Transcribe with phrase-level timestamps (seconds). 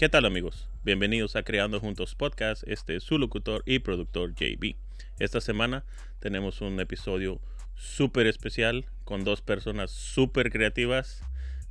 [0.00, 0.66] ¿Qué tal amigos?
[0.82, 2.62] Bienvenidos a Creando Juntos Podcast.
[2.66, 4.76] Este es su locutor y productor JB.
[5.18, 5.84] Esta semana
[6.20, 7.38] tenemos un episodio
[7.74, 11.20] súper especial con dos personas súper creativas,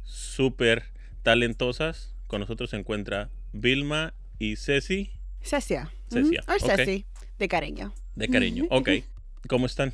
[0.04, 0.84] súper
[1.24, 2.14] talentosas.
[2.28, 5.10] Con nosotros se encuentra Vilma y Ceci.
[5.42, 5.92] Cecia.
[6.12, 6.76] Cecia, ok.
[6.76, 7.06] Ceci,
[7.40, 7.96] de cariño.
[8.16, 8.66] De cariño.
[8.70, 8.90] Ok.
[9.48, 9.92] ¿Cómo están?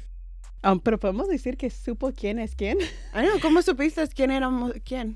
[0.61, 2.79] Um, pero podemos decir que supo quién es quién.
[3.13, 5.15] Ay, no, ¿cómo supiste quién éramos quién?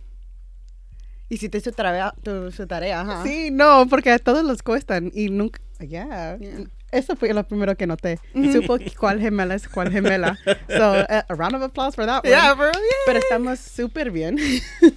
[1.30, 3.24] Hiciste su tarea, tu, su tarea, ajá.
[3.24, 5.62] Sí, no, porque a todos los cuestan y nunca.
[5.80, 6.38] Ya.
[6.38, 6.66] Yeah.
[6.92, 8.20] Eso fue lo primero que noté.
[8.52, 10.40] Supo cuál gemela es cuál gemela.
[10.68, 12.30] So, a, a round of applause for that one.
[12.32, 12.82] Yeah, bro, yeah.
[13.06, 14.38] Pero estamos súper bien.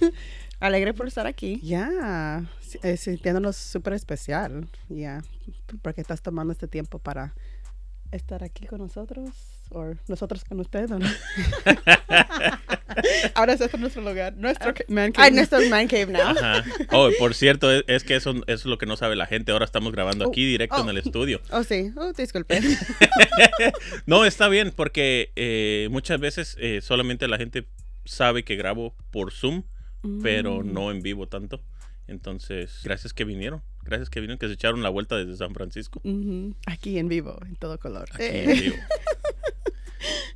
[0.59, 1.59] Alegre por estar aquí.
[1.61, 2.43] Ya.
[2.81, 4.67] eh, Sintiéndonos súper especial.
[4.89, 5.21] Ya.
[5.83, 7.35] Porque estás tomando este tiempo para
[8.11, 9.52] estar aquí con nosotros.
[9.73, 11.07] O nosotros con ustedes, ¿o no?
[13.35, 14.35] Ahora este es nuestro lugar.
[14.37, 15.27] Nuestro ca- man cave.
[15.27, 16.21] Ay, nuestro man cave now.
[16.21, 16.63] Ajá.
[16.91, 19.51] Oh, por cierto, es, es que eso, eso es lo que no sabe la gente.
[19.51, 20.83] Ahora estamos grabando aquí directo oh.
[20.83, 21.41] en el estudio.
[21.51, 21.91] Oh, sí.
[21.97, 22.59] Oh, disculpe.
[24.05, 27.67] No, está bien, porque eh, muchas veces eh, solamente la gente
[28.05, 29.63] sabe que grabo por Zoom,
[30.21, 30.73] pero Mm.
[30.73, 31.61] no en vivo tanto.
[32.07, 33.63] Entonces, gracias que vinieron.
[33.83, 36.01] Gracias que vinieron, que se echaron la vuelta desde San Francisco.
[36.67, 38.09] Aquí en vivo, en todo color.
[38.13, 38.43] Aquí Eh.
[38.43, 38.75] en vivo.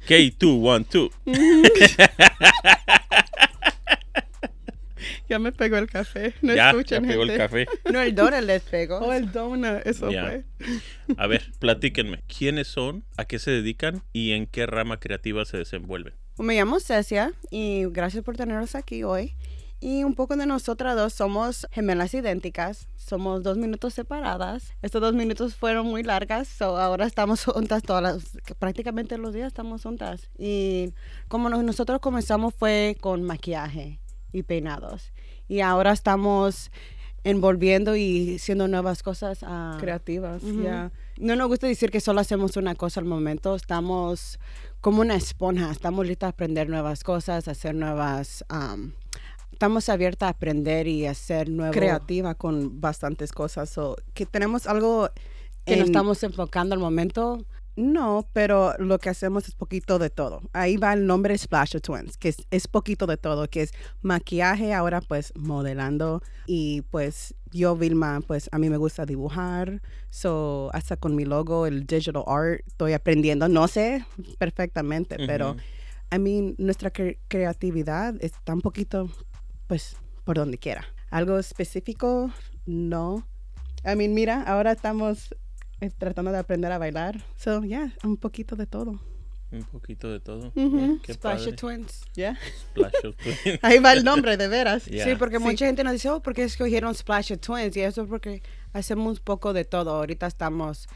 [0.08, 1.10] K2, 1, 2.
[5.30, 6.34] Ya me pegó el café.
[6.42, 7.44] No Ya, ya escuchan, pegó el gente.
[7.44, 7.68] café.
[7.92, 9.00] No, el Dora les pegó.
[9.00, 9.86] Oh, el donut.
[9.86, 10.24] Eso Ya.
[10.26, 10.44] fue.
[11.18, 12.24] A ver, platíquenme.
[12.28, 13.04] ¿Quiénes son?
[13.18, 14.04] ¿A qué se dedican?
[14.14, 16.14] ¿Y en qué rama creativa se desenvuelven?
[16.38, 19.34] Me llamo Cecia y gracias por tenernos aquí hoy.
[19.80, 24.74] Y un poco de nosotras dos somos gemelas idénticas, somos dos minutos separadas.
[24.82, 28.24] Estos dos minutos fueron muy largas, so ahora estamos juntas todas las,
[28.58, 30.30] prácticamente los días estamos juntas.
[30.38, 30.94] Y
[31.28, 34.00] como nos- nosotros comenzamos fue con maquillaje
[34.34, 35.12] y peinados.
[35.48, 36.72] Y ahora estamos
[37.24, 39.40] envolviendo y haciendo nuevas cosas.
[39.44, 40.64] a Creativas, Ujú.
[40.64, 40.92] ya.
[41.20, 44.40] no nos gusta decir que solo hacemos una cosa al momento, estamos
[44.82, 48.44] como una esponja, estamos listas a aprender nuevas cosas, a hacer nuevas...
[48.50, 48.94] am,
[49.58, 51.76] estamos abiertas a aprender y a hacer nuevos...
[51.76, 53.70] Creativa con bastantes cosas.
[53.72, 55.10] So, que tenemos algo
[55.66, 57.44] Que en- nos estamos enfocando al momento.
[57.76, 60.42] No, pero lo que hacemos es poquito de todo.
[60.54, 63.72] Ahí va el nombre Splash of Twins, que es, es poquito de todo, que es
[64.02, 70.70] maquillaje, ahora pues modelando y pues yo, Vilma, pues a mí me gusta dibujar, so
[70.74, 74.06] hasta con mi logo, el digital art, estoy aprendiendo, no sé
[74.40, 75.56] perfectamente, pero.
[76.10, 79.10] I mean, nuestra cre- creatividad está un poquito,
[79.68, 80.86] pues, por donde quiera.
[81.10, 82.32] Algo específico,
[82.66, 83.28] no.
[83.86, 85.34] I mean, mira, ahora estamos
[85.80, 87.24] eh, tratando de aprender a bailar.
[87.38, 89.00] So, yeah, un poquito de todo.
[89.50, 90.52] Un poquito de todo.
[90.54, 91.50] Qué Splash padre.
[91.52, 92.02] of Twins.
[92.16, 92.38] Yeah.
[92.72, 93.60] Splash of Twins.
[93.62, 94.84] Ahí va el nombre, de veras.
[94.84, 95.44] Sí, porque Sí.
[95.44, 97.78] mucha gente nos dice, oh, ¿por qué escogieron Splash of Twins?
[97.78, 98.42] Y eso es porque
[98.74, 99.92] hacemos un poco de todo.
[99.92, 100.90] Ahorita estamos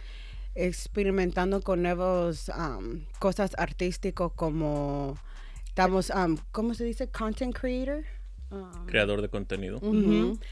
[0.54, 5.18] experimentando con nuevos am, cosas artísticas como
[5.66, 7.08] estamos, am, ¿cómo se dice?
[7.10, 8.04] Content creator.
[8.52, 9.80] Um, Creador de contenido.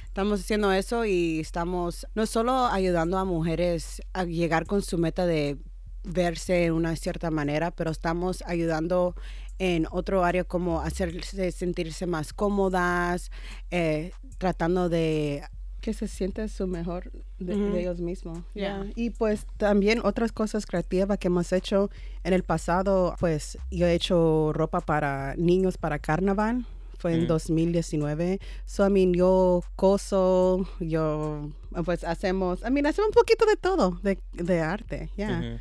[0.06, 5.26] Estamos haciendo eso y estamos no solo ayudando a mujeres a llegar con su meta
[5.26, 5.58] de
[6.04, 9.16] verse de una cierta manera, pero estamos ayudando
[9.58, 13.32] en otro área como hacerse sentirse más cómodas,
[13.70, 15.44] eh, tratando de
[15.82, 18.40] Que se siente su mejor de, ellos mismos.
[18.54, 18.84] Yeah.
[18.84, 18.94] Yeah.
[18.96, 21.90] Y pues también otras cosas creativas que hemos hecho
[22.24, 26.66] en el pasado, pues yo he hecho ropa para niños para carnaval.
[27.00, 27.28] Fue en Mm.
[27.28, 28.40] 2019.
[28.66, 31.50] So, I mean, yo coso, yo,
[31.86, 35.60] pues hacemos, I mean, hacemos un poquito de todo, de, de arte, yeah.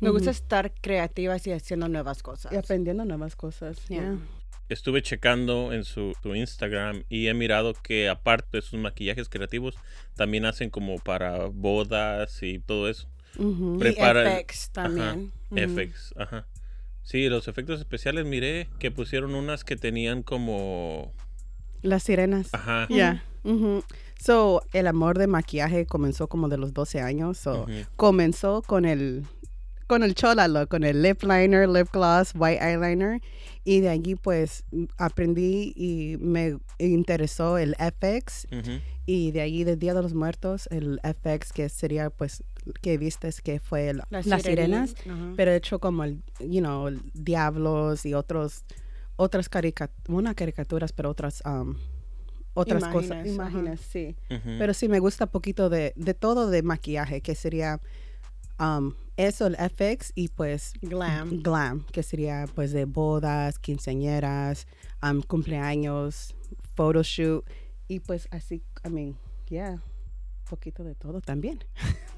[0.00, 2.52] Me gusta estar creativas y haciendo nuevas cosas.
[2.52, 4.00] Y aprendiendo nuevas cosas, Yeah.
[4.02, 4.18] yeah.
[4.68, 9.74] Estuve checando en su, su Instagram y he mirado que aparte de sus maquillajes creativos,
[10.14, 13.06] también hacen como para bodas y todo eso.
[13.36, 13.76] Ujú.
[13.76, 15.32] Y Prepara- FX también.
[15.50, 15.60] Ujú.
[15.60, 16.46] FX, ajá.
[17.02, 21.12] Sí, los efectos especiales miré que pusieron unas que tenían como...
[21.82, 22.48] Las sirenas.
[22.52, 22.86] Ajá.
[22.88, 23.24] Yeah.
[23.44, 23.82] ujú.
[24.20, 27.38] So, el amor de maquillaje comenzó como de los 12 años.
[27.38, 27.66] So,
[27.96, 29.24] comenzó con el
[29.88, 33.20] con el cholalo, con el lip liner, lip gloss, white eyeliner
[33.62, 34.64] y de allí pues
[34.96, 38.80] aprendí y me interesó el FX Ujú.
[39.04, 42.42] y de allí del Día de los Muertos el FX que sería pues
[42.80, 44.90] que vistes que fue Las las sirenas.
[44.90, 45.32] sirenas Ajá.
[45.36, 48.64] pero hecho como el you know el diablos y otros
[49.16, 51.74] otras caricaturas una caricaturas pero otras um,
[52.54, 54.14] otras cosas Imágenes, sí
[54.58, 57.80] pero sí me gusta poquito de, de todo de maquillaje, que sería
[58.60, 61.42] um, eso, el FX y pues Glam.
[61.42, 64.66] glam, que sería pues de bodas, quinceañeras,
[65.02, 66.34] um, cumpleaños,
[66.74, 67.44] photoshoot
[67.88, 69.16] y pues así, I mean,
[69.48, 69.82] yeah.
[70.56, 71.64] Poquito de todo también.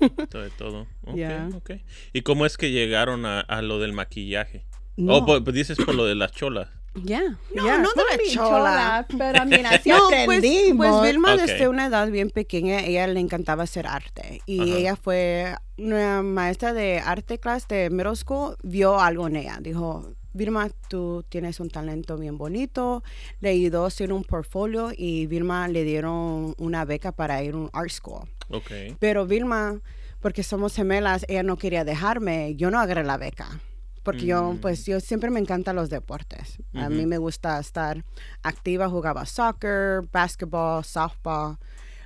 [0.00, 0.86] de todo.
[1.06, 1.48] Ok, Ya.
[1.54, 1.70] ok.
[2.12, 4.64] ¿Y cómo es que llegaron a, a lo del maquillaje?
[4.96, 5.16] No.
[5.18, 6.68] O pues, dices por lo de las cholas.
[6.96, 7.20] Ya,
[7.52, 9.06] No, ya, no de la chola.
[9.18, 10.86] pero mira, así No, pues, aprendimos.
[11.00, 11.40] pues Vilma Ok.
[11.40, 14.40] desde una edad bien pequeña, ella le encantaba hacer arte.
[14.46, 19.58] Y ella fue una maestra de arte class de middle school, vio algo en ella.
[19.60, 23.02] Dijo, Vilma, tú tienes un talento bien bonito.
[23.40, 27.56] Le ayudó a hacer un portfolio y Vilma le dieron una beca para ir a
[27.56, 28.28] un art school.
[28.50, 28.70] Ok.
[28.98, 29.80] Pero Vilma,
[30.20, 32.56] porque somos gemelas, ella no quería dejarme.
[32.56, 33.60] Yo no agarré la beca.
[34.02, 34.58] Porque yo, Mm.
[34.58, 36.58] pues, yo siempre me encantan los deportes.
[36.74, 38.04] A mí me gusta estar
[38.42, 38.88] activa.
[38.90, 41.56] Jugaba soccer, basketball, softball.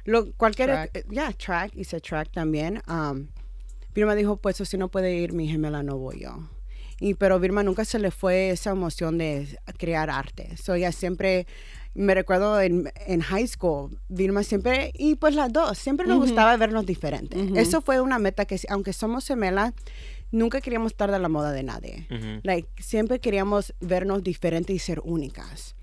[0.05, 0.91] Lo, cualquier, Track.
[0.97, 2.83] eh, ya, track, hice track también.
[2.89, 3.27] Um,
[3.95, 6.49] Vilma dijo, pues, si no puede ir mi gemela, no voy yo.
[7.01, 10.57] Y, pero Vilma nunca se le fue esa emoción de crear arte.
[10.57, 11.47] So, ella siempre,
[11.95, 16.27] me recuerdo en, en high school, Vilma siempre, y pues las dos, siempre nos Ujú.
[16.27, 17.41] gustaba vernos diferentes.
[17.41, 17.57] Ujú.
[17.57, 19.75] Eso fue una meta que, aunque somos gemelas,
[20.33, 22.07] nunca queríamos estar de la moda de nadie.
[22.11, 22.41] Ujú.
[22.43, 25.77] Like, siempre queríamos vernos diferentes y ser únicas.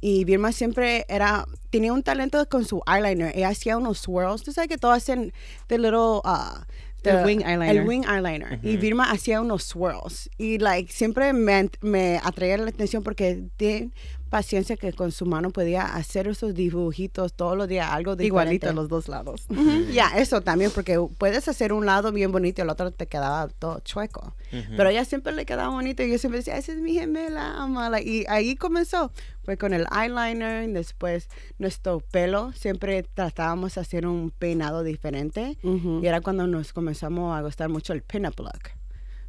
[0.00, 3.36] Y Vilma siempre era, tenía un talento con su eyeliner.
[3.36, 4.44] Ella hacía unos swirls.
[4.44, 5.32] Tú sabes que todos hacen
[5.66, 6.60] the little, uh,
[7.02, 7.76] El wing eyeliner.
[7.76, 8.58] El wing eyeliner.
[8.62, 8.80] Y Ujú.
[8.80, 10.28] Vilma hacía unos swirls.
[10.38, 13.90] Y like, siempre me, me atraía la atención porque tiene
[14.30, 18.26] paciencia que con su mano podía hacer esos dibujitos todos los días, algo diferente.
[18.26, 19.46] Igualito a los dos lados.
[19.48, 23.06] Ujú, Ya, eso también, porque puedes hacer un lado bien bonito y el otro te
[23.06, 24.34] quedaba todo chueco.
[24.52, 24.62] Ujú.
[24.76, 27.54] Pero a ella siempre le quedaba bonito y yo siempre decía, esa es mi gemela,
[27.62, 28.02] amala.
[28.02, 29.12] Y ahí comenzó.
[29.48, 32.52] Fue con el eyeliner, y después nuestro pelo.
[32.52, 35.56] Siempre tratábamos de hacer un peinado diferente.
[35.62, 36.00] Ujú.
[36.02, 38.72] Y era cuando nos comenzamos a gustar mucho el pin-up look.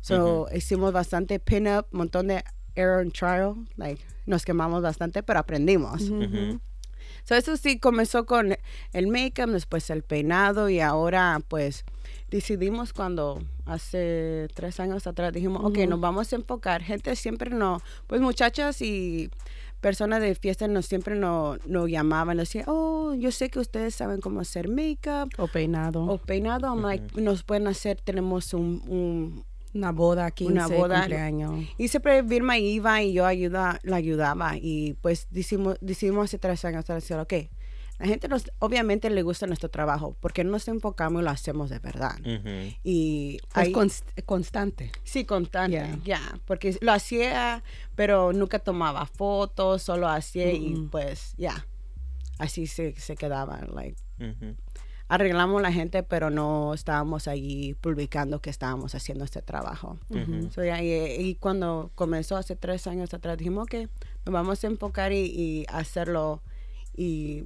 [0.01, 2.44] So, hicimos bastante pin-up, montón de
[2.75, 3.66] error and trial.
[3.77, 6.01] Like, nos quemamos bastante, pero aprendimos.
[6.10, 6.60] Ujú.
[7.24, 8.57] So, eso sí comenzó con
[8.92, 11.86] el make-up, después el peinado y ahora pues
[12.30, 16.83] decidimos cuando hace tres años atrás dijimos, ok, nos vamos a enfocar.
[16.83, 19.31] Gente siempre no, pues muchachas y
[19.81, 23.96] personas de fiesta nos siempre nos no llamaban, nos decían, oh, yo sé que ustedes
[23.96, 26.04] saben cómo hacer make-up O peinado.
[26.06, 26.68] o peinado.
[26.68, 30.98] I'm like, nos pueden hacer, tenemos un, un una boda, 15, Una boda.
[31.02, 31.66] cumpleaños.
[31.78, 34.58] y siempre Vilma iba y yo ayuda, la ayudaba.
[34.60, 37.34] Y pues decidimos, decidimos hace tres años decir, ok,
[38.00, 41.69] la gente nos, obviamente le gusta nuestro trabajo, porque no nos enfocamos y lo hacemos
[41.69, 42.18] de verdad.
[42.84, 44.92] Y Es const- constante.
[45.04, 46.00] sí, constante, Yeah.
[46.04, 47.62] ya, porque lo hacía,
[47.96, 51.66] pero nunca tomaba fotos, solo hacía y pues ya,
[52.38, 53.98] así se, se quedaba, like,
[55.07, 59.98] arreglamos la gente, pero no estábamos allí publicando que estábamos haciendo este trabajo.
[60.54, 63.90] So, y, y cuando comenzó hace tres años atrás, dijimos que
[64.25, 66.42] nos vamos a enfocar y, y hacerlo
[66.95, 67.44] y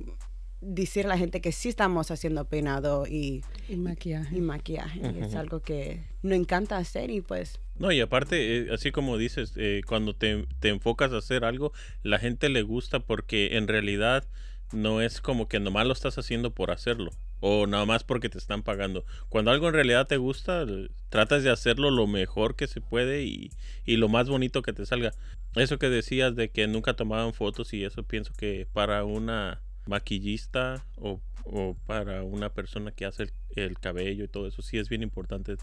[0.65, 4.35] decir a la gente que sí estamos haciendo peinado y, Y maquillaje.
[4.35, 5.01] y maquillaje.
[5.21, 9.53] Es algo que nos encanta hacer y pues No, y aparte, eh, así como dices,
[9.57, 11.73] eh, cuando te, te enfocas a hacer algo,
[12.03, 14.25] la gente le gusta porque en realidad
[14.71, 17.11] no es como que nomás lo estás haciendo por hacerlo
[17.45, 19.03] o nada más porque te están pagando.
[19.27, 20.65] Cuando algo en realidad te gusta,
[21.09, 23.51] tratas de hacerlo lo mejor que se puede y,
[23.85, 25.11] y lo más bonito que te salga.
[25.55, 30.83] Eso que decías de que nunca tomaban fotos y eso pienso que para una maquillista
[30.97, 34.89] o, o para una persona que hace el, el cabello y todo eso sí es
[34.89, 35.55] bien importante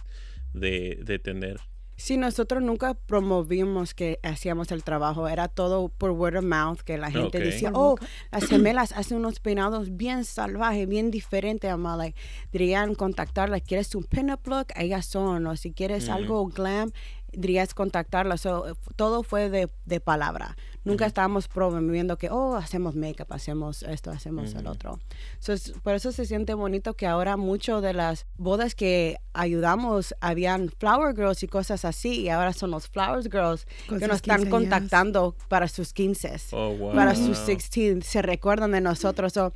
[0.52, 1.60] de, de tener
[1.96, 6.96] Sí, nosotros nunca promovimos que hacíamos el trabajo, era todo por word of mouth, que
[6.96, 7.44] la gente Ok.
[7.44, 7.96] decía, oh,
[8.32, 12.18] las gemelas hacen unos peinados bien salvajes, bien diferentes, ama, like,
[12.52, 14.68] dirían contactarlas, ¿quieres un pin-up look?
[14.76, 16.12] Ellas son, o si quieres Ujú.
[16.14, 16.90] algo glam,
[17.32, 23.26] dirías contactarlas, So, todo fue de, de palabra, nunca estábamos promoviendo que, oh, hacemos make-up,
[23.30, 24.98] hacemos esto, hacemos el otro.
[25.38, 30.14] So, es- por eso se siente bonito que ahora mucho de las bodas que ayudamos
[30.20, 34.16] habían flower girls y cosas así y ahora son los flowers girls Con que nos
[34.16, 36.94] están 15 contactando para sus 15 Oh, wow.
[36.94, 39.52] para sus 16 se recuerdan de nosotros So,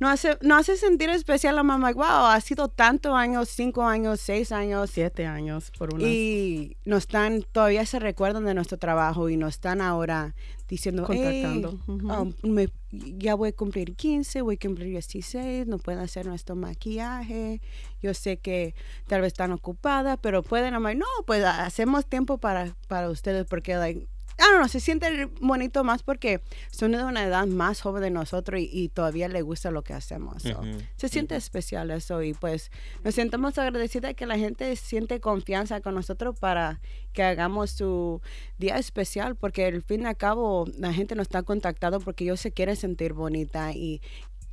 [0.00, 4.20] no hace no hace sentir especial a mamá wow ha sido tantos años cinco años
[4.20, 6.04] seis años Siete años por una.
[6.06, 10.34] y nos están todavía se recuerdan de nuestro trabajo y nos están ahora
[10.68, 11.78] diciendo Contactando.
[11.86, 12.12] "Hey, Ujú.
[12.12, 16.56] um, me- ya voy a cumplir 15, voy a cumplir 16, no pueden hacer nuestro
[16.56, 17.60] maquillaje.
[18.02, 18.74] Yo sé que
[19.06, 23.76] tal vez están ocupadas, pero pueden, like, no, pues hacemos tiempo para, para ustedes porque,
[23.76, 28.02] like, I don't know, se siente bonito más porque son de una edad más joven
[28.02, 30.42] de nosotros y, y todavía les gusta lo que hacemos.
[30.42, 30.58] so.
[30.60, 32.70] Ujú, Se siente especial eso y pues
[33.04, 36.80] nos sentimos agradecidas que la gente siente confianza con nosotros para
[37.12, 38.20] que hagamos su
[38.58, 42.40] día especial porque al fin y al cabo la gente nos está contactando porque ellos
[42.40, 44.00] se quieren sentir bonita y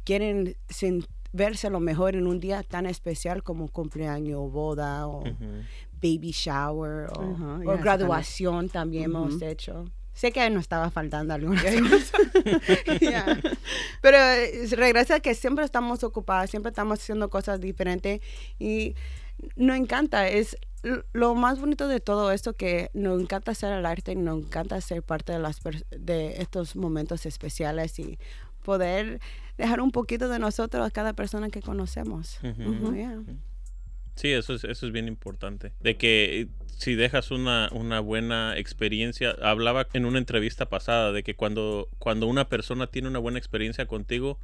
[0.04, 0.56] quieren
[1.34, 5.24] verse lo mejor en un día tan especial como cumpleaños, boda o
[6.02, 9.46] baby shower o, Ajá, o ya, graduación también hemos Ujú.
[9.46, 9.86] hecho.
[10.14, 12.12] Sé que nos estaba faltando algunas cosas.
[13.02, 13.40] Ya.
[14.02, 18.20] Pero eh, regresa que siempre estamos ocupados, siempre estamos haciendo cosas diferentes
[18.60, 18.96] y
[19.56, 20.28] nos encanta.
[20.28, 20.58] Es
[21.14, 24.82] lo más bonito de todo esto que nos encanta hacer el arte y nos encanta
[24.82, 28.18] ser parte de, las de estos momentos especiales y
[28.64, 29.20] poder
[29.58, 32.40] dejar un poquito de nosotros a cada persona que conocemos.
[32.44, 32.94] Ujú.
[32.96, 33.24] Yeah.
[34.22, 35.72] Sí, eso es, eso es bien importante.
[35.80, 36.48] De que eh,
[36.78, 42.28] si dejas una, una buena experiencia, hablaba en una entrevista pasada de que cuando, cuando
[42.28, 44.40] una persona tiene una buena experiencia contigo,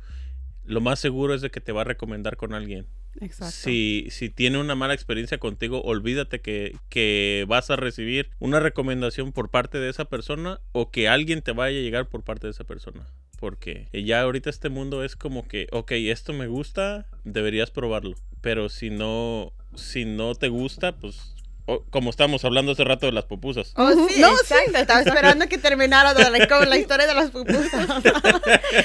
[0.66, 2.88] lo más seguro es de que te va a recomendar con alguien.
[3.22, 3.54] Exacto.
[3.54, 9.32] Si, si tiene una mala experiencia contigo, olvídate que, que vas a recibir una recomendación
[9.32, 12.52] por parte de esa persona o que alguien te vaya a llegar por parte de
[12.52, 13.06] esa persona.
[13.40, 18.16] Porque ya ahorita este mundo es como que, ok, esto me gusta, deberías probarlo.
[18.42, 21.34] Pero si no, si no te gusta, pues
[21.70, 23.74] o- como estábamos hablando hace rato de las pupusas.
[23.76, 24.78] Oh, sí, No, exacto.
[24.78, 27.66] Estaba esperando que terminara la, con la historia de las pupusas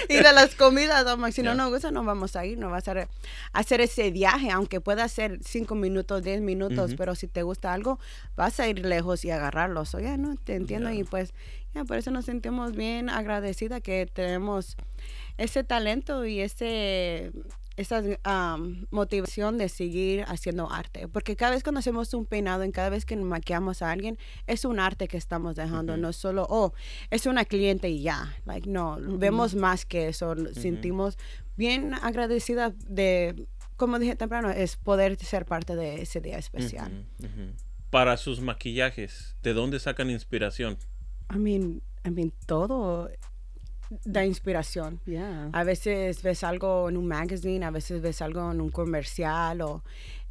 [0.09, 1.05] y de las comidas.
[1.05, 1.31] Domo.
[1.31, 2.59] Si no nos gusta, no vamos a ir.
[2.59, 3.09] No vas a
[3.53, 6.95] hacer, ese viaje, aunque pueda ser cinco minutos, diez minutos.
[6.97, 8.01] Pero si te gusta algo,
[8.35, 9.85] vas a ir lejos y agarrarlo.
[9.85, 10.91] So, ya, no, te entiendo.
[10.91, 11.35] Y pues,
[11.75, 14.77] ya, por eso nos sentimos bien agradecidas que tenemos
[15.39, 17.31] ese talento y ese
[17.76, 21.09] esa am, motivación de seguir haciendo arte.
[21.09, 24.19] Porque cada vez que nos hacemos un peinado, en cada vez que maquillamos a alguien,
[24.47, 25.95] es un arte que estamos dejando.
[25.95, 26.02] Ujú.
[26.02, 26.73] No solo, oh,
[27.11, 28.37] es una cliente y ya.
[28.45, 30.35] Like, no, vemos más que eso.
[30.52, 31.19] Sentimos
[31.57, 37.07] bien agradecida de, como dije temprano, es poder ser parte de ese día especial.
[37.91, 40.79] Para sus maquillajes, ¿de dónde sacan inspiración?
[41.35, 43.11] I mean, I mean, todo.
[44.05, 45.01] Da inspiración.
[45.07, 45.51] Yeah.
[45.53, 49.83] A veces ves algo en un magazine, a veces ves algo en un comercial o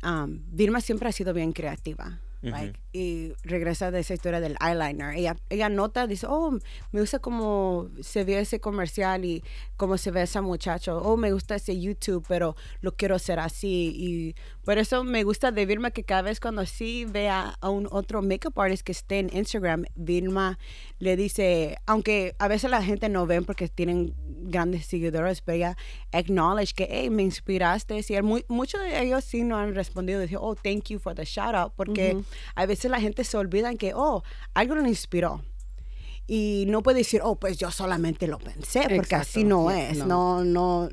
[0.03, 2.19] um, Vilma siempre ha sido bien creativa.
[2.43, 2.51] Ujú.
[2.51, 5.15] like, y regresa de esa historia del eyeliner.
[5.15, 6.51] Ella, ella nota, dice, oh,
[6.91, 9.43] me gusta cómo se ve ese comercial y
[9.77, 10.97] cómo se ve ese muchacho.
[10.97, 13.93] Oh, me gusta ese YouTube, pero lo quiero hacer así.
[13.95, 17.87] Y por eso me gusta de Vilma que cada vez cuando sí vea a un
[17.91, 20.59] otro makeup artist que esté en Instagram, Vilma
[20.99, 25.77] le dice, aunque a veces la gente no ven porque tienen grandes seguidores, pero ella
[26.11, 28.01] acknowledge que, hey, me inspiraste.
[28.03, 31.25] Sí, muy, muchos de ellos sí no han respondido, dije, oh, thank you for the
[31.25, 32.25] shout out, porque Ujú.
[32.55, 35.41] a veces la gente se olvida que, oh, algo lo inspiró.
[36.27, 39.89] Y no puede decir, oh, pues yo solamente lo pensé, porque así Exacto, no yeah,
[39.89, 39.97] es.
[39.97, 40.05] no.
[40.05, 40.89] No, no.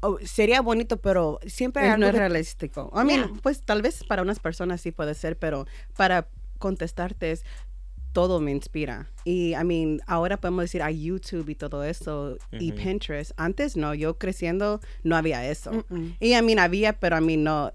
[0.00, 2.90] oh, sería bonito, pero siempre Es- no es realístico.
[2.94, 3.40] I mean, Yeah.
[3.42, 7.44] pues tal vez para unas personas sí puede ser, pero para contestarte es
[8.14, 9.10] todo me inspira.
[9.24, 12.72] Y I mean, ahora podemos decir a YouTube y todo eso y.
[12.72, 13.32] Pinterest.
[13.36, 15.72] Antes no, yo creciendo no había eso.
[15.72, 16.16] Mm-mm.
[16.20, 17.72] Y I mean, había, pero a mí no,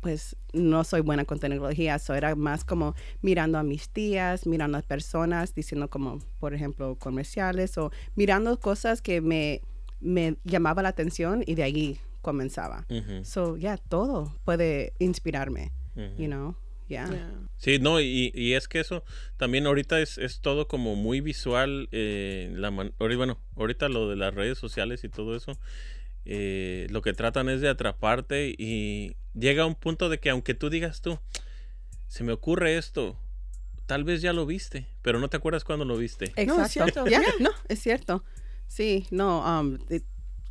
[0.00, 4.76] pues no soy buena con tecnología, so era más como mirando a mis tías, mirando
[4.78, 9.60] a personas, diciendo como, por ejemplo, comerciales o mirando cosas que me,
[10.00, 12.86] me llamaba la atención y de ahí comenzaba.
[12.90, 16.22] Ujú, So, yeah, todo puede inspirarme, ujú.
[16.22, 16.56] you know?
[16.88, 17.08] Yeah.
[17.10, 17.30] Yeah.
[17.56, 19.02] Sí, no, y, y es que eso
[19.36, 21.88] también ahorita es, es todo como muy visual.
[21.92, 25.58] eh, la man- bueno, ahorita lo de las redes sociales y todo eso,
[26.24, 30.70] eh, lo que tratan es de atraparte y llega un punto de que aunque tú
[30.70, 31.18] digas tú,
[32.08, 33.18] se me ocurre esto,
[33.86, 36.26] tal vez ya lo viste, pero no te acuerdas cuando lo viste.
[36.36, 36.54] Exacto.
[36.56, 37.06] No, es cierto.
[37.06, 38.24] Yeah, no, es cierto.
[38.68, 40.04] Sí, no, um, it-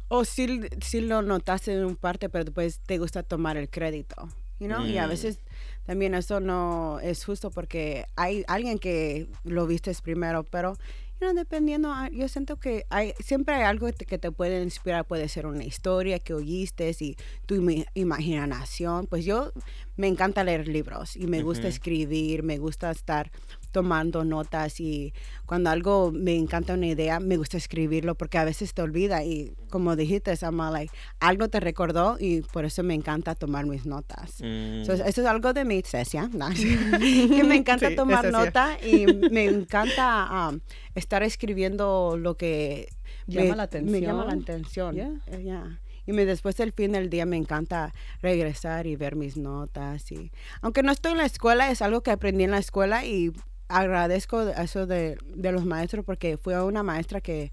[0.08, 4.30] O sí, sí lo notaste en un parte, pero después te gusta tomar el crédito.
[4.60, 4.86] You know?
[4.86, 5.10] Y a Mm.
[5.10, 5.40] veces
[5.86, 10.78] también eso no es justo porque hay alguien que lo viste primero, pero
[11.22, 15.06] you know, dependiendo, ah, yo siento que hay, siempre hay algo que te, puede inspirar.
[15.06, 17.16] Puede ser una historia que oíste y
[17.46, 17.56] tu
[17.94, 19.08] imaginación.
[19.08, 19.52] Pues yo
[19.98, 23.32] me encanta leer libros y me gusta escribir, me gusta estar
[23.72, 25.14] tomando notas y
[25.46, 29.54] cuando algo me encanta una idea, me gusta escribirlo porque a veces te olvida y
[29.70, 34.36] como dijiste, Sama, like, algo te recordó y por eso me encanta tomar mis notas.
[34.42, 36.48] Mm, So, eso es algo de mi cesia, ¿no?
[37.38, 40.60] que me encanta Sí, tomar nota y me encanta um,
[40.96, 42.88] estar escribiendo lo que
[43.28, 45.00] Llama me, la me llama la atención.
[45.00, 45.22] atención.
[45.28, 45.38] Yeah.
[45.38, 45.80] Eh, yeah.
[46.06, 50.12] Y me, después del fin del día me encanta regresar y ver mis notas.
[50.12, 50.32] Y,
[50.62, 53.32] aunque no estoy en la escuela, es algo que aprendí en la escuela y
[53.68, 57.52] agradezco eso de, de los maestros porque fui a una maestra que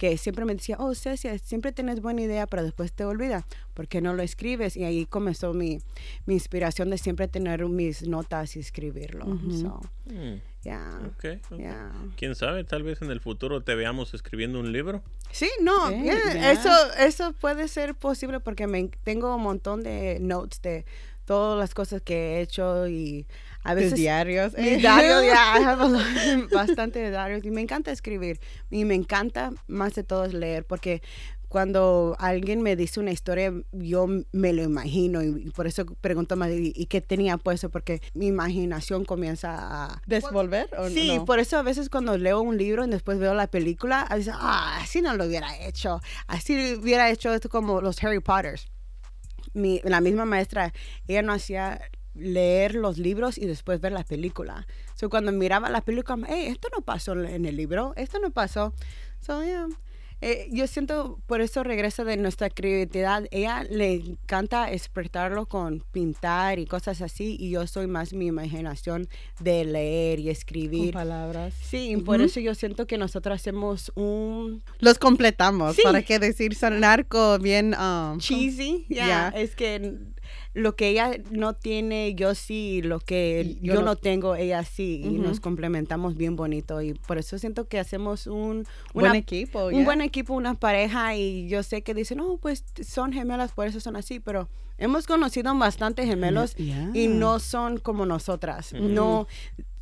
[0.00, 3.44] que siempre me decía, oh, Cecia, siempre tienes buena idea, pero después te olvida.
[3.74, 4.74] ¿Por qué no lo escribes?
[4.74, 5.82] Y ahí comenzó mi,
[6.24, 9.26] mi inspiración de siempre tener mis notas y escribirlo.
[9.60, 11.58] So, Mm, yeah, ok, ok.
[11.58, 11.92] yeah.
[12.16, 12.64] ¿Quién sabe?
[12.64, 15.02] Tal vez en el futuro te veamos escribiendo un libro.
[15.32, 20.18] Sí, no, Sí, yeah, eso, eso puede ser posible porque me, tengo un montón de
[20.20, 20.84] notes de
[21.24, 23.26] todas las cosas que he hecho y
[23.62, 23.94] a Tus veces...
[23.94, 24.52] diarios.
[24.58, 28.40] Mi diario, ya, I have a lot- bastante diarios y me encanta escribir
[28.70, 31.02] y me encanta más de todo es leer porque
[31.50, 36.48] cuando alguien me dice una historia yo me lo imagino y, por eso pregunto más
[36.52, 37.70] ¿y, y qué tenía puesto?
[37.70, 40.00] Porque mi imaginación comienza a...
[40.06, 41.24] ¿Desvolver o Sí, no?
[41.24, 44.32] por eso a veces cuando leo un libro y después veo la película, a veces,
[44.36, 48.68] ah, así no lo hubiera hecho, así hubiera hecho esto como los Harry Potters.
[49.52, 50.72] Mi, la misma maestra,
[51.08, 51.80] ella no hacía
[52.14, 54.68] leer los libros y después ver la película.
[54.94, 58.72] So, cuando miraba la película, hey, esto no pasó en el libro, esto no pasó.
[59.18, 59.66] So, yeah.
[60.22, 63.24] Eh, yo siento, por eso regresa de nuestra creatividad.
[63.30, 69.08] Ella le encanta despertarlo con pintar y cosas así, y yo soy más mi imaginación
[69.40, 70.92] de leer y Con escribir.
[70.92, 71.54] palabras.
[71.62, 75.76] Sí, por eso yo siento que nosotros hacemos un Los completamos.
[75.76, 75.82] Sí.
[75.82, 78.86] ¿Para qué decir sonar como bien um, cheesy.
[78.88, 79.28] Ya, Ya.
[79.34, 79.96] es que
[80.52, 85.02] lo que ella no tiene, yo sí, lo que yo, yo no, tengo, ella sí,
[85.04, 86.82] y nos complementamos bien bonito.
[86.82, 89.66] Y por eso siento que hacemos un, buen equipo?
[89.66, 89.84] un yeah.
[89.84, 93.78] buen equipo, una pareja, y yo sé que dicen, no, pues son gemelas, por eso
[93.80, 96.90] son así, pero hemos conocido bastante gemelos Yeah.
[96.94, 98.72] y no son como nosotras.
[98.72, 99.26] No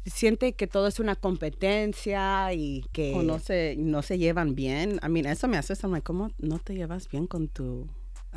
[0.05, 3.15] siente que todo es una competencia y que...
[3.15, 5.01] o no se, no se llevan bien.
[5.05, 7.87] I mean, eso me hace like, ¿cómo no te llevas bien con tu,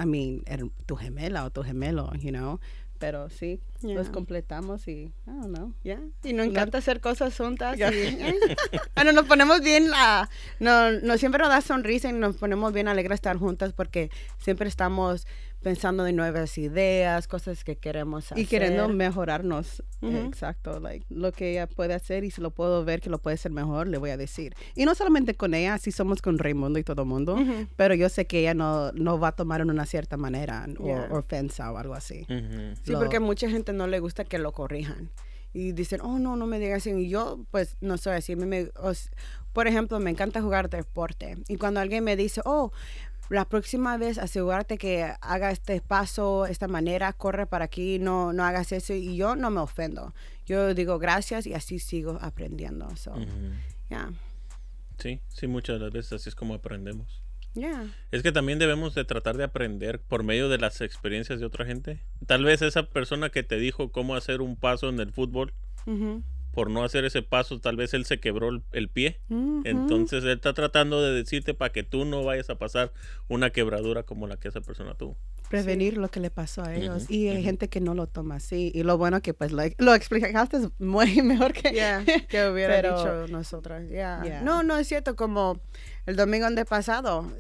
[0.01, 0.43] I mean,
[0.86, 2.60] tu gemela o tu gemelo, you know?
[3.00, 4.12] Pero sí, los Yeah.
[4.12, 5.74] completamos y, I don't know.
[5.84, 7.75] Ya, Y nos encanta hacer cosas juntas.
[7.77, 7.91] Ya.
[7.91, 8.36] Y, eh,
[8.96, 10.29] bueno, nos ponemos bien, la,
[10.60, 14.70] no, no, siempre nos da sonrisa y nos ponemos bien alegres estar juntas porque siempre
[14.70, 15.25] estamos
[15.62, 18.39] pensando en nuevas ideas, cosas que queremos hacer.
[18.39, 19.84] Y queriendo mejorarnos.
[20.01, 20.18] Ujú.
[20.18, 20.80] Exacto.
[20.80, 23.51] Like, lo que ella puede hacer y si lo puedo ver que lo puede hacer
[23.51, 24.55] mejor, le voy a decir.
[24.75, 27.36] Y no solamente con ella, así somos con Raimundo y todo el mundo.
[27.36, 27.68] Ujú.
[27.75, 30.86] Pero yo sé que ella no, no va a tomar en una cierta manera o,
[30.86, 31.07] Yeah.
[31.12, 32.22] o ofensa o algo así.
[32.24, 32.75] Ujú.
[32.83, 35.09] Sí, lo- porque a mucha gente no le gusta que lo corrijan.
[35.53, 36.92] Y dicen, oh, no, no me digas así.
[36.92, 38.36] Y yo, pues, no soy así.
[38.38, 39.09] Mí me- os-
[39.53, 41.38] por ejemplo, me encanta jugar deporte.
[41.50, 42.72] Y cuando alguien me dice, oh,
[43.29, 48.44] la próxima vez asegúrate que haga este paso, esta manera, corre para aquí, no, no
[48.44, 48.94] hagas eso.
[48.94, 50.14] Y yo no me ofendo.
[50.46, 52.94] Yo digo gracias y así sigo aprendiendo.
[52.98, 53.16] So,
[53.90, 54.12] yeah.
[54.98, 57.22] Sí, sí, muchas de las veces así es como aprendemos.
[57.53, 57.94] Yeah.
[58.12, 61.66] Es que también debemos de tratar de aprender por medio de las experiencias de otra
[61.66, 62.01] gente.
[62.25, 65.53] Tal vez esa persona que te dijo cómo hacer un paso en el fútbol.
[66.51, 69.20] Por no hacer ese paso, tal vez él se quebró el, el pie.
[69.29, 69.61] Ujú.
[69.66, 72.92] Entonces él está tratando de decirte para que tú no vayas a pasar
[73.29, 75.18] una quebradura como la que esa persona tuvo.
[75.50, 77.03] Prevenir lo que le pasó a ellos.
[77.03, 77.44] Ujú, Y hay ujú.
[77.46, 78.72] gente que no lo toma así.
[78.74, 81.72] Y lo bueno que pues lo, lo explicaste muy mejor que...
[81.72, 83.87] Yeah, que hubiera Pero- dicho nosotras.
[83.90, 84.22] yeah.
[84.24, 84.42] Yeah.
[84.44, 85.16] No, no es cierto.
[85.16, 85.59] Como
[86.05, 87.31] el domingo antepasado,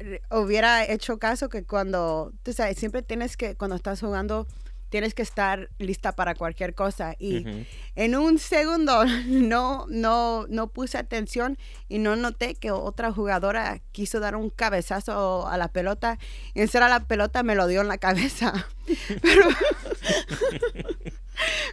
[0.00, 4.46] eh, hubiera hecho caso que cuando, tú sabes, siempre tienes que, cuando estás jugando,
[4.90, 7.14] tienes que estar lista para cualquier cosa.
[7.18, 7.64] Y Ujú.
[7.94, 11.56] en un segundo no, no, no puse atención
[11.88, 16.18] y no noté que otra jugadora quiso dar un cabezazo a la pelota
[16.54, 18.66] y en la pelota me lo dio en la cabeza.
[19.22, 19.44] Pero,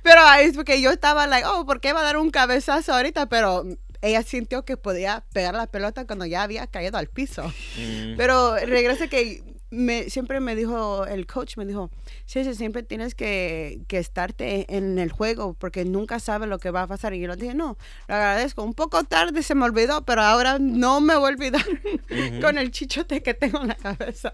[0.03, 3.27] pero es porque yo estaba like, oh, ¿por qué va a dar un cabezazo ahorita?
[3.27, 3.65] Pero
[4.01, 7.51] ella sintió que podía pegar la pelota cuando ya había caído al piso.
[7.77, 8.17] Mm.
[8.17, 11.89] Pero regresa que me, siempre me dijo, el coach me dijo,
[12.25, 16.71] sí, sí, siempre tienes que, que estarte en el juego porque nunca sabes lo que
[16.71, 17.13] va a pasar.
[17.13, 17.77] Y yo le dije, no,
[18.07, 18.63] lo agradezco.
[18.63, 21.65] Un poco tarde se me olvidó, pero ahora no me voy a olvidar
[22.41, 24.33] con el chichote que tengo en la cabeza.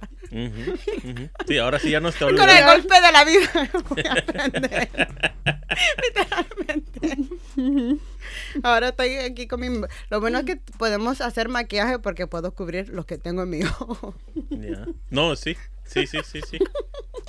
[1.48, 4.90] Sí, ahora sí ya no te Con el golpe de la vida voy a aprender.
[6.04, 7.18] Literalmente.
[8.64, 9.68] Ahora estoy aquí con mi...
[10.10, 13.64] Lo bueno es que podemos hacer maquillaje porque puedo cubrir lo que tengo en mi
[13.80, 14.14] ojo.
[15.10, 16.60] No, sí, sí, sí, sí, sí.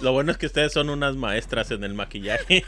[0.01, 2.65] Lo bueno es que ustedes son unas maestras en el maquillaje.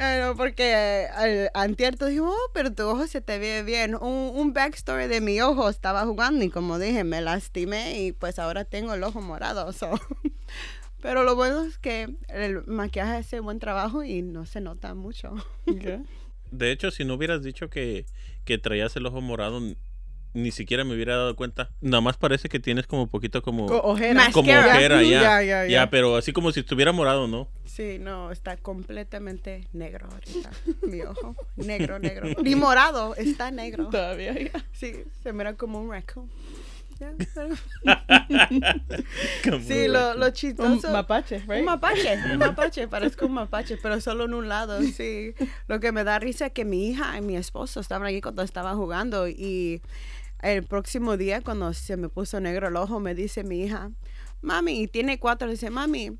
[0.00, 3.64] Ah, no, porque eh, al antier tú dijo, oh, pero tu ojo se te ve
[3.64, 3.96] bien.
[3.96, 8.38] Un, un backstory de mi ojo, estaba jugando y como dije, me lastimé y pues
[8.38, 9.72] ahora tengo el ojo morado.
[9.72, 9.90] so.
[11.00, 15.34] Pero lo bueno es que el maquillaje hace buen trabajo y no se nota mucho.
[16.50, 18.06] De hecho, si no hubieras dicho que,
[18.44, 19.60] que traías el ojo morado,
[20.34, 21.70] ni siquiera me hubiera dado cuenta.
[21.80, 24.30] Nada más parece que tienes como poquito como, O- ojera.
[24.32, 24.76] como Mascara.
[24.76, 25.08] ojera, ya.
[25.22, 25.68] Ya, ya, ya.
[25.68, 27.48] Ya, pero así como si estuviera morado, ¿no?
[27.66, 30.50] Sí, no, está completamente negro ahorita.
[30.88, 31.36] Mi ojo.
[31.56, 32.28] Negro, negro.
[32.42, 33.88] Ni morado, está negro.
[33.90, 34.64] Todavía, ya.
[34.72, 36.30] Sí, se mira como un raccoon.
[39.66, 40.92] Sí, lo, lo Un chistoso.
[40.92, 41.60] mapache, right?
[41.60, 45.34] Un mapache, un mapache, parezco un mapache, pero solo en un lado, sí.
[45.66, 48.42] Lo que me da risa es que mi hija y mi esposo estaban aquí cuando
[48.42, 49.82] estaba jugando y
[50.42, 53.90] el próximo día cuando se me puso negro el ojo me dice mi hija,
[54.40, 56.18] mami, tiene cuatro, dice, mami,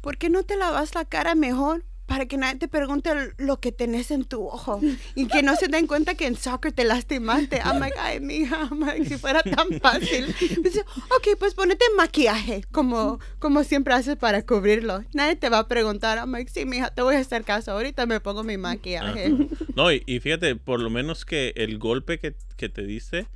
[0.00, 1.84] ¿por qué no te lavas la cara mejor?
[2.10, 4.80] Para que nadie te pregunte lo que tenés en tu ojo
[5.14, 7.58] y que no se den cuenta que en soccer te lastimaste.
[7.58, 8.68] I'm like, ay, mija,
[9.06, 10.26] si fuera tan fácil.
[10.60, 10.80] Dice,
[11.16, 15.04] ok, pues ponete maquillaje como, como siempre haces para cubrirlo.
[15.14, 16.18] Nadie te va a preguntar.
[16.18, 17.70] I'm like, sí, mija, te voy a hacer caso.
[17.70, 19.26] Ahorita me pongo mi maquillaje.
[19.26, 19.64] Ajá.
[19.76, 23.28] No, y, y fíjate, por lo menos que el golpe que, que te diste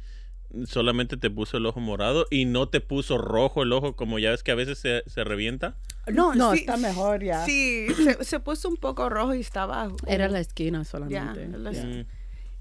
[0.67, 4.31] solamente te puso el ojo morado y no te puso rojo el ojo, como ya
[4.31, 5.77] ves que a veces se, se revienta.
[6.13, 7.45] No, No, sí, está mejor ya.
[7.45, 9.91] Sí, se, se puso un poco rojo y estaba...
[10.07, 11.49] Era la esquina solamente.
[11.73, 12.05] Ya,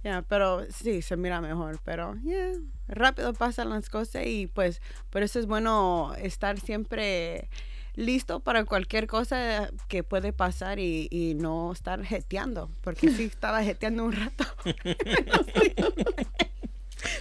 [0.03, 2.51] Ya, pero sí, se mira mejor, pero ya,
[2.87, 7.47] rápido pasan las cosas y pues por eso es bueno estar siempre
[7.95, 13.63] listo para cualquier cosa que puede pasar y, y no estar jeteando, porque sí estaba
[13.63, 14.43] jeteando un rato.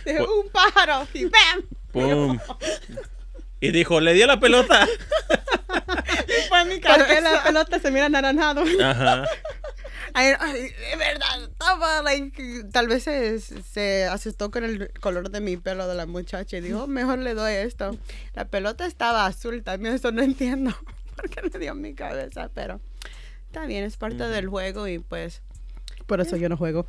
[0.04, 1.62] Pues- un pájaro y ¡bam!
[1.92, 2.38] ¡Pum!
[3.62, 4.86] Y dijo, le di a la pelota.
[6.48, 7.20] Fue en mi ¿Por qué cabeza.
[7.20, 8.64] la pelota se mira anaranjado?
[8.82, 9.24] Ajá.
[10.14, 15.56] Ay, de verdad, estaba, like, tal vez se, se asustó con el color de mi
[15.56, 17.96] pelo de la muchacha y dijo, mejor le doy esto.
[18.34, 20.76] La pelota estaba azul también, eso no entiendo
[21.16, 22.80] por qué le dio en mi cabeza, pero
[23.46, 25.40] está bien, es parte del juego y pues,
[26.06, 26.86] Por eso yo no juego.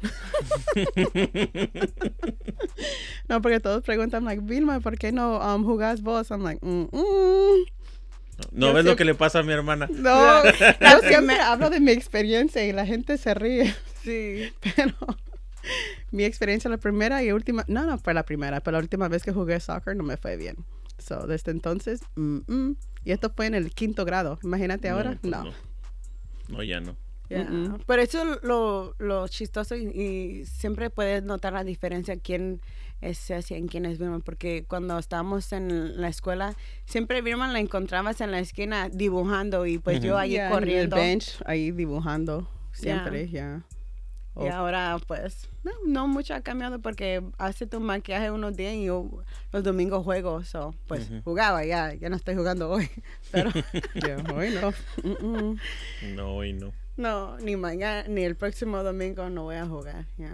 [3.30, 6.32] no, porque todos preguntan, like, Vilma, ¿por qué no um, jugás vos?
[6.32, 7.66] I'm like, mm, mm.
[8.52, 9.88] ¿No Yo ves lo que le pasa a mi hermana?
[9.92, 13.74] No, yo siempre hablo de mi experiencia y la gente se ríe.
[14.04, 14.52] sí.
[14.76, 14.96] Pero
[16.12, 19.24] mi experiencia la primera y última, no, no fue la primera, pero la última vez
[19.24, 20.58] que jugué soccer no me fue bien.
[20.98, 22.76] So, desde entonces, mm, mm.
[23.06, 24.40] y esto fue en el quinto grado.
[24.44, 25.46] Imagínate ahora, pues no.
[25.46, 25.54] no.
[26.50, 26.98] No, ya no.
[27.86, 32.62] Pero eso es lo, lo chistoso y, y siempre puedes notar la diferencia quién
[33.02, 37.60] es Ceci y quién es Birman, porque cuando estábamos en la escuela, siempre Birman la
[37.60, 40.96] encontrabas en la esquina dibujando y pues yo allí Yeah, corriendo.
[40.98, 43.64] En el bench, ahí dibujando, siempre, ya.
[44.36, 48.86] Y ahora pues no, no mucho ha cambiado porque hace tu maquillaje unos días y
[48.86, 49.08] yo
[49.52, 52.90] los domingos juego, so, pues jugaba ya, ya no estoy jugando hoy,
[53.32, 53.52] pero
[54.36, 54.74] hoy no.
[55.04, 55.60] Mm, mm.
[56.16, 56.74] No, y no.
[56.98, 60.34] No, ni mañana, ni el próximo domingo no voy a jugar, ya,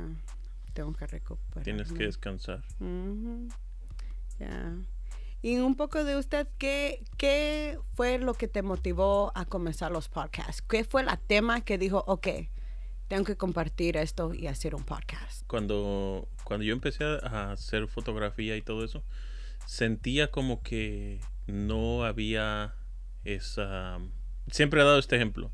[0.73, 1.63] tengo que recuperar.
[1.63, 2.63] Tienes que descansar.
[4.39, 4.73] Ya.
[5.41, 10.09] Y un poco de usted, ¿qué, ¿qué fue lo que te motivó a comenzar los
[10.09, 10.61] podcasts?
[10.61, 12.27] ¿Qué fue el tema que dijo, ok,
[13.07, 15.45] tengo que compartir esto y hacer un podcast?
[15.47, 19.03] Cuando, cuando yo empecé a hacer fotografía y todo eso,
[19.65, 22.75] sentía como que no había
[23.23, 23.99] esa...
[24.51, 25.51] Siempre he dado este ejemplo.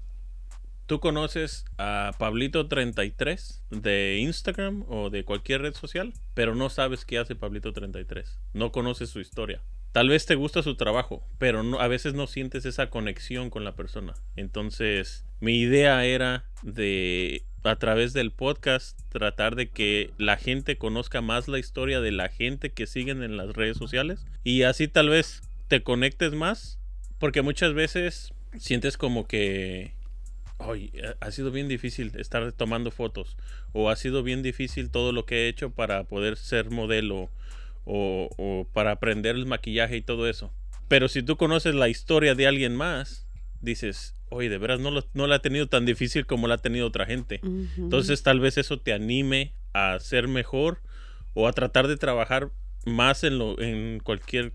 [0.88, 6.13] ¿Tú conoces a Pablito33 de Instagram o de cualquier red social?
[6.36, 8.38] Pero no sabes qué hace Pablito33.
[8.54, 9.63] No conoces su historia.
[9.93, 13.76] Tal vez te gusta su trabajo, pero a veces no sientes esa conexión con la
[13.76, 14.13] persona.
[14.36, 21.21] Entonces, mi idea era de, a través del podcast, tratar de que la gente conozca
[21.21, 24.24] más la historia de la gente que siguen en las redes sociales.
[24.43, 26.78] Y así tal vez te conectes más,
[27.17, 29.94] porque muchas veces sientes como que
[30.58, 33.38] Ay, eh, ha sido bien difícil estar tomando fotos
[33.74, 37.30] o ha sido bien difícil todo lo que he hecho para poder ser modelo
[37.84, 40.52] o, o para aprender el maquillaje y todo eso.
[40.88, 43.28] Pero si tú conoces la historia de alguien más,
[43.62, 46.60] dices, oye, de veras no, lo, no la ha tenido tan difícil como la ha
[46.60, 47.41] tenido otra gente.
[47.78, 50.80] Entonces tal vez eso te anime a ser mejor
[51.34, 52.52] o a tratar de trabajar
[52.86, 54.54] más en, lo, en cualquier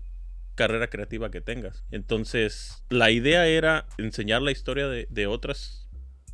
[0.55, 1.83] carrera creativa que tengas.
[1.91, 5.80] Entonces la idea era enseñar la historia de, de otras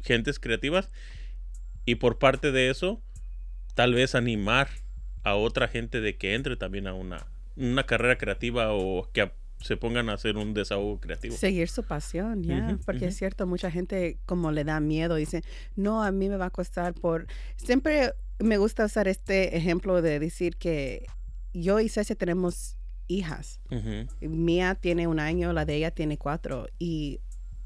[0.07, 0.89] gentes creativas
[1.85, 3.01] y por parte de eso
[3.75, 4.69] tal vez animar
[5.23, 9.33] a otra gente de que entre también a una, una carrera creativa o que a-
[9.59, 11.35] se pongan a hacer un desahogo creativo.
[11.35, 13.07] Seguir su pasión, ya, Ujú, porque ujú.
[13.07, 15.43] es cierto, mucha gente como le da miedo, dice,
[15.75, 17.25] no, a mí me va a costar por...
[17.55, 21.07] Siempre me gusta usar este ejemplo de decir que
[21.53, 23.59] yo y Cecia tenemos hijas.
[23.71, 26.67] Ujú, Mía tiene un año, la de ella tiene cuatro.
[26.77, 27.19] Y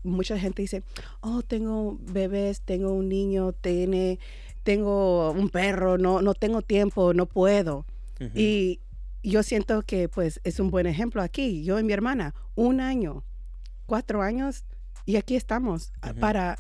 [0.04, 0.84] mucha gente dice,
[1.22, 4.20] oh, tengo bebés, tengo un niño, tiene,
[4.64, 7.86] tengo un perro, no, no tengo tiempo, no puedo.
[8.36, 8.80] Y
[9.24, 11.64] yo siento que pues es un buen ejemplo aquí.
[11.64, 13.24] Yo y mi hermana, un año,
[13.88, 14.66] cuatro años,
[15.06, 15.92] y aquí estamos.
[16.02, 16.14] ah.
[16.20, 16.58] Para,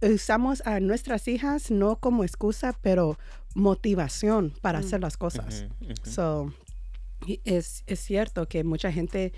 [0.00, 3.18] usamos a nuestras hijas no como excusa, pero
[3.54, 5.66] motivación para hacer las cosas.
[6.02, 6.52] So,
[7.44, 9.32] es, es cierto que mucha gente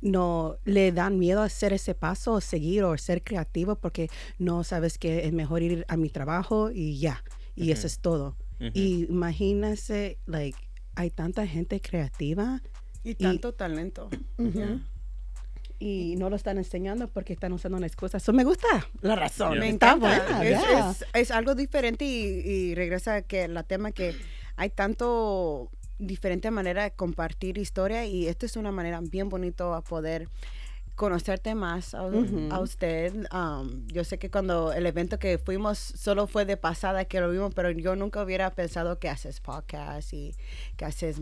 [0.00, 4.08] no le dan miedo a hacer ese paso o seguir o ser creativo porque
[4.38, 7.24] no sabes que es mejor ir a mi trabajo y ya.
[7.56, 8.36] Y eso es todo.
[8.74, 10.58] Y imagínense, like,
[10.94, 12.60] hay tanta gente creativa
[13.04, 14.08] Y tanto talento.
[15.80, 18.16] Y no lo están enseñando porque están usando una excusa.
[18.16, 18.66] Eso me gusta
[19.00, 19.58] la razón.
[19.60, 20.24] Me Está encanta.
[20.28, 20.90] buena, es, ya.
[20.90, 24.16] es- es algo diferente y, y regresa a que la tema que
[24.56, 29.82] hay tanto diferente manera de compartir historia y esta es una manera bien bonito a
[29.82, 30.28] poder
[30.94, 32.48] conocerte más a, Ujú.
[32.50, 33.12] a usted.
[33.32, 37.30] Um, yo sé que cuando el evento que fuimos solo fue de pasada que lo
[37.30, 40.34] vimos, pero yo nunca hubiera pensado que haces podcast y
[40.76, 41.18] que haces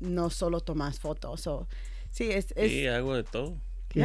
[0.00, 1.46] no solo tomas fotos.
[1.46, 1.68] o
[2.10, 3.56] sí, es, es Sí, hago de todo.
[3.94, 4.02] Eh,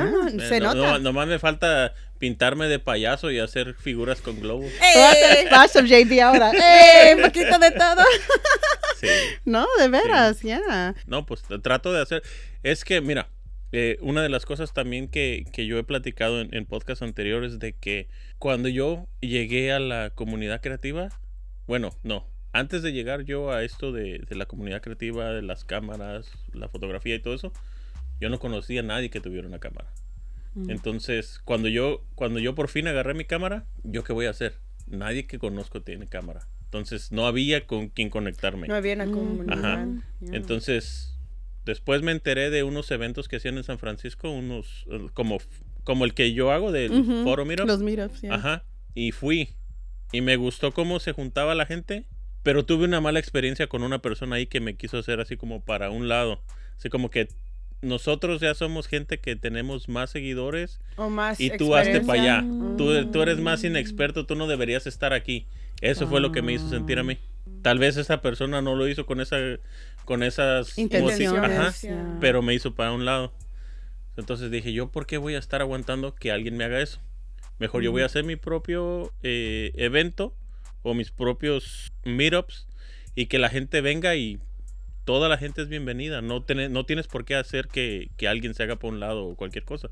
[0.49, 0.91] se no- nota.
[0.93, 4.71] no- nomás me falta pintarme de payaso y hacer figuras con globos.
[4.71, 6.05] Tú vas a hacer ¡Ey!
[6.05, 6.51] JB ahora.
[6.51, 7.15] ¡Ey!
[7.15, 8.01] Un poquito de todo.
[9.03, 9.09] Sí.
[9.45, 10.95] No, de veras, ya.
[11.05, 12.23] No, pues trato de hacer.
[12.63, 13.29] Es que, mira,
[13.71, 17.59] eh, una de las cosas también que, que yo he platicado en, en podcasts anteriores
[17.59, 18.07] de que
[18.39, 21.09] cuando yo llegué a la comunidad creativa,
[21.67, 25.65] bueno, no, antes de llegar yo a esto de, de la comunidad creativa, de las
[25.65, 27.51] cámaras, la fotografía y todo eso,
[28.19, 29.89] yo no conocía a nadie que tuviera una cámara.
[30.67, 34.53] Entonces, cuando yo, cuando yo por fin agarré mi cámara, ¿yo qué voy a hacer?
[34.85, 36.47] Nadie que conozco tiene cámara.
[36.73, 38.67] Entonces, no había con quien conectarme.
[38.67, 39.53] No había una Mm, comunidad.
[39.59, 39.87] Ajá.
[40.31, 41.15] Entonces,
[41.65, 45.37] después me enteré de unos eventos que hacían en San Francisco, unos eh, como,
[45.83, 47.65] como el que yo hago del foro Miro.
[47.65, 48.33] Los meetups, ya.
[48.33, 48.63] Ajá.
[48.95, 49.49] Y fui.
[50.11, 52.05] Y me gustó cómo se juntaba la gente,
[52.41, 55.63] pero tuve una mala experiencia con una persona ahí que me quiso hacer así como
[55.63, 56.41] para un lado.
[56.79, 57.27] Así como que
[57.83, 62.47] nosotros ya somos gente que tenemos más seguidores O más y tú hazte para allá.
[62.77, 65.45] Tú, tú eres más inexperto, tú no deberías estar aquí.
[65.83, 67.17] Eso fue lo que me hizo sentir a mí.
[67.61, 69.37] Tal vez esa persona no lo hizo con esa
[70.05, 70.77] con esas
[71.45, 71.67] Ajá,
[72.19, 73.33] pero me hizo para un lado.
[74.17, 76.99] Entonces dije, ¿yo por qué voy a estar aguantando que alguien me haga eso?
[77.59, 80.35] Mejor yo voy a hacer mi propio eh, evento
[80.83, 82.67] o mis propios meetups
[83.15, 84.39] y que la gente venga y
[85.05, 86.21] toda la gente es bienvenida.
[86.21, 89.25] No, tiene- no tienes por qué hacer que, que alguien se haga por un lado
[89.25, 89.89] o cualquier cosa.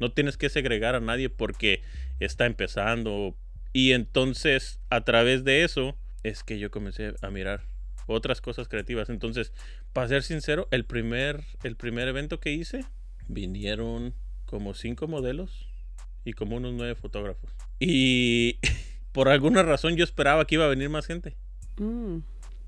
[0.00, 1.82] No tienes que segregar a nadie porque
[2.20, 3.36] está empezando.
[3.74, 7.66] Y entonces, a través de eso, es que yo comencé a mirar
[8.06, 9.10] otras cosas creativas.
[9.10, 9.52] Entonces,
[9.92, 12.84] para ser sincero, el primer, el primer evento que hice,
[13.28, 14.14] vinieron
[14.46, 15.68] como cinco modelos
[16.24, 17.50] y como unos nueve fotógrafos.
[17.80, 18.58] Y
[19.12, 21.36] por alguna razón yo esperaba que iba a venir más gente.
[21.78, 22.18] Mm.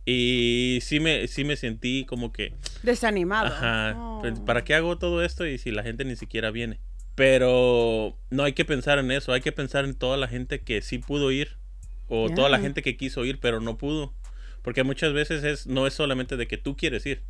[0.04, 3.46] Y sí me, sí me sentí como que, Desanimado.
[3.46, 4.18] ajá, Oh.
[4.20, 6.80] pues, ¿para qué hago todo esto y si la gente ni siquiera viene?
[7.16, 10.82] Pero no hay que pensar en eso, hay que pensar en toda la gente que
[10.82, 11.56] sí pudo ir
[12.08, 14.14] o toda la gente que quiso ir pero no pudo.
[14.62, 17.22] Porque muchas veces es, no es solamente de que tú quieres ir,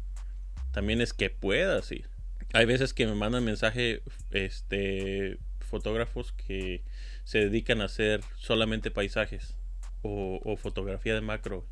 [0.72, 2.08] también es que puedas ir.
[2.52, 6.82] Hay veces que me mandan mensaje este, fotógrafos que
[7.24, 9.54] se dedican a hacer solamente paisajes
[10.02, 11.64] o, o fotografía de macro.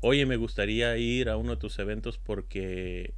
[0.00, 3.14] Oye, me gustaría ir a uno de tus eventos porque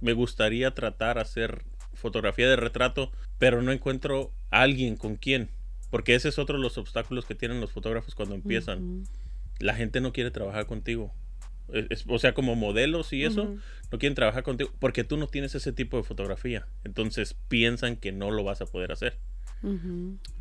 [0.00, 1.64] me gustaría tratar hacer
[1.98, 5.48] fotografía de retrato, pero no encuentro a alguien con quien.
[5.90, 8.78] Porque ese es otro de los obstáculos que tienen los fotógrafos cuando empiezan.
[9.58, 11.12] La gente no quiere trabajar contigo.
[11.72, 13.44] Es- es- o sea, como modelos y eso,
[13.90, 16.66] no quieren trabajar contigo porque tú no tienes ese tipo de fotografía.
[16.84, 19.16] Entonces piensan que no lo vas a poder hacer.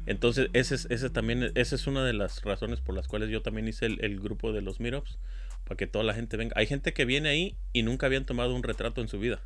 [0.05, 3.41] Entonces, ese es, ese también, esa es una de las razones por las cuales yo
[3.41, 5.17] también hice el, el grupo de los meetups,
[5.65, 6.53] para que toda la gente venga.
[6.55, 9.41] Hay gente que viene ahí y nunca habían tomado un retrato en su vida.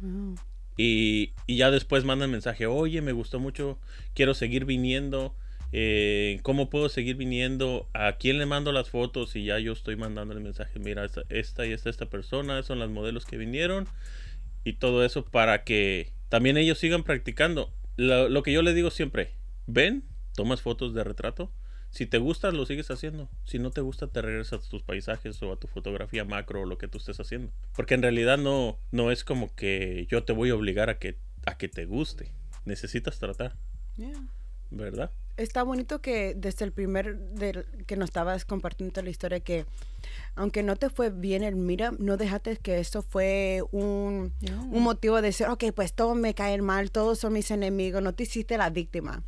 [0.00, 0.34] Wow.
[0.76, 3.78] Y, y ya después mandan mensaje, oye, me gustó mucho,
[4.14, 5.34] quiero seguir viniendo,
[5.72, 7.88] eh, ¿cómo puedo seguir viniendo?
[7.92, 9.36] ¿A quién le mando las fotos?
[9.36, 12.78] Y ya yo estoy mandando el mensaje, mira, esta, esta y esta, esta persona, son
[12.78, 13.86] las modelos que vinieron
[14.64, 17.72] y todo eso para que también ellos sigan practicando.
[17.96, 19.32] Lo, lo que yo les digo siempre,
[19.66, 20.04] ven,
[20.34, 21.50] tomas fotos de retrato.
[21.90, 23.28] Si te gusta, lo sigues haciendo.
[23.44, 26.64] Si no te gusta, te regresas a tus paisajes o a tu fotografía macro o
[26.64, 27.52] lo que tú estés haciendo.
[27.74, 31.18] Porque en realidad no, no es como que yo te voy a obligar a que,
[31.46, 32.32] a que te guste.
[32.64, 33.56] Necesitas tratar,
[33.96, 34.28] Yeah.
[34.70, 35.10] ¿verdad?
[35.40, 39.64] Está bonito que desde el primer del- que nos estabas compartiendo la historia que
[40.34, 44.56] aunque no te fue bien el mira, no dejaste que esto fue un, Yeah.
[44.60, 48.14] un motivo de decir, ok, pues todos me caen mal, todos son mis enemigos, no
[48.14, 49.22] te hiciste la víctima.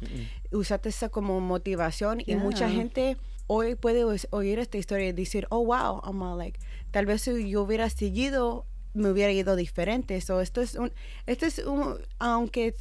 [0.51, 2.77] Usaste eso como motivación y mucha Yeah.
[2.77, 7.23] gente hoy puede oír esta historia y decir, oh, wow, I'm all like, tal vez
[7.23, 10.21] si yo hubiera seguido me hubiera ido diferente.
[10.21, 10.93] So, esto es un,
[11.27, 12.75] esto es un, aunque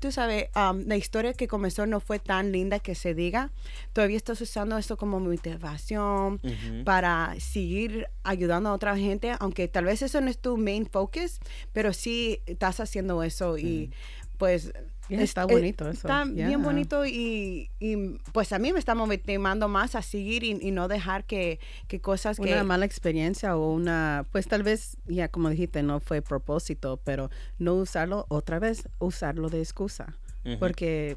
[0.00, 3.50] tú sabes, um, la historia que comenzó no fue tan linda que se diga.
[3.92, 6.84] Todavía estás usando esto como motivación Ujú.
[6.84, 11.38] para seguir ayudando a otra gente, aunque tal vez eso no es tu main focus,
[11.72, 13.92] pero sí estás haciendo eso y
[14.38, 14.72] pues...
[15.10, 16.06] Yeah, está eh, bonito eso.
[16.08, 16.46] Está Yeah.
[16.48, 20.70] bien bonito y, y, pues a mí me está motivando más a seguir y, y
[20.70, 22.52] no dejar que, que cosas que...
[22.52, 27.30] Una mala experiencia o una, pues tal vez, ya como dijiste, no fue propósito, pero
[27.58, 30.16] no usarlo otra vez, usarlo de excusa.
[30.58, 31.16] Porque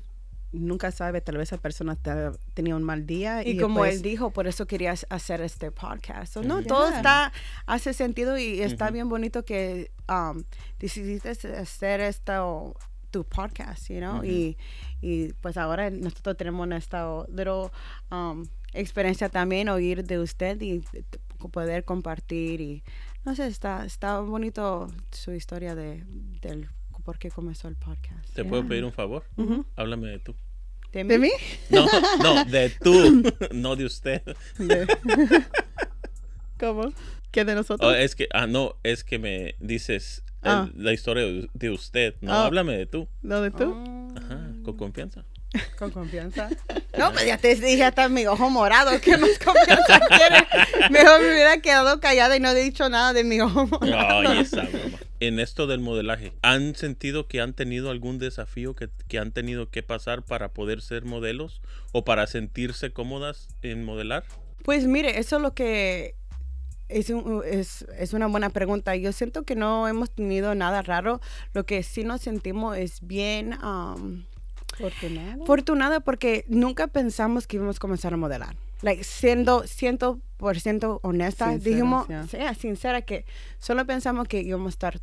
[0.52, 3.42] nunca sabe, tal vez esa persona te- tenía un mal día.
[3.44, 6.34] Y, Y, como después- él dijo, por eso querías hacer este podcast.
[6.34, 7.32] So, no, todo está,
[7.66, 10.44] hace sentido y está bien bonito que um,
[10.80, 12.76] decidiste hacer esto,
[13.14, 14.26] tu podcast, you know, Ujú.
[14.26, 14.58] y,
[15.02, 17.70] y pues ahora nosotros tenemos esta little
[18.12, 20.82] um, experiencia también, oír de usted y
[21.52, 22.84] poder compartir y
[23.24, 26.04] no sé, está, está bonito su historia de,
[26.42, 26.68] del
[27.06, 28.34] por qué comenzó el podcast.
[28.34, 28.70] ¿Te puedo Yeah.
[28.70, 29.24] pedir un favor?
[29.76, 30.36] Háblame de tú.
[30.94, 31.32] ¿De ¿De mí?
[31.70, 31.86] No,
[32.24, 33.24] no, de tú,
[33.54, 34.22] no de usted.
[34.58, 34.88] De-
[36.60, 36.94] ¿Cómo?
[37.32, 37.92] ¿Qué de nosotros?
[37.92, 40.70] Oh, es que, ah, no, es que me dices el- Ah.
[40.76, 42.16] la historia de- usted.
[42.22, 42.46] No, Ah.
[42.46, 43.08] háblame de tú.
[43.22, 43.74] ¿Lo de tú?
[43.76, 44.14] Ah.
[44.18, 45.24] Ajá, con confianza.
[45.78, 46.50] Con confianza.
[46.98, 48.92] No, pues ya te dije hasta mi ojo morado.
[49.02, 50.44] ¿Qué más confianza quieres?
[50.92, 54.30] Mejor me hubiera quedado callada y no he dicho nada de mi ojo morado.
[54.30, 55.00] Ay, esa broma.
[55.20, 59.70] En esto del modelaje, ¿han sentido que han tenido algún desafío que, que han tenido
[59.72, 61.62] que pasar para poder ser modelos
[61.94, 64.24] o para sentirse cómodas en modelar?
[64.64, 66.16] Pues mire, eso es lo que
[66.90, 68.96] es, un- es, es una buena pregunta.
[68.96, 71.22] Yo siento que no hemos tenido nada raro.
[71.54, 74.24] Lo que sí nos sentimos es bien um,
[74.74, 75.44] Afortunado.
[75.44, 78.56] afortunada porque nunca pensamos que íbamos a comenzar a modelar.
[78.82, 82.28] Like, siendo 100% honesta, Sincera, dijimos, yeah.
[82.28, 83.26] sea sincera, que
[83.60, 85.02] solo pensamos que íbamos a estar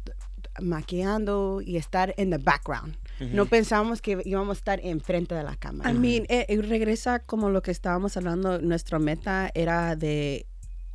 [0.61, 2.97] maquillando y estar en the background.
[3.33, 5.91] No pensamos que íbamos a estar enfrente de la cámara.
[5.91, 8.61] I mean, eh, eh, regresa como lo que estábamos hablando.
[8.63, 10.47] Nuestra meta era de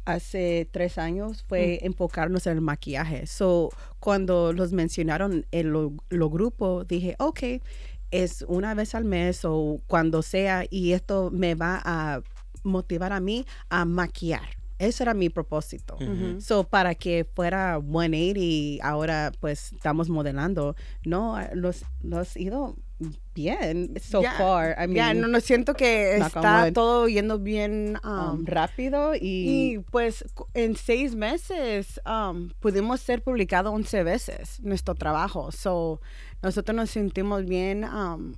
[0.05, 3.27] hace tres años fue enfocarnos en el maquillaje.
[3.27, 7.61] So, cuando los mencionaron en lo, lo grupo, dije, ok,
[8.11, 12.21] es una vez al mes o cuando sea y esto me va a
[12.63, 14.47] motivar a mí a maquillar.
[14.77, 15.97] Ese era mi propósito.
[16.39, 22.75] So, para que fuera 180 y ahora pues estamos modelando, no, los, los ido
[23.33, 24.71] bien so Ya, far.
[24.77, 27.97] I ya, mean, no, no siento que está todo yendo bien.
[28.03, 29.19] um, um, rápido y,
[29.75, 35.51] y pues en seis meses um, pudimos ser publicados 11 veces nuestro trabajo.
[35.51, 35.99] So,
[36.41, 38.35] nosotros nos sentimos bien um,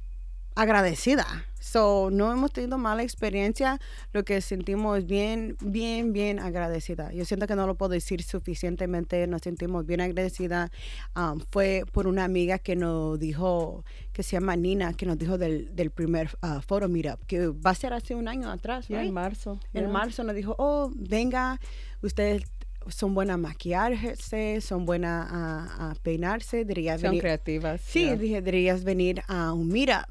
[0.57, 1.25] agradecida.
[1.59, 3.79] So, no hemos tenido mala experiencia.
[4.13, 7.11] Lo que sentimos bien, bien, bien agradecida.
[7.11, 9.27] Yo siento que no lo puedo decir suficientemente.
[9.27, 10.71] Nos sentimos bien agradecida.
[11.15, 15.37] Um, fue por una amiga que nos dijo, que se llama Nina, que nos dijo
[15.37, 18.87] del, del primer uh, photo meetup, que va a ser hace un año atrás.
[18.87, 18.99] right?
[18.99, 19.59] en marzo.
[19.73, 21.59] En marzo nos dijo, oh, venga,
[22.01, 22.43] ustedes
[22.87, 27.21] son buenas a maquillarse, son buenas a, a peinarse, deberías Son venir.
[27.21, 27.81] creativas.
[27.81, 30.05] Sí, dije, deberías venir a un meetup.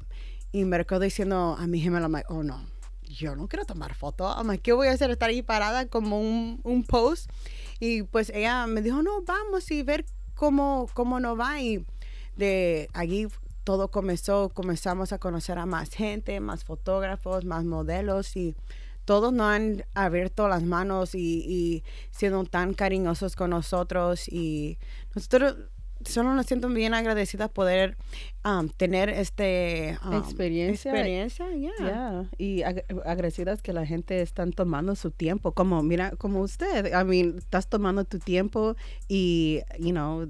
[0.57, 2.59] Y me recuerdo diciendo a mi gemela, I'm like, oh no,
[3.03, 4.35] yo no quiero tomar fotos.
[4.35, 5.11] I'm like, ¿qué voy a hacer?
[5.11, 7.29] Estar ahí parada como un, un post.
[7.79, 11.61] Y pues ella me dijo, no, vamos y ver cómo, cómo nos va.
[11.61, 11.85] Y
[12.37, 13.27] de allí
[13.65, 18.55] todo comenzó, comenzamos a conocer a más gente, más fotógrafos, más modelos y
[19.05, 24.79] todos nos han abierto las manos y, y siendo tan cariñosos con nosotros y
[25.13, 25.55] nosotros
[26.07, 27.97] solo nos siento bien agradecidas poder
[28.45, 30.91] um, tener este um, Experiencia.
[30.91, 32.29] experiencia yeah.
[32.37, 37.03] Y ag- agradecidas que la gente están tomando su tiempo, como mira, como usted, I
[37.05, 38.75] mean, estás tomando tu tiempo
[39.07, 40.27] y, you know,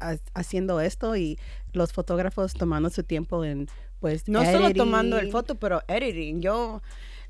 [0.00, 1.38] ha- haciendo esto y
[1.72, 3.68] los fotógrafos tomando su tiempo en,
[4.00, 6.80] pues, no solo tomando el foto pero editing yo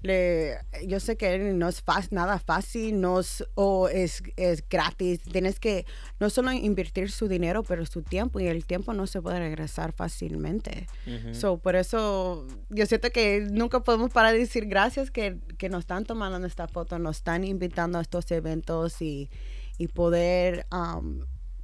[0.02, 5.20] le yo sé que no es fácil, nada fácil no es, o es, es gratis
[5.22, 5.84] tienes que
[6.18, 9.92] no solo invertir su dinero pero su tiempo y el tiempo no se puede regresar
[9.92, 10.86] fácilmente.
[11.32, 15.80] So, por eso yo siento que nunca podemos parar de decir gracias que, que nos
[15.80, 19.30] están tomando esta foto, nos están invitando a estos eventos y,
[19.78, 21.20] y poder um,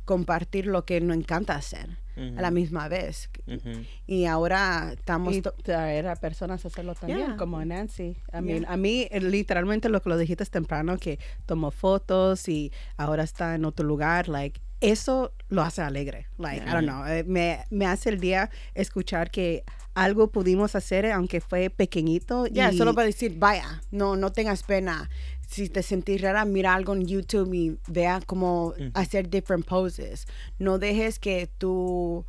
[0.07, 3.28] compartir lo que nos encanta hacer a la misma vez.
[3.46, 3.84] Ujú.
[4.07, 5.34] Y ahora estamos...
[5.36, 7.36] y to- traer a personas a hacerlo también, Yeah.
[7.36, 8.16] como Nancy.
[8.32, 8.72] I mean, Yeah.
[8.72, 13.54] a mí, eh, literalmente, lo que lo dijiste temprano, que tomó fotos y ahora está
[13.54, 16.26] en otro lugar, like, eso lo hace alegre.
[16.38, 19.62] Like, I don't know, eh, me, me hace el día escuchar que
[19.94, 22.46] algo pudimos hacer, aunque fue pequeñito.
[22.46, 25.11] Ya, y- solo para decir, vaya, no, no tengas pena.
[25.47, 30.26] Si te sentís rara, mira algo en YouTube y vea cómo hacer different poses.
[30.59, 32.24] No dejes que tú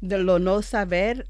[0.00, 1.26] De lo no saber,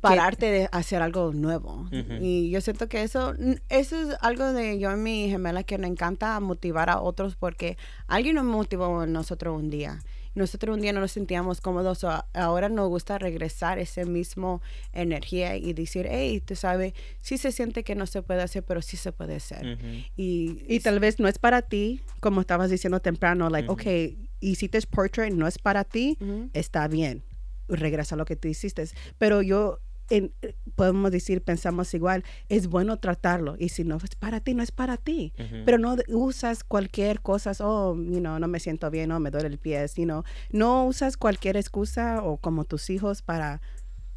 [0.00, 1.86] pararte de hacer algo nuevo.
[2.20, 3.34] Y yo siento que eso,
[3.68, 7.76] eso es algo de yo y mi gemela que me encanta motivar a otros porque
[8.06, 10.00] alguien nos motivó a nosotros un día.
[10.34, 14.62] Nosotros un día no nos sentíamos cómodos, o ahora nos gusta regresar ese mismo
[14.92, 18.82] energía y decir, hey, tú sabes, sí se siente que no se puede hacer, pero
[18.82, 19.78] sí se puede hacer.
[20.16, 23.74] Y, y tal vez no es para ti, como estabas diciendo temprano, like, Ujú.
[23.74, 26.16] okay, hiciste portrait, no es para ti,
[26.52, 27.22] está bien,
[27.68, 28.84] regresa a lo que tú hiciste.
[29.18, 29.80] Pero yo,
[30.10, 30.32] en-
[30.74, 33.56] podemos decir, pensamos igual, es bueno tratarlo.
[33.58, 35.32] Y si no es para ti, no es para ti.
[35.38, 35.62] Ujú.
[35.64, 39.48] Pero no usas cualquier cosa, oh, you know, no me siento bien, no me duele
[39.48, 40.24] el pie, you know.
[40.50, 43.60] No usas cualquier excusa o como tus hijos para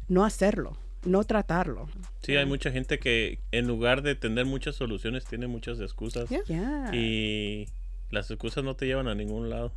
[0.08, 1.86] no hacerlo, no tratarlo.
[2.22, 6.28] Sí, hay mucha gente que en lugar de tener muchas soluciones tiene muchas excusas.
[6.28, 6.42] Yeah.
[6.46, 6.90] Yeah.
[6.94, 7.68] Y
[8.10, 9.72] las excusas no te llevan a ningún lado.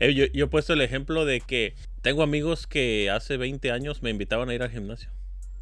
[0.00, 4.02] Eh, yo, yo he puesto el ejemplo de que tengo amigos que hace 20 años
[4.02, 5.08] me invitaban a ir al gimnasio.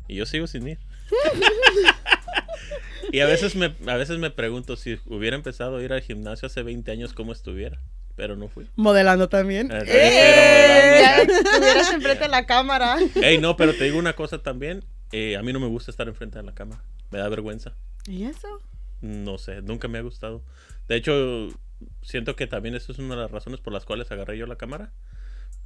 [0.08, 0.78] Y yo sigo sin ir.
[3.12, 6.46] y a veces, me, a veces me pregunto si hubiera empezado a ir al gimnasio
[6.46, 7.80] hace 20 años, ¿cómo estuviera?
[8.16, 8.68] Pero no fui.
[8.76, 9.70] Modelando también.
[9.72, 10.98] Eh, ¡Eh!
[11.00, 12.96] Ya estuvieras enfrente de la cámara.
[13.22, 14.84] Ey, no, pero te digo una cosa también.
[15.12, 16.82] eh, a mí no me gusta estar enfrente de la cámara.
[17.10, 17.74] Me da vergüenza.
[18.06, 18.48] ¿Y eso?
[19.00, 20.42] No sé, nunca me ha gustado.
[20.88, 21.48] De hecho,
[22.02, 24.56] siento que también eso es una de las razones por las cuales agarré yo la
[24.56, 24.92] cámara.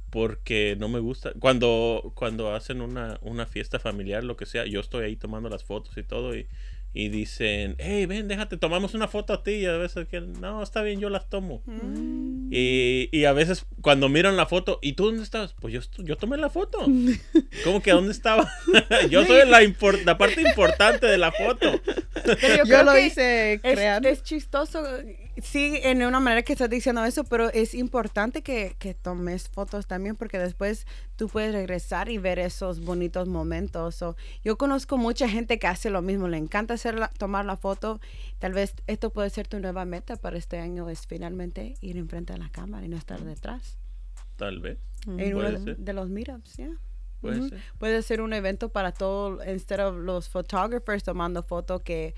[0.09, 1.33] Porque no me gusta.
[1.39, 5.63] Cuando, cuando hacen una, una fiesta familiar, lo que sea, yo estoy ahí tomando las
[5.63, 6.35] fotos y todo.
[6.35, 6.47] Y,
[6.93, 9.51] y dicen, hey, ven, déjate, tomamos una foto a ti.
[9.51, 11.61] Y a veces que, no, está bien, yo las tomo.
[11.65, 12.49] Mm.
[12.51, 15.53] Y, y a veces cuando miran la foto, ¿y tú dónde estabas?
[15.59, 16.79] Pues yo, yo tomé la foto.
[17.63, 18.51] ¿Cómo que dónde estaba?
[19.09, 19.61] yo soy la,
[20.05, 21.79] la parte importante de la foto.
[22.23, 24.05] Pero Yo creo lo que hice es, crear.
[24.05, 24.81] es chistoso,
[25.41, 29.87] sí, en una manera que estás diciendo eso, pero es importante que, que tomes fotos
[29.87, 30.85] también porque después
[31.15, 33.95] tú puedes regresar y ver esos bonitos momentos.
[33.95, 37.57] So, yo conozco mucha gente que hace lo mismo, le encanta hacer la- tomar la
[37.57, 37.99] foto.
[38.39, 42.33] Tal vez esto puede ser tu nueva meta para este año, es finalmente ir enfrente
[42.33, 43.77] de la cámara y no estar detrás.
[44.35, 44.77] Tal vez.
[45.07, 45.77] En Puede uno ser.
[45.77, 46.69] de los meetups, ya.
[47.21, 47.61] Puede ser.
[47.79, 52.13] Puede ser un evento para todos, instead of los photographers tomando fotos, que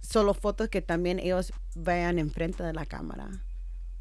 [0.00, 3.28] solo fotos que también ellos vean enfrente de la cámara.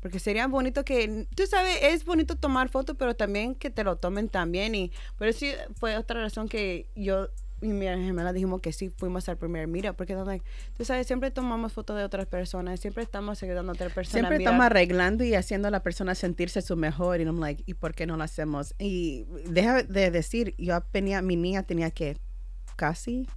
[0.02, 3.98] Porque sería bonito que, tú sabes, es bonito tomar fotos, pero también que te lo
[3.98, 4.74] tomen también.
[4.74, 5.46] Y por eso
[5.76, 7.30] fue otra razón que yo
[7.62, 10.46] y mi gemela dijimos que sí fuimos al primer mira, porque like,
[10.78, 14.28] tú sabes, siempre tomamos fotos de otras personas, siempre estamos ayudando a otra persona.
[14.28, 17.20] Siempre estamos arreglando y haciendo a la persona sentirse su mejor.
[17.20, 18.74] Y I'm like, ¿y por qué no lo hacemos?
[18.80, 22.18] Y deja de decir, yo tenía, mi niña tenía que
[22.76, 23.28] casi,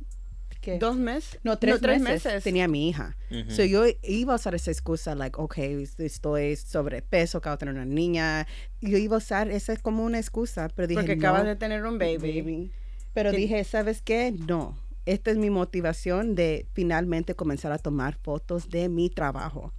[0.62, 0.78] ¿qué?
[0.78, 1.38] dos meses.
[1.42, 3.16] no, tres, meses, tenía mi hija.
[3.30, 3.50] Ujú.
[3.50, 7.84] So yo iba a usar esa excusa, like, okay, estoy sobrepeso, acabo de tener una
[7.84, 8.46] niña.
[8.80, 11.84] Yo iba a usar esa como una excusa, pero dije, porque no, acabas de tener
[11.84, 12.16] un baby.
[12.40, 12.72] baby.
[13.12, 14.32] Pero Tien- dije, ¿sabes qué?
[14.32, 14.78] No.
[15.04, 19.72] Esta es mi motivación de finalmente comenzar a tomar fotos de mi trabajo.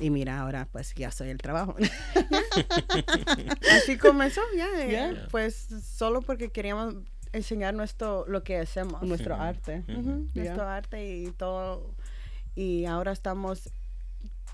[0.00, 1.76] Y mira, ahora pues ya soy el trabajo.
[3.70, 4.66] Así comenzó, ya.
[4.84, 5.28] eh, Ya.
[5.30, 6.94] Pues solo porque queríamos
[7.32, 9.02] enseñar nuestro lo que hacemos.
[9.02, 9.84] Nuestro arte.
[9.86, 9.94] Ya.
[10.42, 11.94] Nuestro arte y todo.
[12.54, 13.70] Y ahora estamos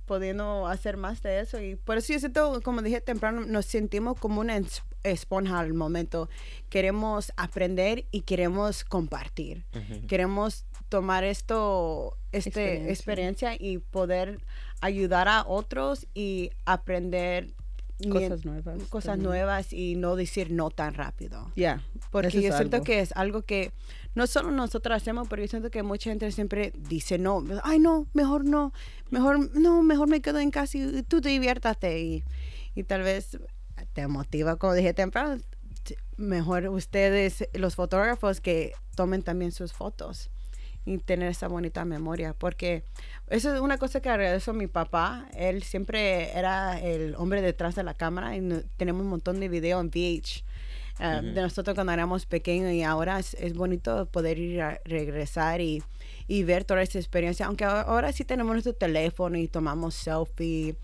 [0.06, 1.60] pudiendo hacer más de eso.
[1.60, 5.74] Y por eso yo siento, como dije temprano, nos sentimos como una es- esponja al
[5.74, 6.28] momento.
[6.68, 9.64] Queremos aprender y queremos compartir.
[10.08, 12.90] Queremos tomar esto, esta Experiencia.
[12.92, 13.56] experiencia.
[13.58, 14.38] y poder
[14.80, 17.52] ayudar a otros y aprender
[18.10, 18.82] Cosas nuevas.
[18.90, 19.28] cosas también.
[19.30, 21.50] nuevas y no decir no tan rápido.
[21.56, 21.82] Ya.
[22.10, 22.84] Porque Eso es yo siento algo.
[22.84, 23.72] que es algo que
[24.14, 27.42] no solo nosotros hacemos, pero yo siento que mucha gente siempre dice no.
[27.62, 28.72] Ay, no, mejor no.
[29.10, 32.00] Mejor, no, mejor me quedo en casa y tú te diviértate.
[32.00, 32.24] Y,
[32.74, 33.38] y tal vez
[33.94, 35.40] te motiva, como dije temprano,
[36.16, 40.30] mejor ustedes, los fotógrafos, que tomen también sus fotos
[40.86, 42.32] y tener esa bonita memoria.
[42.32, 42.84] Porque
[43.28, 45.26] eso es una cosa que agradezco a mi papá.
[45.36, 49.48] Él siempre era el hombre detrás de la cámara y no- tenemos un montón de
[49.48, 50.44] video en VH.
[50.98, 51.26] eh, Ujú.
[51.34, 55.82] de nosotros cuando éramos pequeños y ahora es, es bonito poder ir a regresar y,
[56.26, 60.74] y ver toda esa experiencia, aunque a- ahora sí tenemos nuestro teléfono y tomamos selfie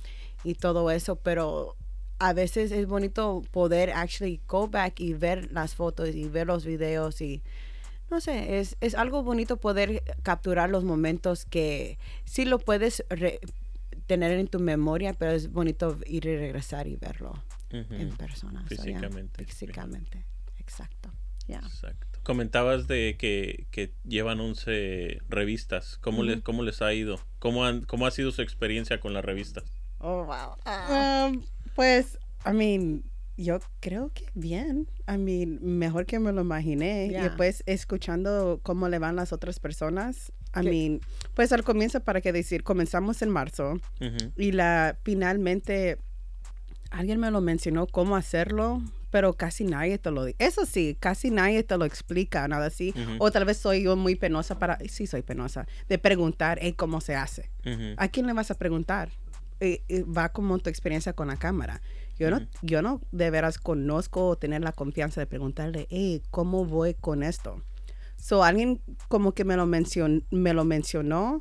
[0.45, 1.77] y todo eso, pero
[2.19, 6.67] a veces es bonito poder actually go back y ver las fotos y ver los
[6.67, 7.41] videos y
[8.13, 13.41] no sé, es, es algo bonito poder capturar los momentos que sí lo puedes re-
[14.07, 17.33] tener en tu memoria, pero es bonito ir y regresar y verlo
[17.71, 18.61] en persona.
[18.69, 19.45] so, yeah, Físicamente.
[19.45, 20.25] físicamente,
[20.59, 21.11] exacto.
[21.47, 21.59] Yeah.
[21.67, 22.21] Exacto.
[22.23, 25.99] Comentabas de que, que llevan 11 revistas.
[26.01, 27.19] ¿Cómo, les, ¿Cómo les ha ido?
[27.41, 29.65] ¿Cómo, han, ¿Cómo ha sido su experiencia con las revistas?
[29.99, 30.55] Oh, wow.
[30.65, 31.29] Ah.
[31.33, 31.43] Um,
[31.75, 33.03] pues, I mean,
[33.37, 34.89] yo creo que bien.
[35.09, 37.09] I mean, mejor que me lo imaginé.
[37.09, 37.21] Yeah.
[37.21, 40.33] Y después escuchando cómo le van las otras personas.
[40.55, 40.71] I ¿Qué?
[40.71, 41.01] mean,
[41.35, 43.81] pues al comienzo, para qué decir, comenzamos en marzo
[44.37, 45.99] y la finalmente
[46.91, 50.37] alguien me lo mencionó cómo hacerlo, pero casi nadie te lo dice.
[50.39, 52.95] Eso sí, casi nadie te lo explica, nada así.
[53.19, 57.01] O tal vez soy yo muy penosa para, sí soy penosa, de preguntar, hey, ¿cómo
[57.01, 57.51] se hace?
[57.97, 59.11] ¿A quién le vas a preguntar?
[59.61, 61.81] Eh, eh, va como tu experiencia con la cámara.
[62.23, 66.65] Yo no, yo no de veras conozco o tener la confianza de preguntarle, hey, ¿cómo
[66.65, 67.63] voy con esto?
[68.17, 71.41] So, alguien como que me lo, mencion, me lo mencionó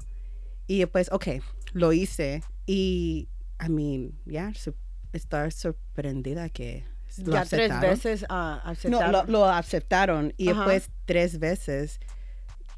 [0.67, 1.27] y después, ok,
[1.73, 3.27] lo hice y,
[3.63, 4.73] I mean, ya, su-
[5.13, 6.83] estar sorprendida que
[7.25, 7.89] lo ya tres aceptaron.
[7.89, 9.11] veces ah, No, aceptaron.
[9.11, 10.59] lo, lo aceptaron y Ajá.
[10.61, 11.99] después tres veces.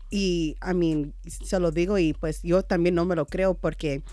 [0.09, 4.03] Y, I mean, se lo digo y pues yo también no me lo creo porque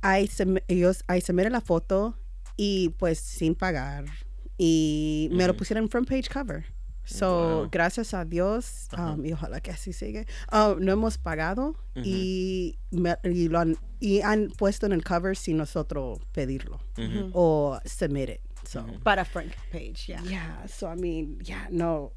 [0.00, 2.16] ahí se, me- ellos, ahí se mira la foto
[2.58, 4.04] y pues sin pagar
[4.58, 6.64] y me lo pusieron en front page cover.
[7.04, 7.68] So, Wow.
[7.72, 13.16] gracias a Dios, um, y ojalá que así siga, uh, no hemos pagado y, me-
[13.24, 16.78] y, lo han, y han puesto en el cover sin nosotros pedirlo
[17.32, 18.40] o submit it.
[18.66, 18.84] So.
[19.02, 20.22] Para Frank Page, yeah.
[20.22, 22.12] Yeah, so I mean, yeah, no,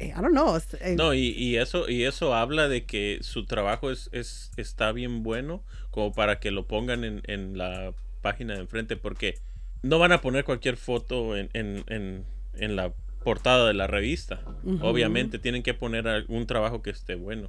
[0.00, 0.58] eh, I don't know.
[0.80, 4.90] eh, No, y, y eso y eso habla de que su trabajo es, es está
[4.90, 5.62] bien bueno
[5.92, 9.38] como para que lo pongan en, en la página de enfrente porque
[9.82, 12.24] no van a poner cualquier foto en, en, en,
[12.54, 12.92] en la
[13.24, 14.40] portada de la revista.
[14.80, 17.48] Obviamente tienen que poner algún trabajo que esté bueno.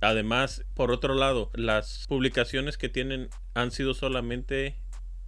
[0.00, 4.76] Además, por otro lado, las publicaciones que tienen han sido solamente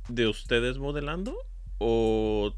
[0.08, 1.36] de ustedes modelando
[1.78, 2.54] o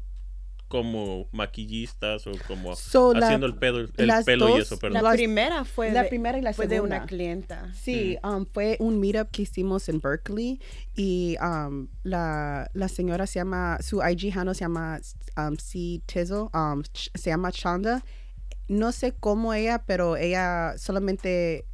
[0.71, 3.91] como maquillistas o como So, la- haciendo el pelo, el
[4.25, 5.03] pelo y dos- eso, La perdón.
[5.03, 7.05] Las- primera fue, la de, primera y la fue de una segunda.
[7.07, 7.73] clienta.
[7.73, 10.59] Sí, um, fue un meetup que hicimos en Berkeley
[10.95, 14.99] y um, la, la señora se llama, su IG handle se llama
[15.37, 16.01] um, C.
[16.05, 18.03] Tizzle, um, se llama Chanda.
[18.67, 21.65] No sé cómo ella, pero ella solamente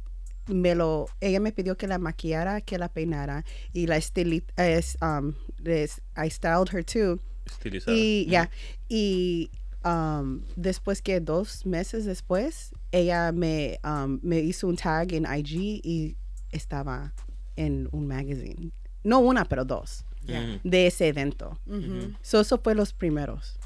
[0.48, 4.96] me lo, ella me pidió que la maquillara, que la peinara y la estilita, es,
[5.02, 5.34] um,
[5.64, 7.20] es- I styled her too.
[7.52, 7.96] Estilizada.
[7.96, 8.30] Y Ujú.
[8.32, 8.50] ya,
[8.88, 9.50] y
[9.84, 15.80] um, después que dos meses después, ella me, um, me hizo un tag en IG
[15.84, 16.16] y
[16.52, 17.12] estaba
[17.56, 18.70] en un magazine.
[19.04, 20.60] No una, pero dos, Ujú.
[20.64, 21.58] de ese evento.
[21.66, 22.12] Ujú.
[22.22, 23.58] So, eso fue los primeros.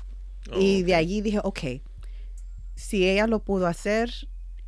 [0.50, 0.98] Oh, y de ok.
[0.98, 1.60] allí dije, ok,
[2.74, 4.10] si ella lo pudo hacer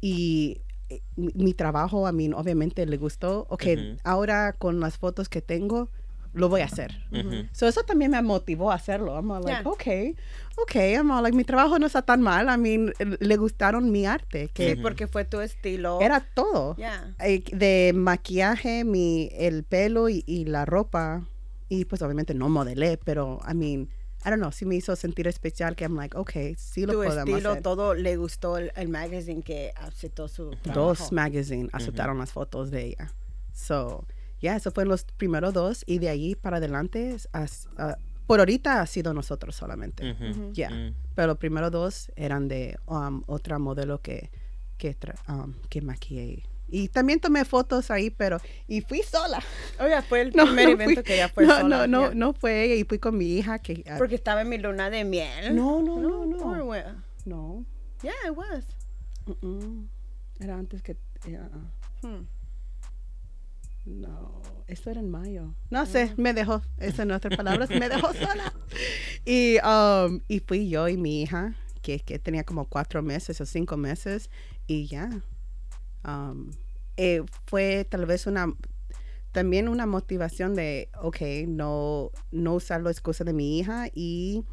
[0.01, 3.65] y eh, mi, mi trabajo a mí obviamente le gustó, ok,
[4.05, 5.91] ahora con las fotos que tengo,
[6.35, 6.93] lo voy a hacer.
[7.13, 7.49] Ujú.
[7.53, 9.15] So eso también me motivó a hacerlo.
[9.17, 9.71] I'm all like, Yeah.
[9.71, 10.17] okay,
[10.59, 10.95] okay.
[10.95, 12.49] I'm all like, mi trabajo no está tan mal.
[12.49, 16.01] I mean, eh, le gustaron mi arte, que Sí, porque fue tu estilo.
[16.01, 16.75] era todo.
[16.77, 17.15] Yeah.
[17.53, 21.23] De maquillaje, mi, el pelo y, y la ropa.
[21.69, 23.89] Y pues obviamente no modelé, pero, I mean,
[24.27, 26.99] I don't know, sí me hizo sentir especial que I'm like, okay, sí lo Tu
[27.05, 27.63] podemos estilo, hacer.
[27.63, 30.81] todo le gustó el, el magazine que aceptó su trabajo.
[30.89, 33.13] Dos magazines aceptaron las fotos de ella.
[33.53, 34.05] So,
[34.45, 35.83] yeah, eso fueron los primeros dos.
[35.87, 40.15] Y de allí para adelante, as- ah, por ahorita ha sido nosotros solamente.
[40.53, 40.71] Ya.
[40.71, 40.95] Mm.
[41.15, 44.31] Pero los primeros dos eran de um, otra modelo que,
[44.79, 44.97] que,
[45.29, 46.43] um, que maquillé.
[46.69, 48.39] Y también tomé fotos ahí, pero...
[48.67, 49.41] Y fui sola.
[49.79, 51.87] Oye, fue el No, primer no evento fui- que ella fue no, sola.
[51.87, 52.15] No, no, yeah.
[52.15, 52.75] no fue ella.
[52.75, 53.85] Y fui con mi hija que...
[53.87, 55.55] ah, Porque estaba en mi luna de miel.
[55.55, 56.65] No, no, no, no.
[56.65, 56.85] what?
[57.27, 57.65] no.
[58.03, 58.65] Yeah, it was.
[60.41, 60.97] Era antes que...
[61.27, 61.49] yeah.
[62.03, 62.27] Hmm.
[63.85, 65.55] No, esto era en mayo.
[65.71, 68.53] No sé, me dejó, eso en otras palabras, me dejó sola.
[69.27, 73.47] Y, um, y fui yo y mi hija, que, que tenía como cuatro meses o
[73.47, 74.31] cinco meses,
[74.67, 75.11] y ya.
[76.07, 76.51] Um,
[76.97, 78.53] eh, fue tal vez una,
[79.33, 84.45] también una motivación de, ok, no, no usar la excusa de mi hija y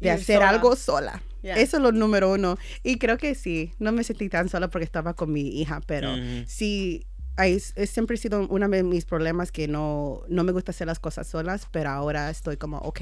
[0.00, 0.48] de Ir hacer sola.
[0.48, 1.22] algo sola.
[1.42, 1.56] Yeah.
[1.56, 2.56] Eso es lo número uno.
[2.82, 6.10] Y creo que sí, no me sentí tan sola porque estaba con mi hija, pero
[6.46, 7.06] sí,
[7.46, 10.98] es, es siempre sido uno de mis problemas que no, no me gusta hacer las
[10.98, 13.00] cosas solas, pero ahora estoy como, ok,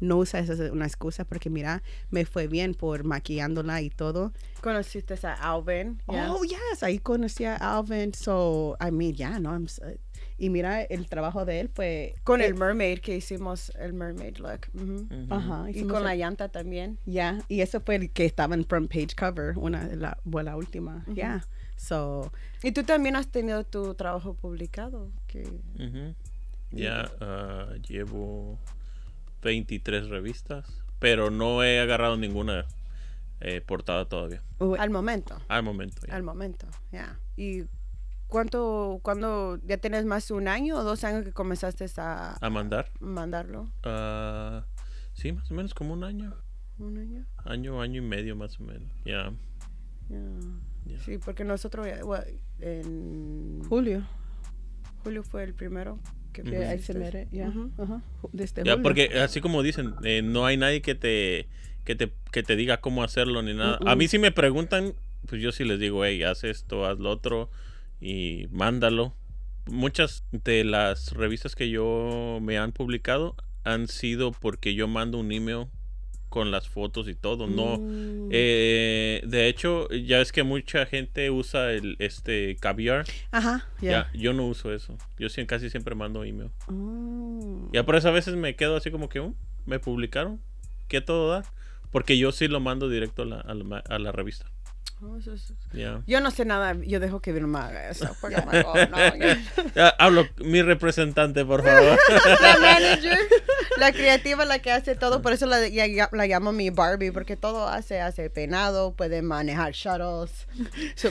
[0.00, 4.32] no usa esa una excusa porque mira, me fue bien por maquillándola y todo.
[4.62, 6.00] Conociste a Alvin.
[6.10, 6.32] yeah.
[6.32, 9.50] Oh, yes, ahí conocí a Alvin, so, I mean, ya, ¿no?
[9.52, 9.80] I'm s-
[10.38, 12.14] y mira, el trabajo de él fue...
[12.24, 14.60] Con eh, el mermaid que hicimos, el mermaid look.
[14.72, 15.06] Ujú.
[15.14, 15.34] Ujú.
[15.34, 16.98] Ajá, Y hicimos con el- la llanta también.
[17.04, 20.56] Ya, y eso fue el que estaba en front page cover, una la, fue la
[20.56, 21.14] última, Ujú.
[21.14, 21.44] ya.
[21.80, 22.30] So,
[22.62, 25.10] Y tú también has tenido tu trabajo publicado.
[25.26, 25.42] Que...
[25.76, 26.14] Ujú.
[26.72, 28.58] Ya ah, llevo
[29.42, 30.66] 23 revistas,
[30.98, 32.66] pero no he agarrado ninguna
[33.40, 34.42] eh, portada todavía.
[34.58, 35.40] Uy, Al momento.
[35.48, 36.02] Al momento.
[36.06, 36.14] ya.
[36.14, 37.18] Al momento, ya.
[37.36, 37.64] ¿Y
[38.28, 42.50] cuánto, cuando ya tienes más de un año o dos años que comenzaste a A
[42.50, 42.90] mandar.
[43.00, 43.72] mandarlo?
[43.84, 44.64] ah,
[45.14, 46.34] sí, más o menos como un año.
[46.78, 47.24] ¿Un año?
[47.44, 48.92] Año, año y medio más o menos.
[49.04, 49.32] Ya.
[50.10, 50.18] Ya.
[50.86, 50.98] Ya.
[51.00, 52.24] Sí, porque nosotros ya- bueno,
[52.60, 54.06] en Julio.
[55.02, 55.98] julio fue el primero
[56.32, 56.42] que.
[56.42, 57.48] Yeah, submitted, yeah.
[57.48, 57.70] Ujú.
[57.78, 58.02] Ajá.
[58.32, 58.82] Desde julio.
[58.82, 61.48] porque así como dicen, eh, no hay nadie que te,
[61.84, 63.78] que te que te diga cómo hacerlo ni nada.
[63.86, 64.94] A mí si me preguntan,
[65.26, 67.50] pues yo sí les digo, hey, haz esto, haz lo otro
[68.00, 69.14] y mándalo.
[69.66, 75.30] Muchas de las revistas que yo me han publicado han sido porque yo mando un
[75.32, 75.66] email
[76.30, 77.46] con las fotos y todo.
[77.46, 78.28] No, Mm.
[78.32, 83.04] eh, de hecho, ya es que mucha gente usa el este caviar.
[83.32, 84.10] Ajá, Ya, ya.
[84.18, 84.96] yo no uso eso.
[85.18, 86.50] Yo casi siempre mando email.
[86.68, 87.72] Mm.
[87.72, 89.34] Ya por eso a veces me quedo así como que, "Uh,
[89.66, 90.40] me publicaron,
[90.88, 91.44] ¿qué todo da?
[91.90, 94.46] Porque yo sí lo mando directo a la, a la a la revista.
[95.02, 96.02] Oh, es- Ya.
[96.06, 98.04] Yo no sé nada, yo dejo que Vilma haga eso.
[98.22, 99.70] oh God, no.
[99.74, 101.98] Ya, Hablo, mi representante, por favor.
[102.42, 103.18] La manager,
[103.78, 107.36] la creativa, la que hace todo, por eso la, ya- la llamo mi Barbie, porque
[107.36, 110.46] todo hace, hace peinado, puede manejar shuttles,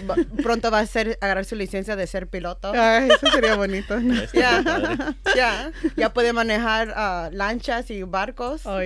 [0.07, 2.71] va- pronto va a ser, agarrar su licencia de ser piloto.
[2.75, 3.99] Ay, eso sería bonito.
[3.99, 5.71] Ya está Ya, padre.
[5.97, 8.61] ya, puede manejar ah, lanchas y barcos.
[8.65, 8.79] Oh,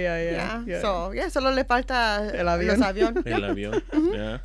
[0.82, 2.80] so, solo le falta El avión.
[2.80, 3.26] los aviones.
[3.26, 3.84] El avión,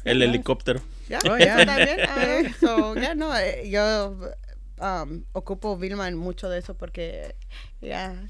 [0.04, 0.80] el helicóptero.
[1.08, 1.66] Ya, Oh, eso ya.
[1.66, 2.54] también.
[2.60, 3.30] so, ya no,
[3.64, 4.18] yo
[4.80, 7.34] um, ocupo Vilma en mucho de eso porque
[7.80, 8.28] ya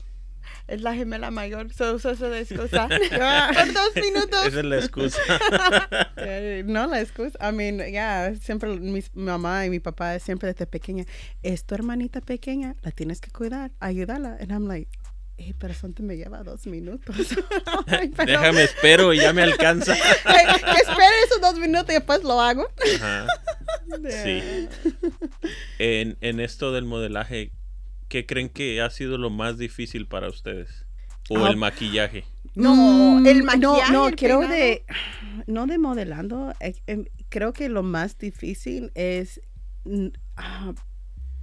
[0.66, 2.88] es la gemela mayor, so uso eso de excusa.
[2.88, 4.46] Por dos minutos.
[4.46, 5.18] Esa es la excusa.
[6.20, 7.38] Eh, no la excusa.
[7.40, 11.04] I mean, yeah, siempre mi mamá y mi papá siempre desde pequeña,
[11.42, 14.36] es tu hermanita pequeña, la tienes que cuidar, ayudarla.
[14.40, 14.90] And I'm like,
[15.38, 17.16] eh, pero te me lleva dos minutos.
[17.86, 19.92] Ay, pero- Déjame, espero y ya me alcanza.
[20.24, 22.68] Ay, espere esos dos minutos y después lo hago.
[22.96, 23.26] Ajá.
[24.22, 24.68] Sí.
[25.78, 27.52] En, en esto del modelaje,
[28.08, 30.84] ¿qué creen que ha sido lo más difícil para ustedes?
[31.30, 32.24] ¿O Ah, el maquillaje?
[32.54, 34.58] No, Mm, el no, maquillaje, No, el creo peinado.
[34.60, 34.84] de,
[35.46, 36.52] no de modelando.
[36.60, 39.40] eh, em, creo que lo más difícil es
[40.36, 40.74] ah,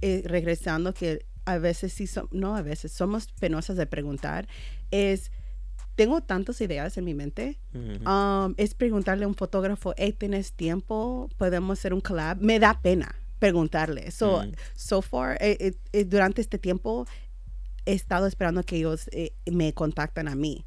[0.02, 4.46] eh, regresando que a veces sí, som- no a veces, somos penosas de preguntar,
[4.90, 5.30] es,
[5.94, 7.58] tengo tantas ideas en mi mente,
[8.06, 11.30] um, es preguntarle a un fotógrafo, hey, ¿tienes tiempo?
[11.38, 12.38] ¿Podemos hacer un collab?
[12.42, 14.10] Me da pena preguntarle.
[14.10, 14.52] So, Mm.
[14.74, 17.06] so far, eh, eh, eh, durante este tiempo,
[17.86, 20.64] he estado esperando que ellos eh, me contacten a mí.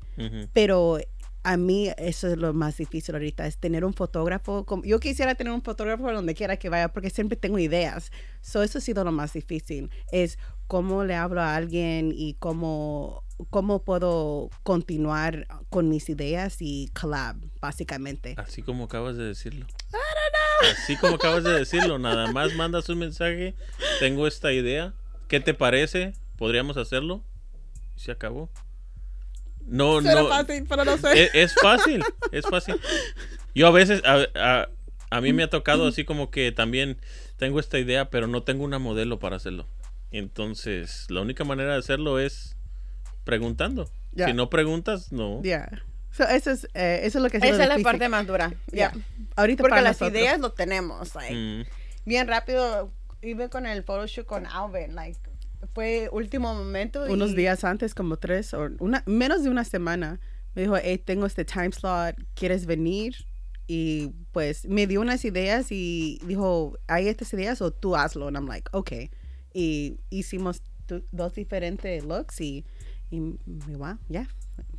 [0.53, 0.97] Pero
[1.43, 4.65] a mí eso es lo más difícil ahorita, es tener un fotógrafo.
[4.65, 8.11] como- Yo quisiera tener un fotógrafo donde quiera que vaya, porque siempre tengo ideas.
[8.41, 10.37] So, eso ha sido lo más difícil, es
[10.69, 17.37] cómo le hablo a alguien y cómo, cómo puedo continuar con mis ideas y collab,
[17.59, 18.35] básicamente.
[18.37, 19.65] Así como acabas de decirlo.
[20.71, 23.55] Así como acabas de decirlo, nada más mandas un mensaje,
[23.99, 24.93] tengo esta idea,
[25.27, 26.13] ¿qué te parece?
[26.37, 27.23] ¿Podríamos hacerlo?
[27.97, 28.49] Y se acabó.
[29.65, 30.27] No, Suena no.
[30.29, 31.23] fácil, pero no sé.
[31.23, 32.79] Es, es fácil, es fácil.
[33.55, 34.69] Yo a veces, a, a-
[35.11, 36.99] a mí me ha tocado así como que también
[37.37, 39.65] tengo esta idea, pero no tengo una modelo para hacerlo.
[40.11, 42.55] Entonces, la única manera de hacerlo es
[43.23, 43.89] preguntando.
[44.11, 44.27] Ya.
[44.27, 45.41] Si no preguntas, no.
[45.43, 45.69] Yeah.
[46.11, 48.49] So, eso, es, eh, eso es lo que Esa es la parte más dura.
[48.71, 48.91] Yeah.
[48.93, 49.01] ya.
[49.35, 50.19] Ahorita Porque para las nosotros.
[50.21, 51.13] ideas lo tenemos.
[51.15, 51.63] Like, Mm,
[52.05, 52.91] Bien rápido.
[53.21, 54.95] Iba con el photoshoot con Alvin.
[54.95, 55.19] Like,
[55.75, 57.07] fue último momento.
[57.07, 60.19] y- unos días antes, como tres o una, menos de una semana,
[60.55, 63.15] me dijo, hey, tengo este time slot, ¿quieres venir?
[63.67, 68.27] Y pues me dio unas ideas y dijo, ¿hay estas ideas o tú hazlo?
[68.27, 69.11] And I'm like, okay.
[69.53, 72.65] Y hicimos tu- dos diferentes looks y,
[73.09, 73.19] y
[73.75, 74.27] wow, yeah,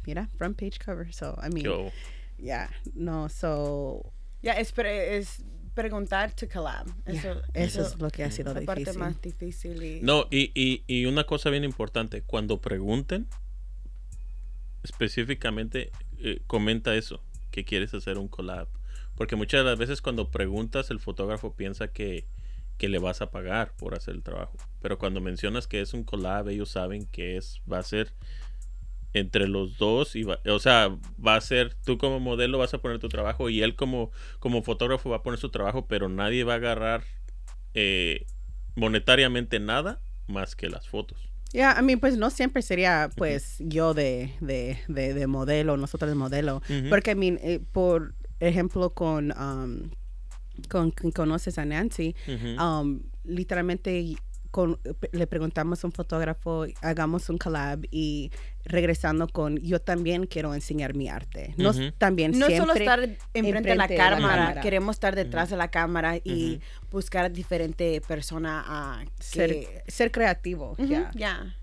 [0.07, 1.13] mira, front page cover.
[1.13, 1.91] So, I mean, yo-
[2.39, 4.13] yeah, no, so,
[4.43, 5.43] Ya, es, pre- es
[5.75, 6.87] preguntar to collab.
[7.07, 8.99] yeah, Eso, eso es lo que ha sido la parte difícil.
[8.99, 9.83] más difícil.
[9.83, 13.27] Y, No, y, y, y una cosa bien importante, cuando pregunten,
[14.83, 18.69] específicamente eh, comenta eso, que quieres hacer un collab.
[19.17, 22.27] Porque muchas de las veces cuando preguntas, el fotógrafo piensa que,
[22.81, 24.57] que le vas a pagar por hacer el trabajo.
[24.81, 28.15] Pero cuando mencionas que es un collab, ellos saben que es, va a ser
[29.13, 32.79] entre los dos y va- o sea, va a ser tú como modelo vas a
[32.79, 36.43] poner tu trabajo y él como, como fotógrafo va a poner su trabajo, pero nadie
[36.43, 37.05] va a agarrar
[37.75, 38.25] eh,
[38.77, 41.29] monetariamente nada más que las fotos.
[41.53, 46.09] Yeah, I mean, pues no siempre sería pues yo de, de, de, de modelo, nosotros
[46.09, 46.63] de modelo.
[46.71, 46.89] Ujú.
[46.89, 49.91] Porque, I mean, eh, por ejemplo, con, um,
[50.69, 52.15] con quien conoces a Nancy,
[52.59, 54.17] um, literalmente
[54.51, 54.79] con,
[55.13, 58.31] le preguntamos a un fotógrafo, hagamos un collab y
[58.65, 61.55] regresando con yo también quiero enseñar mi arte.
[61.57, 63.01] No también No siempre solo estar
[63.33, 67.31] enfrente de la enfrente de la cámara, queremos estar detrás de la cámara y buscar
[67.33, 70.77] diferente persona a ser, que ser creativo.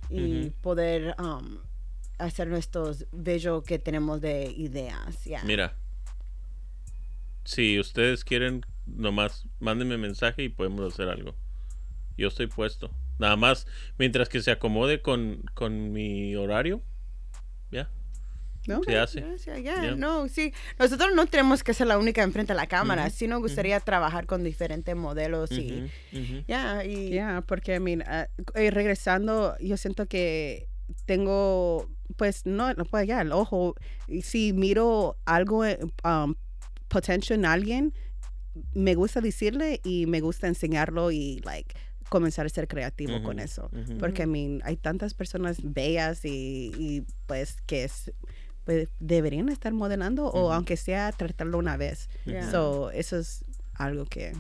[0.09, 1.57] Y poder um,
[2.17, 5.17] hacer nuestros bello que tenemos de ideas.
[5.43, 5.75] Mira,
[7.43, 11.35] si ustedes quieren, nomás mándenme mensaje y podemos hacer algo.
[12.17, 12.91] Yo estoy puesto.
[13.19, 13.67] Nada más,
[13.97, 16.81] mientras que se acomode con, con mi horario,
[17.71, 17.89] ya,
[18.67, 18.83] ¿No?
[18.83, 19.21] se hace.
[19.21, 19.95] Gracias, ya, Ya.
[19.95, 20.53] no, sí.
[20.77, 23.09] Nosotros no tenemos que ser la única enfrente de la cámara.
[23.09, 25.89] Sí nos gustaría trabajar con diferentes modelos y
[26.47, 30.67] ya, y Ya, porque, I mean, ah, eh, regresando, yo siento que
[31.05, 33.75] tengo, pues, no, no, pues ya, el ojo,
[34.07, 36.35] y si miro algo, eh, um,
[36.88, 37.93] potential en alguien,
[38.73, 41.75] me gusta decirle y me gusta enseñarlo y, like,
[42.09, 43.69] comenzar a ser creativo con eso.
[43.99, 48.11] Porque, I mean, hay tantas personas bellas y, y, pues, que es,
[48.63, 52.09] pues, deberían estar modelando o aunque sea tratarlo una vez.
[52.25, 52.49] Ya.
[52.49, 53.43] So, eso es
[53.73, 54.33] algo que...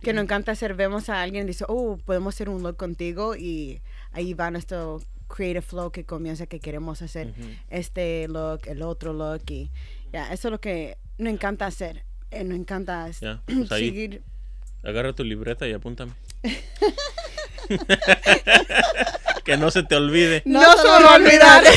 [0.00, 3.36] que nos encanta hacer, vemos a alguien y dice, oh, podemos hacer un look contigo
[3.36, 3.80] y
[4.12, 7.34] ahí va nuestro creative flow que comienza que queremos hacer
[7.68, 9.70] este look, el otro look y
[10.12, 12.04] ya, eso es lo que nos encanta hacer.
[12.30, 13.86] Eh, nos encanta es- Ya, pues ahí.
[13.88, 14.22] seguir.
[14.82, 16.12] Agarra tu libreta y apúntame.
[19.44, 20.42] que no se te olvide.
[20.44, 21.62] No, se me va a olvidar.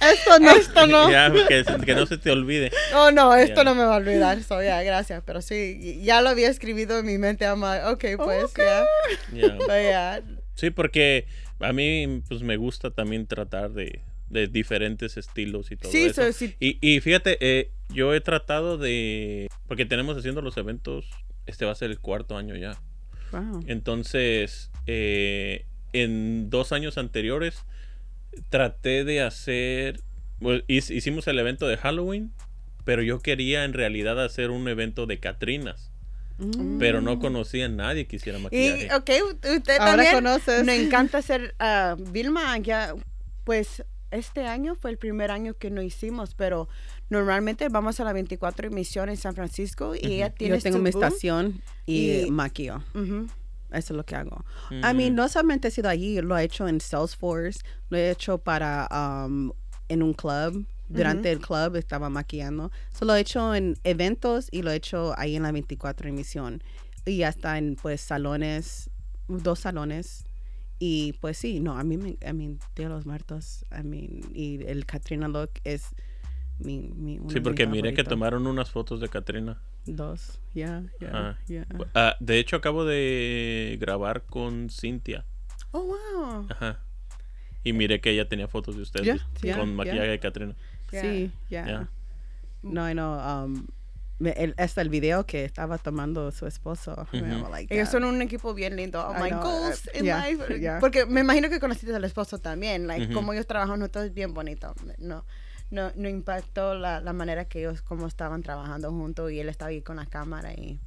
[0.12, 1.10] esto no, esto no.
[1.10, 2.70] Ya, que, que no se te olvide.
[2.94, 3.64] Oh, no, esto Ya.
[3.64, 4.42] no me va a olvidar.
[4.42, 5.22] So, ya, gracias.
[5.24, 7.46] Pero sí, ya lo había escrito en mi mente.
[7.46, 8.84] Like, ok, pues, ya.
[9.32, 9.58] Ya.
[9.58, 10.22] So, ya.
[10.54, 11.26] Sí, porque
[11.60, 16.22] a mí pues me gusta también tratar de, de diferentes estilos y todo Sí, eso.
[16.26, 16.54] so, sí.
[16.60, 19.48] Y, y fíjate, eh, yo he tratado de...
[19.66, 21.06] Porque tenemos haciendo los eventos,
[21.46, 22.80] este va a ser el cuarto año ya.
[23.32, 23.60] Wow.
[23.66, 27.64] Entonces, eh, en dos años anteriores,
[28.48, 30.00] traté de hacer...
[30.40, 32.32] pues, hic- hicimos el evento de Halloween,
[32.84, 35.92] pero yo quería en realidad hacer un evento de Catrinas.
[36.38, 36.78] Mm.
[36.78, 38.94] Pero no conocía a nadie que hiciera Y, maquillaje.
[38.94, 40.14] ok, u- usted Ahora también.
[40.14, 40.64] conoces.
[40.64, 41.54] Me encanta hacer.
[41.58, 42.94] ah, Vilma, ya,
[43.44, 46.68] pues este año fue el primer año que no hicimos, pero
[47.08, 50.56] normalmente vamos a la 24 emisión en San Francisco y ella tiene.
[50.56, 51.04] Yo tengo su mi boom.
[51.04, 52.82] estación y, y- maquillo.
[52.94, 53.26] Ujú.
[53.72, 54.44] Eso es lo que hago.
[54.82, 55.14] A mí Ujú.
[55.14, 58.88] no solamente he sido allí, lo he hecho en Salesforce, lo he hecho para
[59.26, 59.52] um,
[59.88, 60.66] en un club.
[60.88, 62.72] Durante el club estaba maquillando.
[62.92, 66.64] So, lo he hecho en eventos y lo he hecho ahí en la 24 emisión.
[67.06, 68.90] Y hasta en pues salones,
[69.28, 70.24] dos salones.
[70.82, 74.22] Y pues sí, no, a mí me, I mean, Día de los Muertos, I mean,
[74.34, 75.90] y el Katrina look es
[76.58, 79.60] mi, mi Sí, porque miré que tomaron unas fotos de Katrina.
[79.84, 81.38] Dos, ya, ya, Ah.
[81.94, 85.26] Ah, de hecho, acabo de grabar con Cintia.
[85.72, 86.46] Oh, wow.
[86.48, 86.80] Ajá.
[87.62, 89.22] Y miré que ella tenía fotos de ustedes
[89.54, 90.56] con maquillaje de Katrina.
[90.90, 91.90] Sí, ya.
[92.62, 93.66] No, no, um,
[94.20, 96.94] el, hasta el video que estaba tomando su esposo.
[97.12, 99.00] was like Ellos son un equipo bien lindo.
[99.06, 100.58] Oh, my know, goals uh, in yeah, life.
[100.60, 100.78] yeah.
[100.80, 102.86] Porque me imagino que conociste al esposo también.
[102.86, 103.14] Like, Ujú.
[103.14, 104.74] como ellos trabajan juntos es bien bonito.
[104.98, 105.24] No,
[105.70, 109.70] no, no impactó la, la manera que ellos como estaban trabajando juntos y él estaba
[109.70, 110.80] ahí con la cámara y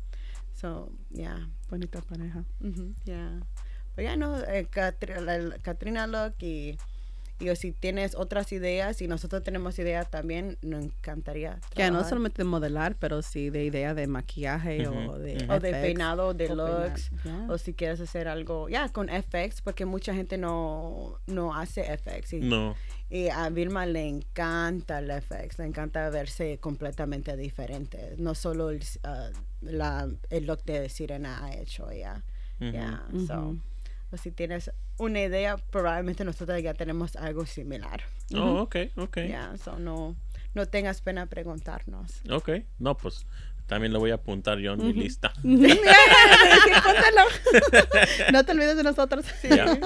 [0.53, 2.43] so yeah Bonita pareja.
[2.61, 3.39] Ujú, yeah
[3.95, 6.77] pero ya no eh, Catri- la- la- Katrina Look y
[7.39, 12.03] y o si tienes otras ideas y nosotros tenemos ideas también nos encantaría Ya, no
[12.03, 15.45] solamente de modelar, pero sí de idea de maquillaje Ujú, o de.
[15.49, 17.45] o de peinado de o looks ya.
[17.49, 22.33] o si quieres hacer algo, ya, con FX, porque mucha gente no, no hace FX.
[22.33, 22.75] Y, No.
[23.09, 28.13] y a Vilma le encanta el FX, le encanta verse completamente diferente.
[28.17, 29.29] No solo el, ah,
[29.61, 32.23] la, el look de Sirena ha hecho ya.
[32.61, 32.71] Ujú.
[32.71, 33.55] ya, so.
[34.13, 38.01] O si tienes una idea, probablemente nosotros ya tenemos algo similar.
[38.35, 39.17] Oh, ok, ok.
[39.27, 40.15] Ya, so no,
[40.53, 42.21] no tengas pena preguntarnos.
[42.29, 42.49] Ok.
[42.77, 43.25] No, pues
[43.65, 45.33] también lo voy a apuntar yo en mi lista.
[48.31, 49.25] No te olvides de nosotros.
[49.43, 49.79] Ya.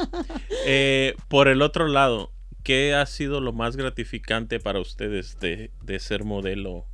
[0.65, 2.32] Eh, por el otro lado,
[2.63, 6.86] ¿qué ha sido lo más gratificante para ustedes de, de ser modelo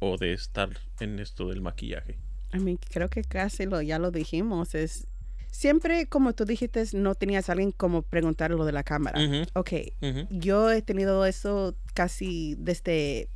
[0.00, 2.18] o de estar en esto del maquillaje?
[2.54, 4.74] I mean, creo que casi lo, ya lo dijimos.
[4.74, 5.06] Es
[5.52, 9.22] siempre, como tú dijiste, no tenías a alguien como preguntar lo de la cámara.
[9.24, 10.26] Ujú, Ok, ujú.
[10.30, 13.28] yo he tenido eso casi desde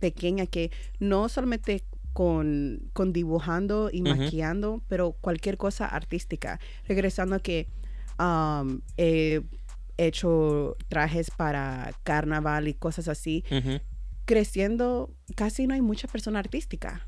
[0.00, 4.08] pequeña, que no solamente con, con dibujando y Ujú.
[4.16, 6.58] maquillando, pero cualquier cosa artística.
[6.88, 7.68] Regresando a que
[8.18, 9.42] um, he
[9.98, 13.44] hecho trajes para carnaval y cosas así.
[14.24, 17.06] Creciendo, casi no hay mucha persona artística.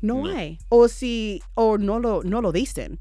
[0.00, 0.26] No, No.
[0.36, 0.58] hay.
[0.68, 2.98] O si, o no lo, no lo dicen.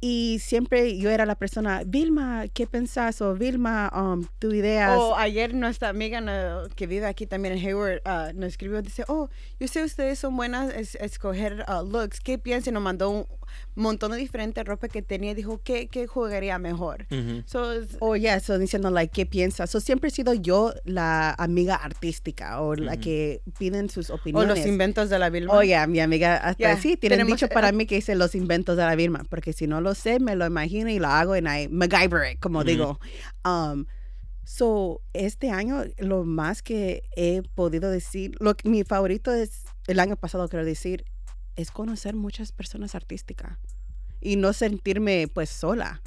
[0.00, 3.22] Y siempre yo era la persona, Vilma, ¿qué pensás?
[3.22, 4.96] O Vilma, um, tu ideas.
[4.98, 9.04] O ayer nuestra amiga no- que vive aquí también en Hayward ah, nos escribió, dice,
[9.08, 12.74] oh, yo sé ustedes son buenas es, escoger ah, looks, ¿qué piensan?
[12.74, 13.26] Nos mandó un
[13.74, 17.06] montón de diferente ropa que tenía y dijo, ¿qué, qué jugaría mejor?
[17.10, 17.42] Ujú.
[17.46, 19.70] So, es- O ya, so diciendo, like, ¿qué piensas?
[19.70, 23.00] So siempre he sido yo la amiga artística o la Ujú.
[23.00, 24.58] que piden sus o opiniones.
[24.58, 25.54] los inventos de la Vilma.
[25.54, 28.34] Oye, mi amiga, hasta Ya, sí, tiene un tenemos- dicho para mí que dice los
[28.34, 31.34] inventos de la Vilma, porque si no lo sé, me lo imagino y lo hago
[31.36, 32.66] en I MacGyver it, como Ujú.
[32.66, 33.00] digo.
[33.44, 33.86] Um,
[34.44, 40.16] so, este año, lo más que he podido decir, lo mi favorito es, el año
[40.16, 41.04] pasado quiero decir,
[41.54, 43.58] es conocer muchas personas artísticas
[44.20, 46.02] y no sentirme pues sola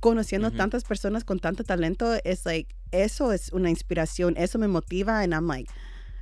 [0.00, 5.20] conociendo tantas personas con tanto talento es like eso es una inspiración eso me motiva
[5.20, 5.70] and I'm like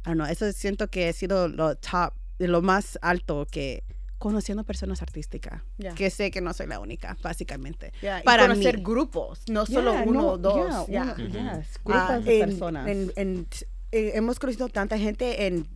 [0.05, 3.85] I don't know eso siento que ha sido lo top lo más alto que
[4.23, 5.95] conociendo personas artísticas Ya.
[5.97, 8.85] que sé que no soy la única básicamente Ya, y para conocer mí.
[8.85, 10.55] grupos, no solo Yeah, uno no, o dos.
[10.87, 11.14] yeah, ya.
[11.18, 11.33] uno- Ujú.
[11.59, 13.47] yes, Ah, grupos de en- personas en- en-
[13.91, 15.66] eh, hemos conocido tanta gente en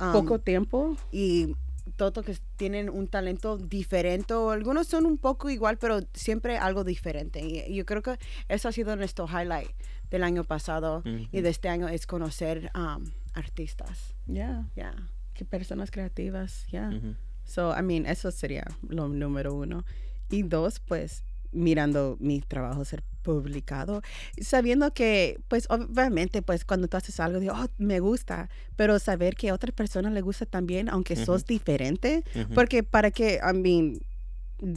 [0.00, 1.54] um, poco tiempo y
[1.96, 7.40] todo que tienen un talento diferente algunos son un poco igual pero siempre algo diferente
[7.40, 9.70] y yo creo que eso ha sido nuestro highlight
[10.10, 11.42] del año pasado y Ujú.
[11.42, 14.92] de este año es conocer um, artistas ya ya
[15.34, 17.14] que personas creativas ya Ujú.
[17.44, 19.84] So, I mean, eso sería lo número uno.
[20.30, 24.02] Y dos, pues, mirando mi trabajo ser publicado,
[24.40, 29.34] sabiendo que, pues, obviamente, pues, cuando tú haces algo, digo, oh, me gusta, pero saber
[29.36, 31.24] que a otra persona le gusta también, aunque Ujú.
[31.26, 32.54] sos diferente, Ujú.
[32.54, 34.00] porque para que, I mean,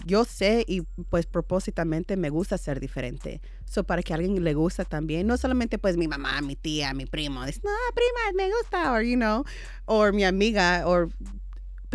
[0.05, 3.39] yo sé y pues propósitamente me gusta ser diferente.
[3.65, 6.93] So, para que a alguien le gusta también, no solamente pues mi mamá, mi tía,
[6.93, 9.43] mi primo, dice, no, prima, me gusta, or you know,
[9.85, 11.07] o mi amiga, o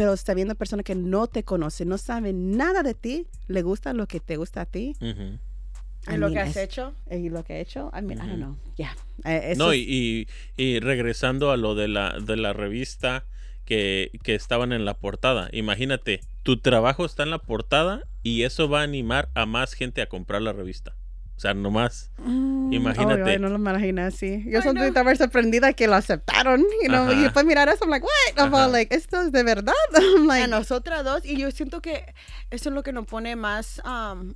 [0.01, 4.07] pero sabiendo persona que no te conoce, no sabe nada de ti, le gusta lo
[4.07, 7.57] que te gusta a ti y lo mean, que has es- hecho y lo que
[7.57, 8.96] he hecho, I mean, I don't know, yeah.
[9.26, 10.26] Eh, No, es- y,
[10.57, 13.26] y regresando a lo de la, de la revista
[13.66, 15.51] que, que estaban en la portada.
[15.53, 20.01] Imagínate, tu trabajo está en la portada y eso va a animar a más gente
[20.01, 20.96] a comprar la revista.
[21.41, 22.11] O sea, nomás.
[22.18, 23.30] Mm, imagínate.
[23.30, 24.45] ay, no lo imaginé así.
[24.47, 26.61] Yo solo estaba sorprendida que lo aceptaron.
[26.82, 27.11] You know?
[27.12, 28.45] Y después mirar eso, I'm like, what?
[28.45, 29.72] I'm all like, ¿esto es de verdad?
[29.95, 32.05] I'm like, a nosotras dos y yo siento que
[32.51, 34.34] eso es lo que nos pone más um,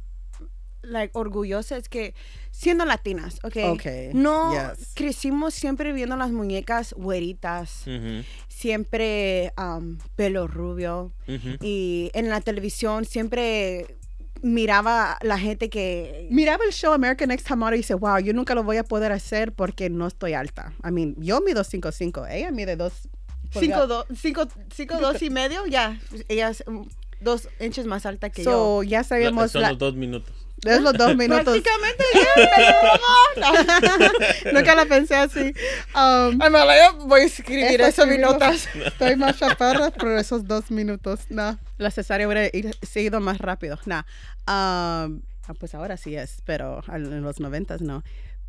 [0.81, 2.15] like orgullosas es que
[2.51, 4.93] siendo latinas ok Okay, no yes.
[4.95, 7.85] crecimos siempre viendo las muñecas güeritas
[8.49, 11.13] siempre um, pelo rubio
[11.61, 13.99] y en la televisión siempre
[14.43, 18.33] miraba la gente que miraba el show American Next Top Model y dice, wow, yo
[18.33, 20.73] nunca lo voy a poder hacer porque no estoy alta.
[20.87, 22.93] I mean, yo mido 5'5", ella mide 2
[23.53, 25.97] cinco, do- cinco, cinco dos y medio ya
[26.29, 26.65] ella es
[27.21, 30.44] dos inches más alta que yo ya La- sabemos, son la- los dos minutos.
[30.65, 31.61] Es los dos minutos.
[31.61, 33.01] prácticamente ya,
[34.53, 35.53] Nunca la pensé así.
[35.95, 38.69] Um, la- voy a escribir Eso en notas.
[38.75, 41.21] Estoy más chaparra por esos dos minutos.
[41.31, 41.59] No.
[41.79, 43.79] La cesárea hubiera ir- seguido más rápido.
[43.87, 43.99] No.
[43.99, 44.05] Um,
[44.47, 45.09] ah,
[45.59, 48.03] pues ahora sí es, pero en los noventas no.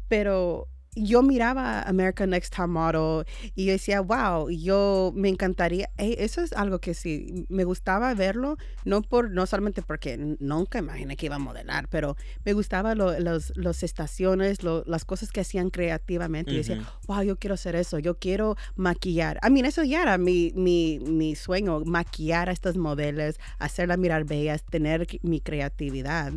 [0.08, 3.26] Pero yo miraba American Next Top Model
[3.56, 5.90] y yo decía, wow, yo me encantaría.
[5.98, 10.80] eh, eso es algo que sí, me gustaba verlo, no por no solamente porque nunca
[10.80, 12.16] imaginé que iba a modelar, pero
[12.46, 16.52] me gustaba lo- los, los estaciones, lo- las cosas que hacían creativamente.
[16.54, 19.38] Y decía, wow, yo quiero hacer eso, yo quiero maquillar.
[19.42, 24.24] A mí eso ya era mi, mi, mi sueño, maquillar a estas modelos, hacerlas mirar
[24.26, 26.34] bellas, tener mi creatividad.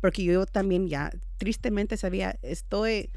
[0.00, 3.10] Porque yo también ya, tristemente sabía, estoy,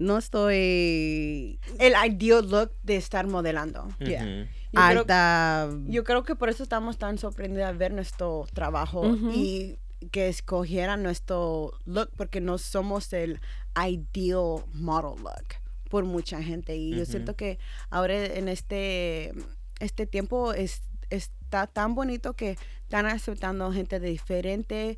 [0.00, 3.86] no estoy El ideal look de estar modelando.
[3.98, 4.24] Yeah.
[4.44, 5.70] Yo creo- alta.
[5.86, 9.76] Yo creo que por eso estamos tan sorprendidas de ver nuestro trabajo y
[10.10, 13.40] que escogieran nuestro look porque no somos el
[13.76, 15.44] ideal model look
[15.90, 17.58] por mucha gente y yo siento que
[17.90, 19.34] ahora en este
[19.80, 24.96] este tiempo es, está tan bonito que están aceptando gente de diferente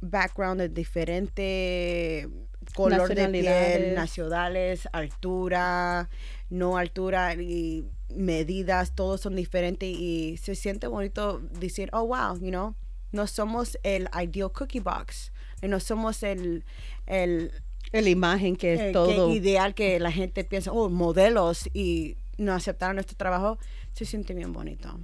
[0.00, 2.28] background, de diferente
[2.74, 6.08] color de piel, nacionales, altura,
[6.50, 12.50] no altura y medidas, todos son diferentes y se siente bonito decir, oh wow, you
[12.50, 12.74] know,
[13.12, 15.32] no somos el ideal cookie box,
[15.62, 16.64] y no somos el,
[17.06, 17.52] el,
[17.92, 19.32] la imagen que es que todo.
[19.32, 23.58] ideal que la gente piensa, oh, modelos y no aceptaron nuestro trabajo,
[23.92, 25.00] se siente bien bonito.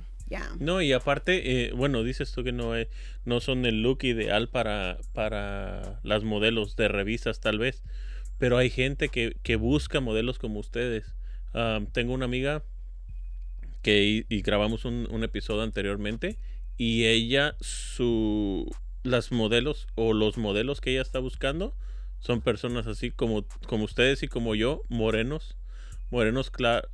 [0.58, 2.88] No, y aparte, eh, bueno, dices tú que no, es-
[3.24, 7.82] no son el look ideal para, para las modelos de revistas tal vez,
[8.38, 11.14] pero hay gente que, que busca modelos como ustedes.
[11.92, 12.64] Tengo una amiga
[13.82, 16.38] que y, grabamos un, un episodio anteriormente
[16.76, 18.70] y ella, su,
[19.02, 21.74] las modelos o los modelos que ella está buscando
[22.18, 25.56] son personas así como, como ustedes y como yo, morenos,
[26.10, 26.90] morenos claros.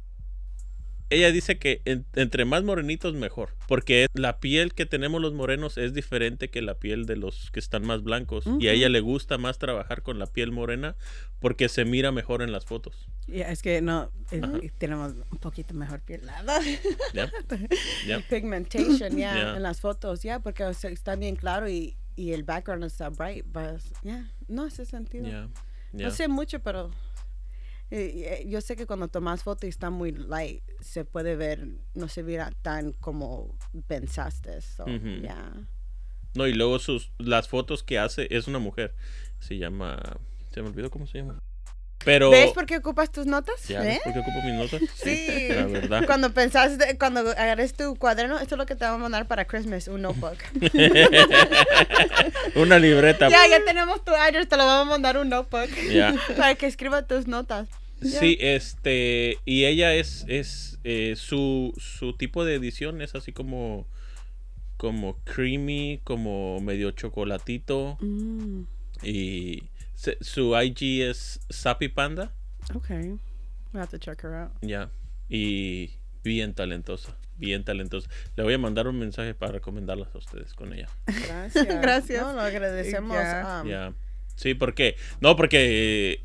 [1.10, 5.76] Ella dice que en- entre más morenitos mejor, porque la piel que tenemos los morenos
[5.76, 9.00] es diferente que la piel de los que están más blancos y a ella le
[9.00, 10.94] gusta más trabajar con la piel morena
[11.40, 13.08] porque se mira mejor en las fotos.
[13.26, 14.60] Ya, es que no, Ajá.
[14.78, 16.22] tenemos un poquito mejor piel.
[17.12, 17.30] ¿Ya?
[18.06, 18.20] ¿Ya?
[18.30, 19.56] Pigmentation, ya, Yeah.
[19.56, 23.08] en las fotos, ya, porque o sea, está bien claro y, y el background está
[23.08, 23.80] bright, but,
[24.48, 25.50] no hace sentido.
[25.92, 26.90] No sé mucho, pero
[27.90, 32.08] eh, yo sé que cuando tomas foto y está muy light, se puede ver, no
[32.08, 34.60] se mira tan como pensaste.
[34.60, 35.22] So, Ujú.
[35.22, 35.52] ya.
[36.34, 38.94] No, y luego sus las fotos que hace es una mujer.
[39.40, 40.00] Se llama.
[40.52, 41.42] Se me olvidó cómo se llama.
[42.04, 42.30] Pero.
[42.30, 43.66] ¿Ves por qué ocupas tus notas?
[43.68, 43.86] ¿Ya ¿Eh?
[43.88, 44.80] ves por qué ocupo mis notas?
[44.94, 45.48] Sí.
[45.50, 46.06] La verdad.
[46.06, 49.44] Cuando pensaste, cuando agarres tu cuaderno, esto es lo que te vamos a mandar para
[49.46, 50.38] Christmas, un notebook.
[52.54, 53.28] Una libreta.
[53.28, 55.68] ya, ya tenemos tu address, te lo vamos a mandar un notebook.
[55.90, 56.14] Ya.
[56.36, 57.68] para que escriba tus notas.
[58.02, 59.38] Sí, este.
[59.44, 60.24] Y ella es.
[60.28, 63.86] es eh, su, su tipo de edición es así como.
[64.76, 67.98] Como creamy, como medio chocolatito.
[68.00, 68.62] Mm,
[69.02, 72.32] Y se- su IG es Sappy Panda.
[72.74, 73.18] okay.
[73.72, 74.52] We'll have to check her out.
[74.62, 74.90] Ya.
[75.28, 75.90] Y
[76.24, 77.14] bien talentosa.
[77.36, 78.08] Bien talentosa.
[78.36, 80.88] Le voy a mandar un mensaje para recomendarlas a ustedes con ella.
[81.06, 81.66] Gracias.
[81.80, 82.22] Gracias.
[82.22, 83.12] No, lo agradecemos.
[83.16, 83.60] Ya.
[83.62, 83.92] um, Ya.
[84.36, 84.96] Sí, porque.
[85.20, 86.22] No, porque.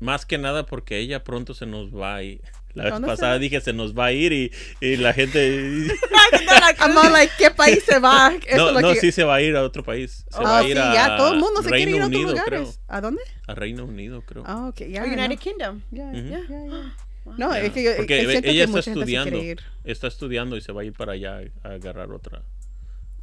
[0.00, 2.40] Más que nada porque ella pronto se nos va a ir.
[2.72, 5.88] La vez ¿Dónde se pasada dije se nos va a ir y, y la gente.
[6.78, 8.32] I'm all like, ¿qué país se va?
[8.46, 10.24] Eso no, no, que- sí se va a ir a otro país.
[10.30, 12.02] Se Oh, va a sí, ir a ya, todo el mundo se Reino quiere ir
[12.02, 12.80] a otros Unido, lugares.
[12.86, 13.22] ¿A dónde?
[13.24, 13.42] creo.
[13.48, 14.44] A Reino Unido, creo.
[14.46, 15.02] Ah, ok, ya.
[15.02, 15.36] Oh, United no.
[15.38, 15.80] Kingdom.
[15.90, 16.96] Ya, ya, ya.
[17.36, 19.30] No, es que yo porque siento ella que está mucha gente se estudiando.
[19.30, 19.60] quiere ir.
[19.84, 22.42] Está estudiando y se va a ir para allá a agarrar otra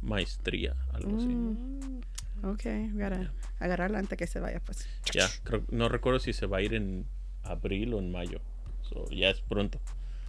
[0.02, 1.26] maestría, algo así.
[2.42, 2.62] Mm, ok,
[2.94, 4.86] gotta agarrarla antes que se vaya, pues.
[5.12, 7.06] Ya, creo- no recuerdo si se va a ir en
[7.42, 8.40] abril o en mayo.
[8.82, 9.80] So, ya es pronto.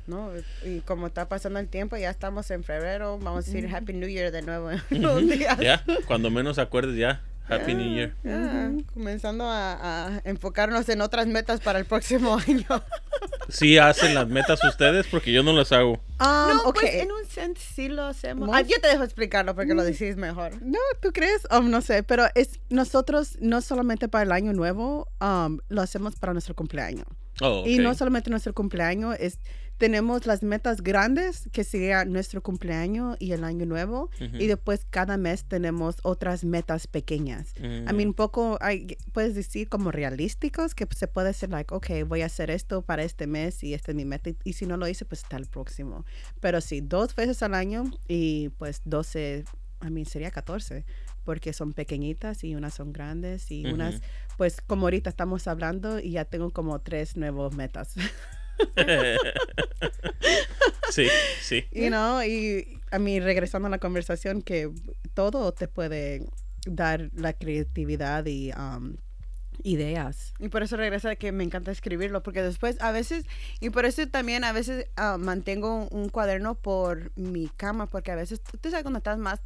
[0.08, 0.32] No,
[0.66, 3.20] y como está pasando el tiempo, ya estamos en febrero.
[3.20, 5.60] Vamos a decir Happy New Year de nuevo en unos días.
[5.60, 7.22] Ya, cuando menos acuerdes ya.
[7.50, 8.14] Happy New Year.
[8.24, 9.74] Ya, Comenzando a,
[10.18, 12.66] a enfocarnos en otras metas para el próximo año.
[13.50, 15.94] Sí hacen las metas ustedes porque yo no las hago.
[15.94, 16.80] Um, no, ok.
[16.82, 18.50] pues en un sentido sí lo hacemos.
[18.54, 20.62] Ah, yo te dejo explicarlo porque lo decís mejor.
[20.62, 21.48] No, ¿tú crees?
[21.52, 26.16] Um, no sé, pero es nosotros no solamente para el año nuevo, um, lo hacemos
[26.16, 27.08] para nuestro cumpleaños.
[27.42, 29.40] Oh, Y no solamente nuestro cumpleaños, es
[29.80, 34.38] tenemos las metas grandes, que sería nuestro cumpleaños y el año nuevo, Ujú.
[34.38, 37.54] y después cada mes tenemos otras metas pequeñas.
[37.58, 37.96] I Mm.
[37.96, 42.22] mean, un poco, hay, puedes decir como realísticos, que se puede ser like, ok, voy
[42.22, 44.76] a hacer esto para este mes y esta es mi meta, y, y si no
[44.78, 46.06] lo hice, pues está el próximo.
[46.42, 49.46] Pero sí, dos veces al año y pues 12,
[49.80, 50.84] a mí sería 14,
[51.24, 54.02] porque son pequeñitas y unas son grandes y unas,
[54.38, 57.94] pues como ahorita estamos hablando y ya tengo como tres nuevos metas.
[60.90, 61.08] sí,
[61.42, 61.66] sí.
[61.72, 64.70] you know, y a mí regresando a la conversación que
[65.14, 66.26] todo te puede
[66.66, 68.96] dar la creatividad y um,
[69.64, 70.34] ideas.
[70.40, 73.26] Y por eso regresa que me encanta escribirlo, porque después a veces,
[73.60, 78.12] y por eso también a veces ah, mantengo un, un cuaderno por mi cama, porque
[78.12, 79.42] a veces, tú tú sabes, cuando estás más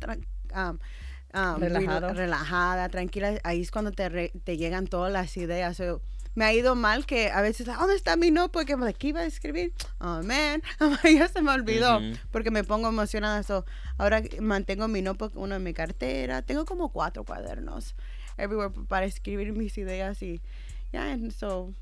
[1.58, 2.14] muy Relajado.
[2.14, 5.78] relajada, tranquila, ahí es cuando te, re- te llegan todas las ideas.
[5.78, 6.02] So,
[6.36, 8.52] me ha ido mal que a veces, "Ah, ¿dónde está mi no?
[8.52, 9.74] Porque me aquí iba a escribir.
[10.00, 10.62] Oh, man,
[11.04, 12.18] ya se me olvidó, Ujú.
[12.32, 13.44] porque me pongo emocionada.
[13.44, 13.66] So,
[13.98, 16.42] ahora mantengo mi notebook, uno en mi cartera.
[16.42, 17.96] Tengo como cuatro cuadernos
[18.38, 20.42] everywhere para escribir mis ideas y
[20.92, 21.74] ya, and so,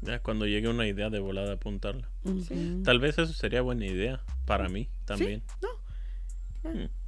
[0.00, 2.08] Ya cuando llegue una idea de volada apuntarla.
[2.24, 2.82] Ujú.
[2.84, 5.42] Tal vez eso sería buena idea para mí también.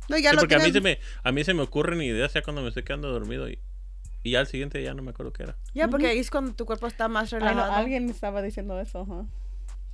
[0.08, 2.32] no, ya Sí, lo porque a mí, se me, a mí se me ocurren ideas
[2.34, 3.58] ya cuando me estoy quedando dormido y,
[4.22, 5.56] y al siguiente ya no me acuerdo qué era.
[5.74, 7.72] Ya, porque ahí es cuando tu cuerpo está más Ay, no, relajado.
[7.72, 9.26] alguien estaba diciendo eso, ¿huh?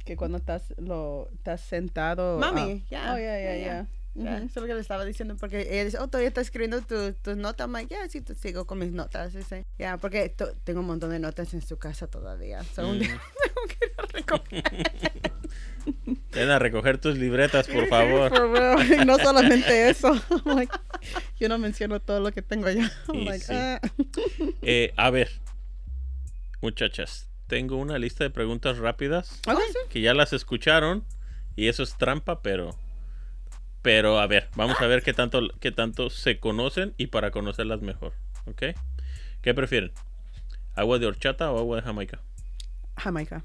[0.05, 2.39] que cuando estás lo estás sentado.
[2.39, 3.87] Mami, ah, ya, Oh, ya, ya, ya.
[4.17, 7.13] Eso es lo que le estaba diciendo, porque ella dice, oh, todavía está escribiendo tu-
[7.13, 7.67] tus notas.
[7.67, 9.35] I'm like, ya, sí, te sigo con mis notas.
[9.79, 12.63] Ya, porque to- tengo un montón de notas en su casa todavía.
[12.75, 13.09] So, un día
[13.45, 15.33] tengo que ir a recoger.
[16.33, 18.33] Ven a recoger tus libretas, por favor.
[19.07, 20.13] No solamente eso.
[20.45, 20.77] Like,
[21.39, 22.91] yo no menciono todo lo que tengo allá.
[23.09, 23.53] Like, sí.
[23.55, 23.81] ah.
[24.63, 25.31] Eh, a ver,
[26.61, 29.41] muchachas, tengo una lista de preguntas rápidas
[29.89, 31.05] que ya las escucharon
[31.55, 32.77] y eso es trampa, pero
[33.83, 37.83] pero a ver, vamos a ver qué tanto qué tanto se conocen y para conocerlas
[37.83, 38.15] mejor,
[38.47, 38.63] ¿ok?
[39.43, 39.93] ¿Qué prefieren?
[40.75, 42.21] ¿Agua de horchata o agua de Jamaica?
[42.97, 43.45] Jamaica.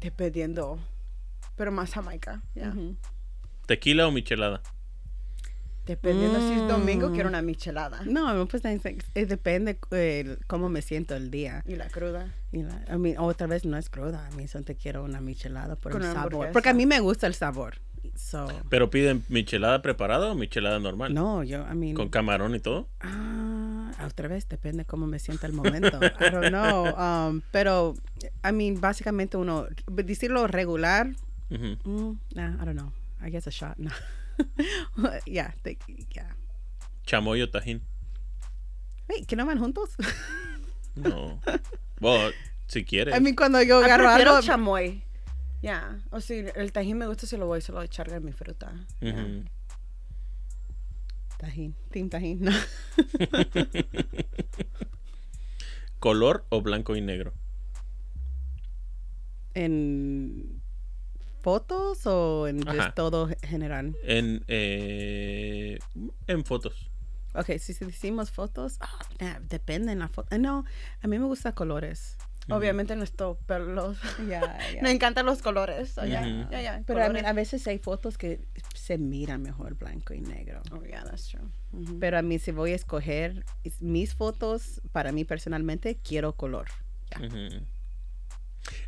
[0.00, 0.78] Dependiendo.
[1.56, 2.42] Pero más Jamaica.
[2.54, 2.68] ya.
[2.68, 2.96] Ujú.
[3.66, 4.62] ¿Tequila o michelada?
[5.86, 7.14] Dependiendo si es domingo, Mm.
[7.14, 8.02] quiero una michelada.
[8.04, 11.62] No, pues eh, depende eh, cómo me siento el día.
[11.66, 12.34] Y la cruda.
[12.52, 15.20] Y la- I mean, otra vez no es cruda, a mí solo te quiero una
[15.22, 16.50] michelada por Con el sabor.
[16.52, 17.78] Porque a mí me gusta el sabor.
[18.14, 21.14] So, Pero piden michelada preparada o michelada normal.
[21.14, 22.88] no, yo, I mean, Con camarón y todo.
[23.00, 23.57] ah,
[24.04, 25.98] otra vez depende cómo me sienta el momento.
[26.20, 26.94] I don't know.
[26.96, 27.94] Um, pero,
[28.44, 31.08] I mean, básicamente uno, decirlo regular,
[31.50, 31.76] Ujú.
[31.84, 32.92] mm, nah, I don't know.
[33.20, 33.90] I guess a shot, no.
[35.26, 35.78] yeah, te-
[36.14, 36.34] yeah.
[37.04, 37.82] Chamoy o tajín.
[39.08, 39.90] Hey, ¿que no van juntos?
[40.94, 41.40] No.
[42.00, 42.30] Bueno,
[42.68, 43.16] si quieres.
[43.16, 44.40] I mean, cuando yo agarro algo...
[44.40, 45.02] chamoy.
[45.62, 45.98] Ya.
[46.12, 48.72] O si el tajín me gusta, se lo voy solo a echar en mi fruta.
[49.00, 49.10] Ya.
[49.10, 49.42] Ujú.
[51.38, 52.50] Tajín, team tajín, no.
[56.00, 57.32] ¿Color o blanco y negro?
[59.54, 60.60] ¿En
[61.40, 62.60] fotos o en
[62.96, 63.96] todo general?
[64.02, 65.78] En, eh,
[66.26, 66.90] en fotos.
[67.34, 68.80] Ok, si, decimos fotos,
[69.20, 70.36] nah, depende en la foto.
[70.38, 70.64] No,
[71.02, 72.16] a mí me gustan colores.
[72.50, 73.98] Obviamente no estoy pelos.
[74.28, 75.90] Ya, Me encantan los colores.
[75.90, 76.18] so Pero
[76.70, 77.24] a, colores.
[77.24, 78.40] a veces hay fotos que
[78.74, 80.60] se miran mejor blanco y negro.
[80.72, 81.42] Oh, yeah, that's true.
[82.00, 86.68] Pero a mí si voy a escoger is- mis fotos, para mí personalmente, quiero color.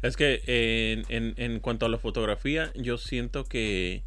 [0.03, 4.05] Es que en, en, en cuanto a la fotografía, yo siento que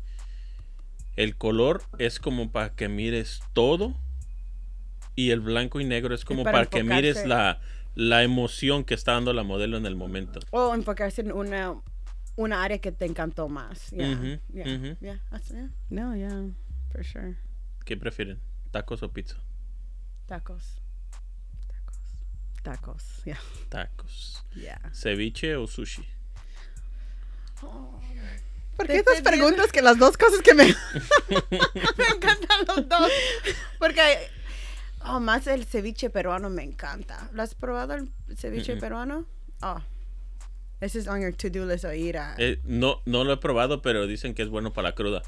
[1.16, 3.96] el color es como para que mires todo
[5.16, 7.62] y el blanco y negro es como para para, que mires la,
[7.96, 10.40] la emoción que está dando la modelo en el momento.
[10.52, 11.76] O enfocarse en una,
[12.36, 13.92] una área que te encantó más.
[13.92, 15.70] Yeah, yeah, yeah, that's- yeah.
[15.90, 16.50] No, yeah,
[16.92, 17.36] for sure.
[17.86, 18.40] ¿Qué prefieren?
[18.72, 19.38] ¿Tacos o pizza?
[20.26, 20.80] Tacos.
[22.64, 23.40] Tacos, yeah.
[23.70, 24.44] Tacos.
[24.56, 24.80] yeah.
[24.94, 26.04] ¿Ceviche o sushi?
[28.76, 30.66] ¿Por qué estas preguntas que las dos cosas que me...
[31.98, 33.12] me encantan los dos.
[33.80, 34.02] Porque
[35.06, 37.30] oh, más el ceviche peruano me encanta.
[37.34, 39.26] ¿Lo has probado el ceviche peruano?
[39.62, 39.82] Oh.
[40.80, 42.36] This is on your to-do list o ir a...
[42.38, 45.22] Eh, no, no lo he probado, pero dicen que es bueno para la cruda.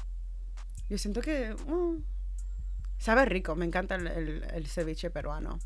[0.90, 2.02] Yo siento que mm,
[2.98, 3.54] sabe rico.
[3.56, 5.58] Me encanta el, el- el ceviche peruano.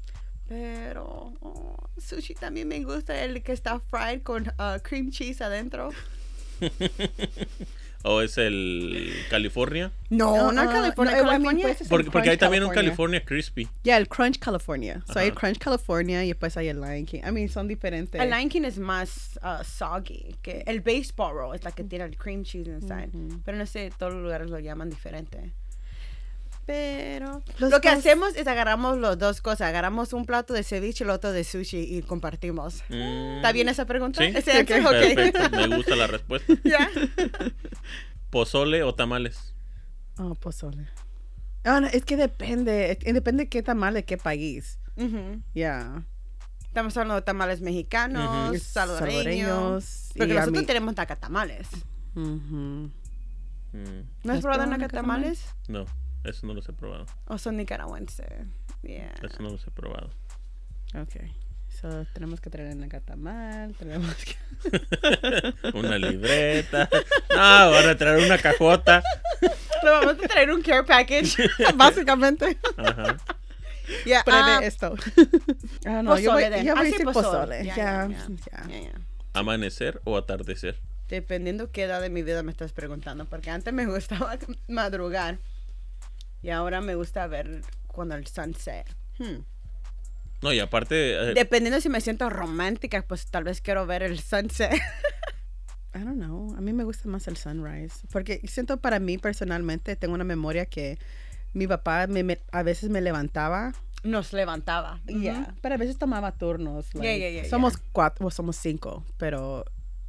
[0.48, 5.90] Pero oh, sushi también me gusta el que está fried con uh, cream cheese adentro.
[8.02, 9.92] ¿O es el California?
[10.08, 11.22] No, no, California.
[11.22, 11.62] California.
[11.62, 13.22] pues, Porque, porque hay también un California.
[13.24, 13.68] Crispy.
[13.84, 15.02] Ya, el Crunch California.
[15.12, 15.34] So, hay el.
[15.34, 17.20] Crunch California y después hay el Lion King.
[17.26, 18.20] I mean, son diferentes.
[18.20, 20.34] el Lion King es más uh, soggy.
[20.40, 23.10] Que el baseball roll es la que tiene el cream cheese inside.
[23.44, 25.52] Pero no sé, todos los lugares lo llaman diferente.
[26.66, 29.62] Pero Los lo que dos- hacemos es agarramos las dos cosas.
[29.62, 32.82] Agarramos un plato de ceviche y el otro de sushi y compartimos.
[32.88, 34.22] Mm, ¿Está bien esa pregunta?
[34.22, 35.40] Sí, ¿Ese perfecto.
[35.56, 36.52] Me gusta la respuesta.
[36.64, 36.88] Ya.
[38.30, 39.54] ¿Pozole o tamales?
[40.18, 40.86] Oh, pozole.
[41.64, 42.96] Ah, no, es que depende.
[43.04, 44.78] Depende qué tamal de qué país.
[45.54, 46.04] Ya.
[46.66, 48.58] Estamos hablando de tamales mexicanos, Ujú.
[48.58, 49.82] salvadoreños.
[49.84, 51.66] Salvadoreños, Porque nosotros mí- tenemos nacatamales.
[52.14, 52.90] Ujú.
[53.72, 55.40] Mm, ¿No has ¿Has probado probado nacatamales?
[55.68, 55.86] no,
[56.24, 57.06] eso no los he probado.
[57.26, 58.26] ¿O son nicaragüenses?
[58.82, 59.14] Yeah.
[59.22, 60.10] Eso no los he probado.
[60.94, 61.16] Ok.
[61.80, 63.74] So, tenemos que traer el nacatamal.
[63.76, 64.36] Tenemos que...
[65.74, 66.88] una libreta.
[67.30, 69.02] No, van a traer una cajota.
[69.82, 71.48] Le vamos a traer un care package.
[71.76, 72.58] Básicamente.
[72.76, 73.16] Ajá.
[74.04, 74.94] Ya, Pruebe ah, esto.
[75.84, 77.64] Ah, no, yo voy, yo voy a decir pozole.
[77.64, 78.68] Ya, Ya, ya, ya.
[78.68, 78.92] ya, ya.
[79.32, 80.78] ¿Amanecer o atardecer?
[81.08, 83.24] Dependiendo qué edad de mi vida me estás preguntando.
[83.24, 84.36] Porque antes me gustaba
[84.68, 85.38] madrugar.
[86.42, 88.86] Y ahora me gusta ver cuando el sunset.
[89.18, 89.42] Hmm.
[90.42, 94.18] No, y aparte, eh, Dependiendo si me siento romántica, pues tal vez quiero ver el
[94.20, 94.72] sunset.
[95.94, 96.54] I don't know.
[96.56, 98.06] A mí me gusta más el sunrise.
[98.12, 100.98] Porque siento para mí personalmente, tengo una memoria que
[101.52, 103.72] mi papá me, me- a veces me levantaba.
[104.02, 105.00] Nos levantaba.
[105.04, 105.54] Ya.
[105.60, 106.88] Pero a veces tomaba turnos.
[106.92, 109.64] Yeah, like, yeah, yeah, somos cuatro, o somos cinco, pero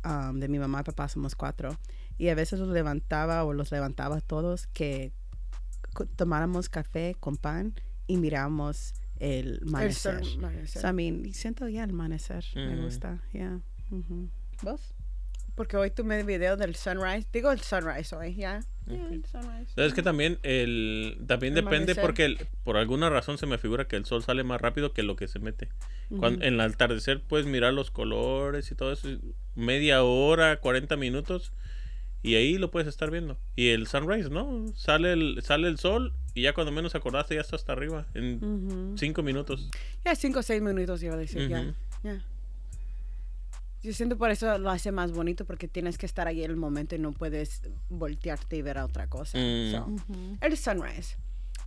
[0.05, 1.77] um, de mi mamá y papá somos cuatro.
[2.17, 5.11] Y a veces los levantaba o los levantaba todos que
[6.15, 7.73] tomáramos café con pan
[8.07, 10.23] y mirábamos el El amanecer.
[10.25, 10.81] sol- amanecer.
[10.81, 12.43] So, I mean, siento ya el amanecer.
[12.55, 12.83] Me Mm.
[12.83, 13.19] gusta.
[13.33, 13.59] Yeah.
[14.63, 14.93] ¿Vos?
[15.55, 17.27] Porque hoy tomé video del sunrise.
[17.31, 18.61] Digo el sunrise hoy, ¿ya?
[18.87, 19.73] Yeah, el sunrise.
[19.75, 22.01] es que también el también depende Amanecer.
[22.01, 25.03] porque el- por alguna razón se me figura que el sol sale más rápido que
[25.03, 25.69] lo que se mete.
[26.17, 29.07] Cuando, en el atardecer puedes mirar los colores y todo eso,
[29.55, 31.53] media hora, 40 minutos
[32.23, 33.37] y ahí lo puedes estar viendo.
[33.55, 34.67] Y el sunrise, ¿no?
[34.75, 38.95] Sale el sale el sol y ya cuando menos acordaste ya está hasta arriba en
[38.97, 39.69] cinco minutos.
[40.05, 41.73] Ya, cinco o seis minutos iba a decir, ya.
[42.03, 42.21] Ya.
[43.83, 46.57] Yo siento por eso lo hace más bonito porque tienes que estar ahí en el
[46.57, 49.39] momento y no puedes voltearte y ver a otra cosa.
[49.39, 49.71] Mm.
[49.71, 49.95] So,
[50.41, 51.17] el sunrise.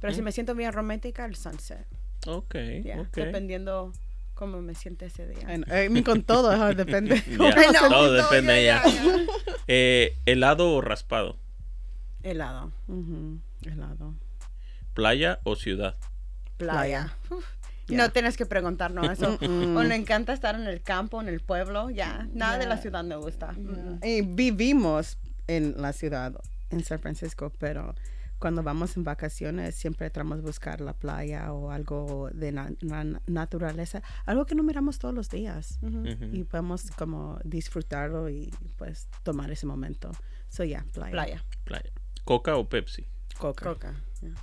[0.01, 1.87] Pero si me siento bien romántica, el sunset.
[2.27, 2.55] Ok,
[2.85, 3.17] Yeah, ok.
[3.17, 3.93] Dependiendo
[4.35, 5.43] cómo me siente ese día.
[5.55, 7.17] I mean, con todo, depende.
[7.27, 7.89] I know.
[7.89, 8.93] todo No, depende ya, ya.
[8.93, 9.27] ya, ya.
[9.67, 11.37] Eh, ¿Helado o raspado?
[12.23, 12.73] Helado.
[13.63, 14.15] Helado.
[14.95, 15.97] ¿Playa o ciudad?
[16.57, 17.17] Playa.
[17.31, 17.45] Uf.
[17.87, 17.99] Yeah.
[18.07, 19.39] No tienes que preguntarnos eso.
[19.43, 21.91] O le encanta estar en el campo, en el pueblo.
[21.91, 22.83] Ya, nada de la Yeah.
[22.83, 23.53] ciudad me gusta.
[23.53, 24.01] Mm.
[24.03, 26.33] Y vivimos en la ciudad,
[26.71, 27.95] en San Francisco, pero
[28.45, 33.23] cuando vamos en vacaciones siempre tratamos de buscar la playa o algo de na- na-
[33.27, 35.79] naturaleza, algo que no miramos todos los días.
[36.31, 40.11] Y podemos como disfrutarlo y pues tomar ese momento.
[40.51, 41.13] So yeah, playa.
[41.13, 41.45] Playa.
[41.65, 41.91] Playa.
[42.25, 43.07] ¿Coca o Pepsi?
[43.39, 43.65] Coca.
[43.65, 43.95] Coca.
[44.21, 44.35] yeah.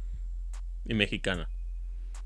[0.86, 1.48] Y mexicana.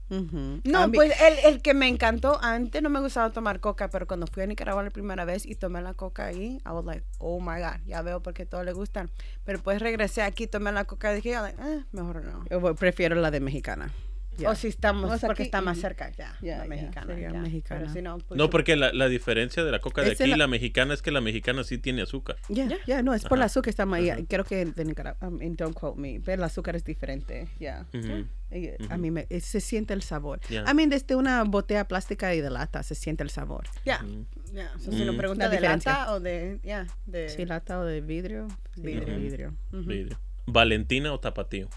[0.10, 4.06] No, mí- pues el, el que me encantó, antes no me gustaba tomar coca, pero
[4.08, 7.04] cuando fui a Nicaragua la primera vez y tomé la coca ahí, I was like,
[7.18, 9.10] oh my God, ya veo por qué todos le gustan.
[9.44, 12.46] Pero pues regresé aquí, tomé la coca y dije, like, eh, mejor no.
[12.50, 13.92] Yo prefiero la de mexicana.
[14.38, 14.50] Yeah.
[14.52, 17.08] O si estamos, O sea, porque aquí- está más cerca, ya, Ya, la mexicana.
[17.08, 17.40] sería ya.
[17.40, 17.82] mexicana.
[17.82, 20.28] Pero si no, pues, No, porque la, la diferencia de la coca de aquí y
[20.28, 22.36] la- la mexicana es que la mexicana sí tiene azúcar.
[22.50, 23.02] Ya, Ya.
[23.02, 26.00] no, es por el azúcar está más, creo que de Nicaragua, um, and don't quote
[26.00, 27.86] me, pero el azúcar es diferente, ya.
[27.94, 28.26] Ujú.
[28.52, 28.98] Y, A Ujú.
[29.00, 30.40] mí me, eh, se siente el sabor.
[30.50, 33.66] I mean, desde una botella plástica y de lata se siente el sabor.
[33.86, 34.06] Ya,
[34.54, 34.72] ya.
[34.80, 35.92] So, si nos pregunta de diferencia.
[35.94, 37.30] lata o de, ya, de...
[37.30, 38.48] Si lata o de vidrio,
[38.78, 39.22] vidrio, Ujú.
[39.24, 39.54] vidrio.
[39.74, 39.84] Ujú.
[39.84, 40.20] Vidrio.
[40.46, 41.70] ¿Valentina o tapatío?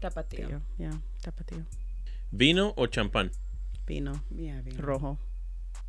[0.00, 0.46] Tapatío.
[0.48, 0.90] Tío, ya,
[1.22, 1.64] tapatío.
[2.36, 3.30] ¿Vino o champán?
[3.86, 4.76] Vino Ya, bien.
[4.78, 5.18] rojo.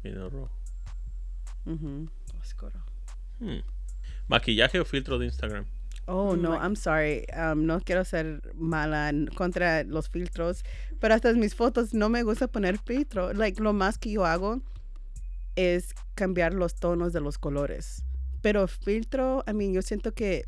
[0.03, 0.51] Vino rojo.
[1.65, 2.07] Ujú.
[2.39, 2.79] Oscuro.
[3.39, 3.61] Hmm.
[4.27, 5.65] ¿Maquillaje o filtro de Instagram?
[6.05, 7.25] Oh, no, I'm sorry.
[7.35, 10.63] Um, no quiero ser mala contra los filtros,
[10.99, 13.33] pero hasta mis fotos no me gusta poner filtro.
[13.33, 14.61] Like, lo más que yo hago
[15.55, 18.03] es cambiar los tonos de los colores.
[18.43, 20.43] Pero filtro, I mean, yo siento que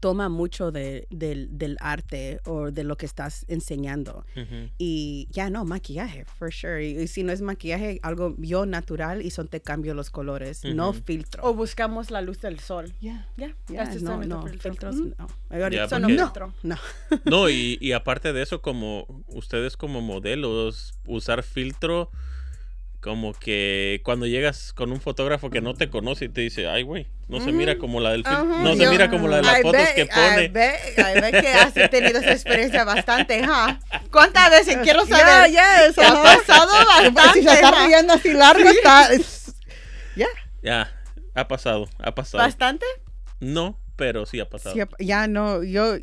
[0.00, 4.24] toma mucho de, del, del arte o de lo que estás enseñando.
[4.36, 4.70] Ujú.
[4.78, 6.86] Y ya no, maquillaje, for sure.
[6.86, 10.64] Y, y si no es maquillaje, algo yo natural y son te cambio los colores,
[10.64, 11.00] no Ujú.
[11.04, 11.42] filtro.
[11.44, 12.92] O buscamos la luz del sol.
[13.00, 14.70] ya, Ya, ya, that's just no, no, filtro.
[14.70, 15.26] filtros no.
[15.50, 16.54] Ahorita- no porque- filtro.
[16.62, 16.76] no.
[17.24, 22.10] No, y, y aparte de eso, como ustedes como modelos, usar filtro,
[23.00, 26.82] como que cuando llegas con un fotógrafo que no te conoce y te dice, ay,
[26.82, 29.36] güey, no se mira como la del fil- Ajá, no se yo- mira como la
[29.36, 30.48] de las Ay, fotos ve- que pone.
[30.48, 33.78] ve que has tenido esa experiencia bastante, ¿ja?
[34.10, 35.52] ¿Cuántas veces quiero Ya, saber?
[35.52, 36.00] ya, eso.
[36.00, 37.40] ¿Te ha pasado bastante?
[37.40, 39.12] Si se está riendo así largo, está.
[39.12, 39.54] es-
[40.16, 40.26] Ya.
[40.62, 40.92] Ya,
[41.34, 42.42] ha pasado, ha pasado.
[42.42, 42.84] ¿Bastante?
[43.38, 44.76] No, pero sí ha pasado.
[44.76, 45.96] Sí, ya no, yo.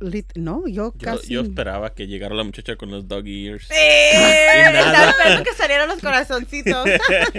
[0.00, 1.32] lit- No, yo Yo, casi.
[1.32, 3.70] yo esperaba que llegara la muchacha con los dog ears.
[3.70, 4.10] Eh,
[4.58, 4.80] Y nada.
[4.90, 6.86] estaba esperando que salieran los corazoncitos.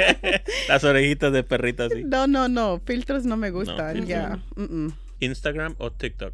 [0.67, 2.03] Las orejitas de perrita así.
[2.03, 2.81] No, no, no.
[2.83, 4.05] Filtros no me gustan.
[4.07, 4.39] ya.
[5.19, 6.33] Instagram o TikTok.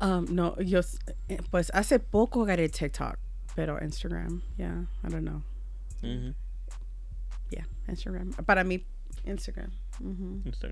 [0.00, 0.80] Um, no, yo.
[1.28, 3.16] eh, Pues hace poco agarré TikTok,
[3.56, 5.42] pero Instagram, yeah, I don't know.
[7.50, 8.30] Yeah, Instagram.
[8.46, 8.86] Para mí.
[9.24, 9.70] Instagram.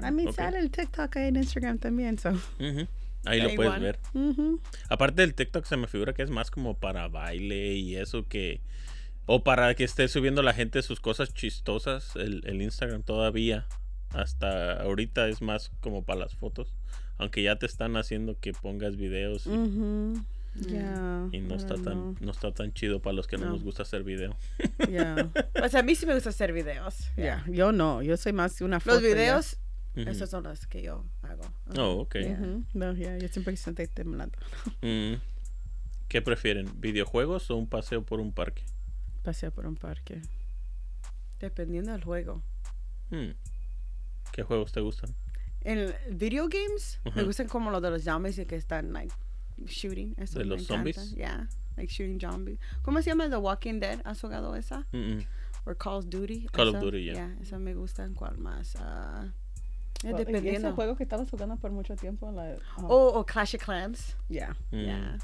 [0.03, 2.33] A mí sale el TikTok ahí en Instagram también, so.
[3.25, 3.99] Ahí lo puedes ver.
[4.89, 8.61] Aparte del TikTok se me figura que es más como para baile y eso que...
[9.27, 12.17] O para que esté subiendo la gente sus cosas chistosas.
[12.17, 13.67] El, el Instagram todavía.
[14.11, 16.73] Hasta ahorita es más como para las fotos.
[17.19, 20.15] Aunque ya te están haciendo que pongas videos y.
[20.67, 21.29] Yeah.
[21.33, 22.17] y no, está tan, know.
[22.21, 23.53] no está tan chido para los que no, No.
[23.53, 24.37] nos gusta hacer video.
[24.89, 25.31] Yeah.
[25.53, 27.11] Pues a mí sí me gusta hacer videos.
[27.17, 27.45] Yeah.
[27.49, 28.95] Yo no, yo soy más una foto.
[28.95, 29.59] Los videos,
[29.97, 30.09] Ujú.
[30.09, 31.43] esos son los que yo hago.
[31.79, 32.17] Oh, ok.
[32.33, 32.65] Ujú.
[32.75, 34.39] No, yeah, yo siempre estoy temblando.
[34.83, 35.15] Mm.
[36.09, 36.71] ¿Qué prefieren?
[36.81, 38.63] ¿Videojuegos o un paseo por un parque?
[39.23, 40.23] Paseo por un parque.
[41.39, 42.43] Dependiendo del juego.
[43.11, 43.31] Mm.
[44.33, 45.15] ¿Qué juegos te gustan?
[45.63, 49.15] En video games, me gustan como los de los zombies y que están, like,
[49.67, 50.15] shooting.
[50.19, 50.93] Eso ¿De me los encanta.
[50.93, 51.15] zombies?
[51.17, 52.59] Yeah, like shooting zombies.
[52.83, 54.01] ¿Cómo se llama The Walking Dead?
[54.05, 54.87] ¿Has jugado esa?
[54.93, 55.27] Mm, mm.
[55.67, 56.47] O Call of Duty.
[56.53, 56.85] Call of esa?
[56.85, 57.15] Duty, yeah.
[57.15, 58.09] Yeah, esa me gusta.
[58.15, 58.77] ¿Cuál más?
[58.79, 59.33] Ah,
[59.99, 60.69] es Well, dependiendo.
[60.69, 62.31] Ese juego que estabas jugando por mucho tiempo.
[62.33, 64.17] La, oh, O, o Clash of Clans.
[64.29, 64.57] yeah.
[64.71, 64.77] Mm.
[64.85, 65.19] Yeah.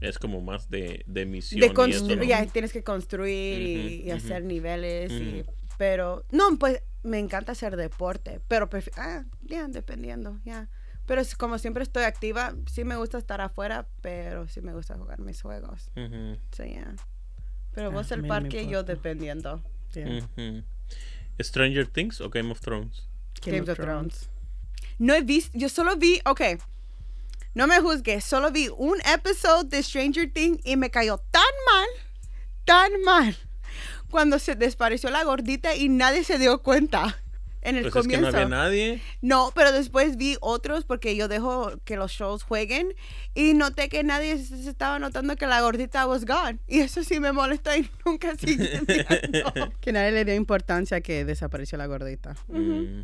[0.00, 1.60] Es como más de, de misión.
[1.60, 2.24] De y eso, construir, ¿no?
[2.24, 5.10] ya tienes que construir y, Ujú, y hacer niveles.
[5.12, 5.52] y- Ujú.
[5.78, 8.40] pero, no, pues me encanta hacer deporte.
[8.48, 10.68] Pero, ah, ya, dependiendo, ya.
[11.06, 14.96] Pero es como siempre estoy activa, sí me gusta estar afuera, pero sí me gusta
[14.96, 15.90] jugar mis juegos.
[15.94, 16.94] Sí, ya.
[17.74, 18.92] Pero Ah, vos el parque, yo importa.
[18.94, 19.62] dependiendo.
[19.92, 20.62] yeah.
[21.40, 23.06] ¿Stranger Things o Game of Thrones?
[23.44, 24.28] Game, of, Thrones.
[24.98, 26.40] No he visto, yo solo vi, ok,
[27.54, 31.88] no me juzgues, solo vi un episodio de Stranger Things y me cayó tan mal,
[32.64, 33.36] tan mal,
[34.10, 37.20] cuando se desapareció la gordita y nadie se dio cuenta.
[37.64, 38.36] En el Pues es que no comienzo.
[38.36, 39.02] había nadie.
[39.22, 42.94] No, pero después vi otros porque yo dejo que los shows jueguen
[43.34, 46.58] y noté que nadie se estaba notando que la gordita was gone.
[46.68, 49.72] Y eso sí me molestó y nunca sigue viendo.
[49.80, 52.36] Que nadie le dio importancia que desapareció la gordita.
[52.48, 53.02] Mm,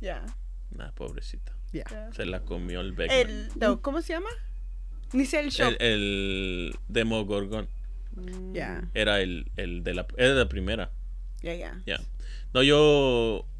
[0.00, 0.24] Ya.
[0.72, 1.52] nah, pobrecita.
[1.72, 2.10] Yeah.
[2.12, 3.18] Se la comió el Beckman.
[3.18, 4.28] El, no, ¿Cómo se llama?
[5.12, 5.68] Ni sé el show.
[5.68, 7.68] El, el Demogorgon
[8.52, 8.88] Yeah.
[8.94, 10.90] era el, el de la, era de la primera.
[11.42, 11.80] Ya, ya.
[11.86, 12.00] Ya.
[12.52, 13.53] No, yo ya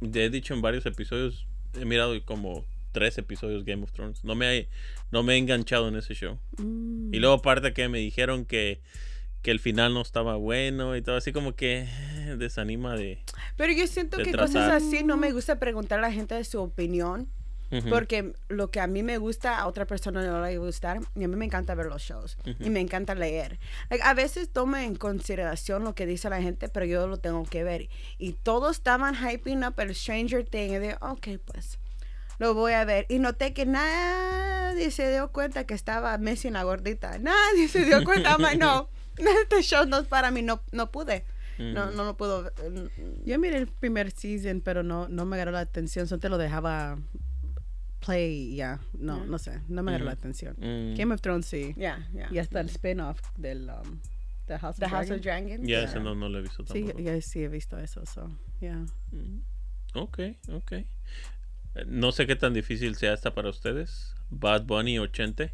[0.00, 4.24] he dicho en varios episodios, he mirado como tres episodios Game of Thrones.
[4.24, 4.68] No me he,
[5.10, 6.38] no me he enganchado en ese show.
[6.58, 7.14] Mm.
[7.14, 8.80] Y luego aparte que me dijeron que,
[9.42, 13.18] que el final no estaba bueno y todo así como que eh, desanima de...
[13.56, 14.46] Pero yo siento que tratar.
[14.46, 17.28] cosas así no me gusta preguntar a la gente de su opinión.
[17.70, 17.88] Ujú.
[17.88, 21.00] Porque lo que a mí me gusta, a otra persona no le va a gustar.
[21.14, 22.36] Y a mí me encanta ver los shows.
[22.58, 23.58] Y me encanta leer.
[23.90, 27.44] Like, a veces tomo en consideración lo que dice la gente, pero yo lo tengo
[27.44, 27.88] que ver.
[28.18, 30.72] Y todos estaban hyping up el Stranger Thing.
[30.72, 31.78] Y de, ok, pues,
[32.38, 33.06] lo voy a ver.
[33.08, 37.18] Y noté que nadie se dio cuenta que estaba Messi en la gordita.
[37.18, 38.30] Nadie se dio cuenta.
[38.30, 38.88] I'm like, no,
[39.42, 40.42] este show no es para mí.
[40.42, 41.24] No, no pude.
[41.58, 42.50] No, no lo puedo.
[43.26, 46.08] Yo miré el primer season, pero no, no me agarró la atención.
[46.08, 46.98] Solo te lo dejaba
[48.00, 48.80] play ya.
[48.98, 49.60] No, no sé.
[49.68, 50.18] No me agarró la Mm.
[50.18, 50.56] atención.
[50.58, 50.96] Mm.
[50.96, 51.74] Game of Thrones sí.
[51.76, 52.28] Yeah, yeah.
[52.32, 54.00] Y hasta el spin-off del um,
[54.46, 55.46] The House The of House of Dragon.
[55.48, 55.68] Dragons.
[55.68, 56.98] Ya, ese no, no lo he visto Sí, tampoco.
[57.00, 58.04] yo sí he visto eso.
[58.06, 58.84] So, yeah.
[59.12, 59.40] Mm.
[59.94, 60.18] Ok,
[60.52, 60.72] ok.
[60.72, 60.84] Eh,
[61.86, 64.14] No sé qué tan difícil sea esta para ustedes.
[64.30, 65.50] Bad Bunny 80.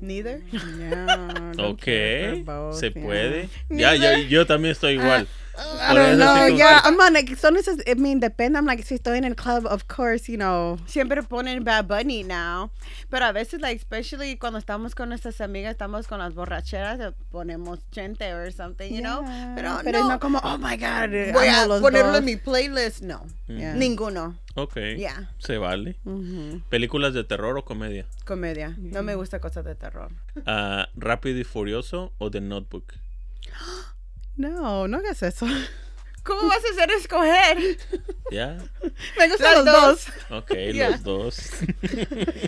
[0.00, 0.42] Neither.
[0.78, 3.02] Yeah, don't Ok, se yeah.
[3.02, 3.48] puede.
[3.70, 5.26] Ya, ya, yo también estoy igual.
[5.56, 6.80] I don't know, yeah.
[6.84, 8.56] I'm on, like, son esas, I mean, depende.
[8.58, 10.78] I'm like, si estoy en el club, of course, you know.
[10.86, 12.70] Siempre ponen Bad Bunny now.
[13.10, 17.78] Pero a veces, like, especially cuando estamos con nuestras amigas, estamos con las borracheras, ponemos
[17.92, 19.22] gente or something, you know.
[19.54, 21.32] Pero, pero no, no como, oh my God.
[21.32, 22.18] voy a ponerlo dos.
[22.18, 23.02] en mi playlist.
[23.02, 23.74] No, Yeah.
[23.74, 24.36] ninguno.
[24.56, 25.30] Ok, Yeah.
[25.38, 25.96] se vale.
[26.04, 26.62] Ujú.
[26.68, 28.06] ¿Películas de terror o comedia?
[28.24, 28.74] Comedia.
[28.78, 30.10] No me gusta cosas de terror.
[30.46, 32.94] Ah, ¿Rápido y Furioso o The Notebook?
[34.36, 35.46] No, no hagas eso.
[36.24, 37.78] ¿Cómo vas a hacer escoger?
[38.30, 38.56] Ya,
[39.18, 40.06] Me gustan los dos.
[40.30, 40.88] ok, Ya.
[40.90, 41.50] los dos.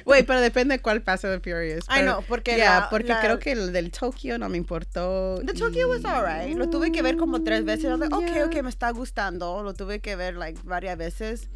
[0.06, 1.84] Güey, pero depende de cuál Fast and Furious.
[1.88, 5.38] Ay, no, porque Ya, la- porque la- creo que el del Tokio no me importó.
[5.44, 6.56] The Tokyo was y- alright.
[6.56, 7.84] Lo tuve que ver como tres veces.
[7.84, 8.46] I was like, ok, Yeah.
[8.46, 9.62] ok, me está gustando.
[9.62, 11.50] Lo tuve que ver like varias veces.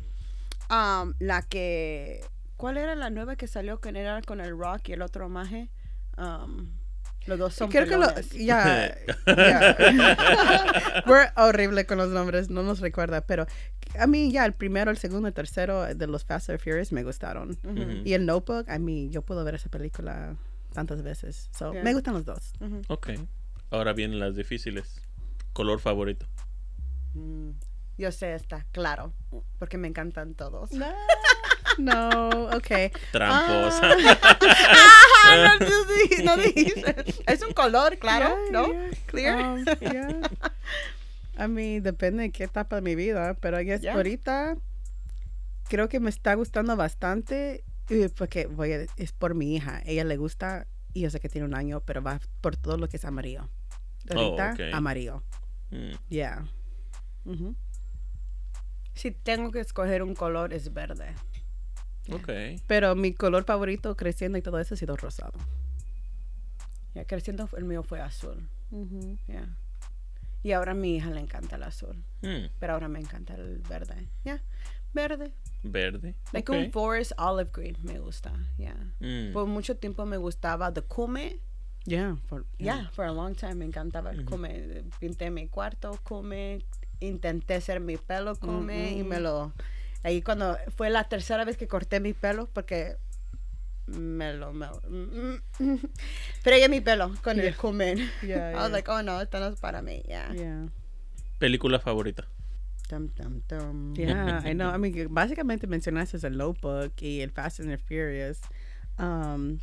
[0.69, 2.21] Um, la que.
[2.59, 5.71] ¿Cuál era la nueva que salió que era con el Rock y el otro maje?
[6.19, 6.71] Um,
[7.27, 8.07] los dos son Creo que lo.
[8.09, 8.31] pelones.
[8.33, 8.97] Ya.
[9.27, 9.77] ya.
[11.07, 13.47] We're horrible con los nombres, no nos recuerda, pero
[13.99, 17.03] a mí ya el primero, el segundo, el tercero de los Fast and Furious me
[17.03, 17.59] gustaron.
[18.05, 20.37] Y el Notebook, a mí yo puedo ver esa película
[20.73, 21.49] tantas veces.
[21.57, 21.83] So, Yeah.
[21.83, 22.53] Me gustan los dos.
[22.89, 23.11] Ok,
[23.71, 25.01] ahora vienen las difíciles.
[25.53, 26.27] ¿Color favorito?
[27.15, 27.51] Mm,
[27.99, 29.13] Yo sé, está claro.
[29.59, 30.71] Porque me encantan todos.
[30.73, 30.87] No,
[31.81, 32.93] no, ok.
[33.13, 33.91] Tramposa.
[35.25, 36.95] Ah, no, no, di- no dijiste.
[37.27, 38.67] Es un color, claro, Yeah, ¿no?
[38.67, 38.91] yeah.
[39.07, 39.41] Clear.
[39.41, 40.21] Um, yeah.
[41.45, 43.95] I mean, depende de qué etapa de mi vida, pero I guess Yeah.
[43.95, 44.57] ahorita
[45.69, 49.81] creo que me está gustando bastante eh, porque voy a- es por mi hija.
[49.87, 52.89] Ella le gusta y yo sé que tiene un año, pero va por todo lo
[52.89, 53.49] que es amarillo.
[54.15, 55.23] Oh, Ahorita, amarillo.
[55.71, 56.45] Mm, Yeah.
[58.95, 61.15] Si tengo que escoger un color, es verde.
[62.13, 62.61] Ok.
[62.67, 65.33] Pero mi color favorito creciendo y todo eso ha sido rosado.
[66.95, 68.49] Ya creciendo, el mío fue azul.
[69.29, 69.49] Ya.
[70.43, 72.03] Y ahora a mi hija le encanta el azul.
[72.23, 74.09] Mm, Pero ahora me encanta el verde.
[74.25, 74.41] Ya.
[74.93, 75.33] Verde.
[75.63, 76.15] verde.
[76.33, 78.33] Like un forest olive green me gusta.
[78.59, 78.75] Ya.
[79.01, 81.39] Mm, Por mucho tiempo me gustaba the kume.
[81.85, 82.17] Yeah.
[82.27, 84.83] for- Yeah, for a long time me encantaba el kume.
[84.99, 86.65] Pinté mi cuarto kume.
[87.01, 89.53] Intenté hacer mi pelo kume y me lo...
[90.03, 92.97] Ahí cuando fue la tercera vez que corté mi pelo porque
[93.87, 94.53] me lo...
[94.53, 94.69] Me,
[96.43, 97.97] fregué mi pelo con el kume.
[98.23, 100.03] Yeah, I was like, oh no, esto no es para mí.
[100.07, 100.33] Yeah.
[100.33, 100.69] Yeah.
[101.39, 102.27] ¿Película favorita?
[102.89, 103.95] Tum, tum, tum.
[103.95, 104.75] Yeah, I know.
[104.75, 108.41] I mean, básicamente mencionaste el Notebook y el Fast and the Furious.
[108.99, 109.59] Um,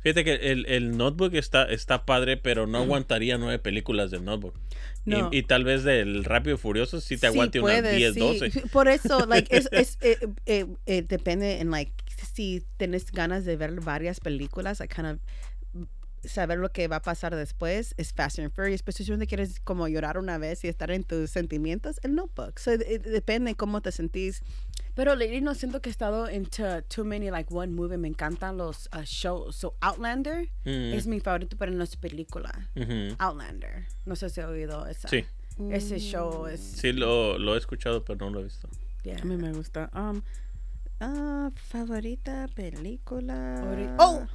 [0.00, 4.54] Fíjate que el, el Notebook está, está padre, pero no aguantaría nueve películas de Notebook.
[5.04, 5.28] Y- No.
[5.32, 8.20] Y, tal vez del Rápido y Furioso sí te aguante unas puede, 10, sí.
[8.20, 8.50] 12.
[8.72, 11.92] Por eso, like, es, es, eh, eh, eh, depende en, like,
[12.32, 15.18] si tienes ganas de ver varias películas, like, kind of
[16.24, 19.60] saber lo que va a pasar después es Fast and Furious, pero si tú quieres
[19.60, 22.58] como llorar una vez y estar en tus sentimientos, el Notebook.
[22.58, 24.42] So, eh, depende cómo te sentís
[24.98, 27.96] Pero lately no siento que he estado into too many like one movie.
[27.96, 29.54] Me encantan los uh, shows.
[29.54, 30.92] So Outlander Mm.
[30.92, 32.50] es mi favorito para las películas.
[32.74, 33.14] Ujú.
[33.20, 33.86] Outlander.
[34.06, 35.06] No sé si he oído esa.
[35.06, 35.24] Sí,
[35.70, 36.58] Ese show es.
[36.60, 38.68] sí lo, lo he escuchado, pero no lo he visto.
[39.04, 39.20] yeah.
[39.22, 39.88] A mí me gusta.
[39.94, 40.20] Um,
[40.98, 43.62] ah, favorita película.
[43.70, 44.26] Ori- Oh,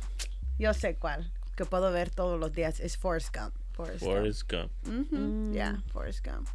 [0.57, 1.29] yo sé cuál.
[1.57, 2.79] Que puedo ver todos los días.
[2.79, 3.53] Es Forrest Gump.
[3.73, 4.13] Forrest Gump.
[4.15, 4.71] Forrest Gump.
[4.87, 5.53] Ujú, Mm.
[5.53, 6.47] Yeah, Forrest Gump.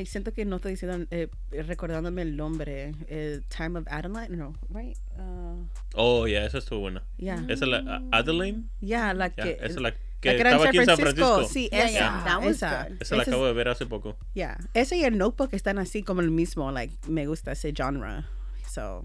[0.00, 2.92] Y siento que no estoy diciendo, eh, recordándome el nombre.
[3.06, 4.96] eh, Time of Adeline, no, right?
[5.16, 7.02] Uh, Oh, ya, esa estuvo buena.
[7.16, 7.44] yeah.
[7.48, 8.68] Esa es la a- Adeline.
[8.80, 9.52] Ya, la que.
[9.52, 11.44] esa es la la que estaba aquí en San Francisco.
[11.44, 11.92] Sí, Yeah, esa.
[11.98, 12.84] yeah, that was esa.
[12.88, 12.96] good.
[13.02, 14.16] Esa la Esa acabo de ver hace poco.
[14.34, 14.58] Yeah.
[14.74, 16.72] Ese y el Notebook están así como el mismo.
[16.72, 18.24] Like, me gusta ese genre.
[18.68, 19.02] So,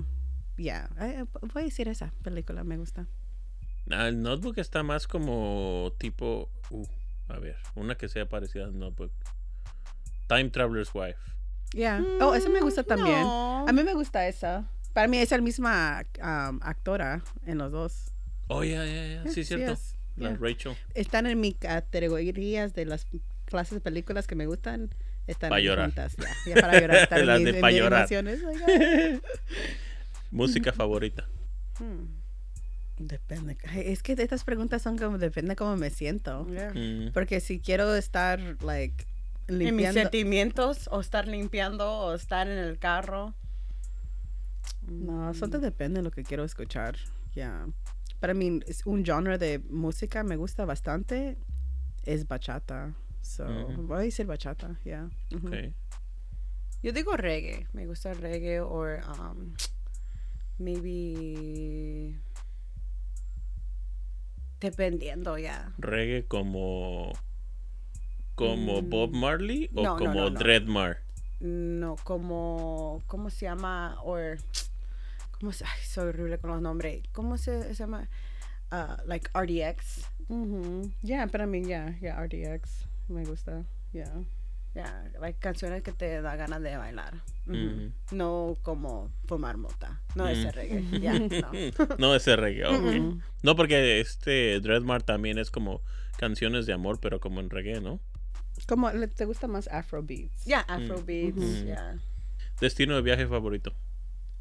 [0.58, 0.90] yeah.
[1.54, 3.06] Voy a decir esa película, me gusta.
[3.86, 6.50] El Notebook está más como tipo.
[6.72, 6.86] uh,
[7.28, 9.12] a ver, una que sea parecida al Notebook.
[10.28, 11.20] Time Traveler's Wife.
[11.74, 12.04] Yeah.
[12.22, 13.22] oh, esa me gusta también.
[13.22, 13.66] no.
[13.68, 14.66] A mí me gusta esa.
[14.94, 18.12] Para mí es la misma um, actora en los dos.
[18.48, 19.32] Oh, ya, ya, ya.
[19.32, 19.72] Sí, cierto.
[19.74, 19.96] es.
[20.16, 20.38] La Yeah.
[20.40, 20.76] Rachel.
[20.94, 23.08] Están en mi categorías de las
[23.46, 24.94] clases de películas que me gustan.
[25.26, 25.86] Están Pa' ahí llorar.
[25.88, 26.16] juntas.
[26.46, 26.98] Ya, para llorar.
[27.04, 28.08] Están Las mis- de mis llorar.
[30.32, 31.28] Música favorita.
[31.80, 32.06] Hmm.
[32.98, 33.58] Depende.
[33.74, 36.46] Es que estas preguntas son como, depende cómo me siento.
[36.48, 36.74] Yeah.
[36.74, 39.06] Mm, Porque si quiero estar, like,
[39.48, 43.34] En mis sentimientos, o estar limpiando, o estar en el carro.
[44.88, 46.98] No, eso te depende de lo que quiero escuchar.
[47.34, 47.68] Ya.
[48.20, 51.38] Para mí, es un genre de música me gusta bastante.
[52.04, 52.94] Es bachata.
[53.22, 53.84] So, Ujú.
[53.84, 55.10] voy a decir bachata, ya.
[55.34, 55.48] Ujú.
[55.48, 55.56] ok.
[56.82, 57.68] Yo digo reggae.
[57.72, 59.54] Me gusta el reggae o um,
[60.58, 62.20] maybe
[64.60, 65.74] dependiendo ya.
[65.78, 67.14] Reggae como.
[68.36, 69.84] Como Bob Marley o Mm.
[69.84, 70.40] No, como no, no.
[70.40, 71.00] Dreadmar.
[71.40, 74.18] No como cómo se llama o
[75.40, 77.04] cómo se ay, soy horrible con los nombres.
[77.12, 78.08] ¿Cómo se, se llama?
[78.72, 80.08] Uh, like RDX.
[80.30, 80.90] Ujú.
[81.02, 82.88] Ya, para mí, ya, ya, RDX.
[83.10, 84.06] Me gusta, ya.
[84.74, 87.14] Yeah, like canciones que te da ganas de bailar.
[87.46, 87.92] Ujú.
[88.12, 90.02] No como fumar mota.
[90.16, 90.52] No ese Mm.
[90.52, 91.00] reggae.
[91.00, 91.96] Ya, no.
[92.00, 92.64] no ese reggae.
[93.44, 95.82] No, porque este Dreadmar también es como
[96.18, 98.00] canciones de amor, pero como en reggae, ¿no?
[98.68, 100.46] ¿Cómo te gusta más Afrobeats?
[100.46, 101.38] Ya, Afrobeats.
[101.38, 101.66] Ujú.
[101.66, 102.00] ya.
[102.62, 103.74] Destino de viaje favorito.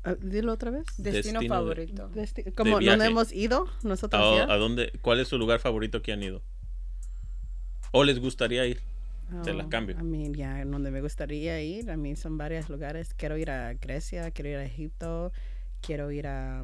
[0.05, 0.85] Ah, dilo otra vez.
[0.97, 2.11] Destino, Destino de- favorito.
[2.15, 2.99] Desti- como viaje.
[2.99, 4.53] no hemos ido nosotros ¿A, ya.
[4.53, 6.43] a dónde, ¿Cuál es su lugar favorito que han ido?
[7.93, 8.81] ¿O les gustaría ir?
[9.45, 9.97] te la Oh, cambio.
[9.99, 13.15] A mí, ya, donde me gustaría ir, a mí son varios lugares.
[13.15, 15.33] Quiero ir a Grecia, quiero ir a Egipto,
[15.81, 16.63] quiero ir a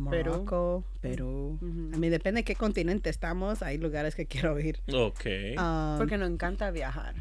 [0.00, 1.58] Morocco, Perú.
[1.92, 4.80] A mí depende de qué continente estamos, hay lugares que quiero ir.
[4.92, 5.26] Ok.
[5.58, 7.14] Um, Porque nos encanta viajar.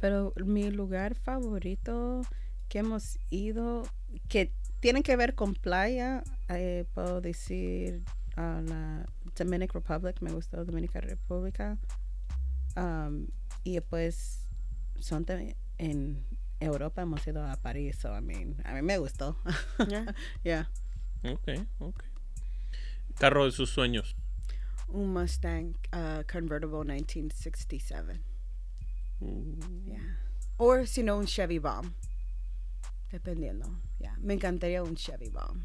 [0.00, 2.22] Pero mi lugar favorito
[2.68, 3.84] que hemos ido,
[4.28, 8.02] que tienen que ver con playa, eh, puedo decir
[8.36, 9.06] a la
[9.36, 11.78] Dominican Republic, me gustó Dominica República.
[12.76, 13.28] Um,
[13.62, 14.48] y después
[14.98, 15.24] son
[15.78, 16.24] en
[16.60, 19.36] Europa hemos ido a París, so, I mean, a mí me gustó.
[19.88, 20.14] Yeah.
[20.44, 20.70] yeah.
[21.22, 22.13] ok, ok.
[23.18, 24.16] Carro de sus sueños.
[24.88, 28.20] Un Mustang uh, convertible 1967.
[29.20, 30.18] Uh, Yeah.
[30.58, 31.92] O si no, un Chevy Bomb.
[33.10, 33.66] Dependiendo.
[33.98, 34.16] Yeah.
[34.18, 35.62] Me encantaría un Chevy Bomb.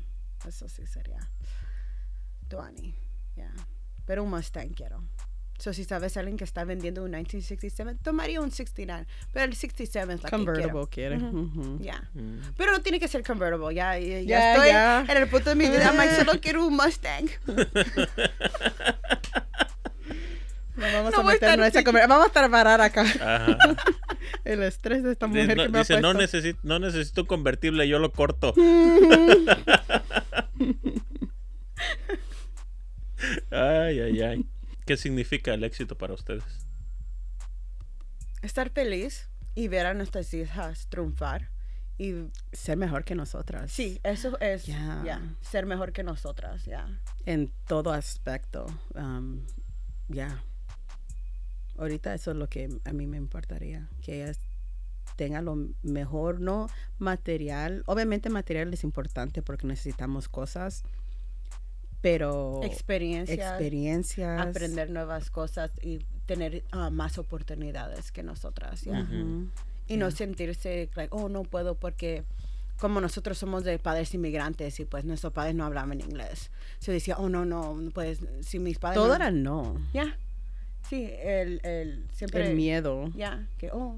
[0.48, 1.20] Eso sí sería.
[2.48, 2.96] Duani.
[3.36, 3.54] Yeah.
[4.06, 5.04] Pero un Mustang quiero.
[5.60, 9.06] So, si sabes alguien que está vendiendo un 1967, tomaría un 69.
[9.34, 11.20] Pero el 67 es la Convertible que quiere.
[11.82, 12.10] Yeah.
[12.14, 12.54] mm.
[12.56, 13.76] Pero no tiene que ser convertible.
[13.76, 14.70] Ya, ya, estoy
[15.10, 15.92] en el punto de mi vida.
[15.98, 17.30] Mike, solo quiero un Mustang.
[20.80, 23.02] No vamos No a a meternos en esa Vamos a estar parar acá.
[23.02, 23.58] Ajá.
[24.46, 27.28] El estrés de esta mujer no, que me ha dice, no, necesito, no necesito un
[27.28, 28.54] convertible, yo lo corto.
[33.52, 34.46] ay, ay, ay.
[34.90, 36.44] ¿Qué significa el éxito para ustedes?
[38.42, 41.52] Estar feliz y ver a nuestras hijas triunfar.
[42.00, 43.72] Y Ser mejor que nosotras.
[43.72, 45.04] sí, eso es Ya.
[45.06, 46.66] ya, ser mejor que nosotras.
[46.66, 46.88] Ya.
[47.28, 48.66] En todo aspecto.
[48.96, 49.46] um,
[50.08, 50.44] ya.
[51.78, 53.88] Ahorita eso es lo que a mí me importaría.
[54.02, 54.40] Que ellas
[55.18, 56.68] tengan lo mejor, no
[56.98, 57.84] material.
[57.86, 60.82] Obviamente material es importante porque necesitamos cosas.
[62.02, 63.52] Pero Experiencias.
[63.52, 64.40] experiencias.
[64.42, 68.84] Aprender nuevas cosas y tener ah, más oportunidades que nosotras.
[68.84, 69.08] ya.
[69.88, 72.24] Y no sentirse, like, oh, no puedo porque
[72.80, 76.52] como nosotros somos de padres inmigrantes y pues nuestros padres no hablaban inglés.
[76.80, 78.96] Se decía, oh, no, no, pues si mis padres...
[78.96, 79.76] Todo no- era no.
[79.94, 80.18] Ya.
[80.88, 82.50] Sí, el, el siempre...
[82.50, 83.12] El miedo.
[83.16, 83.98] Ya, que, oh,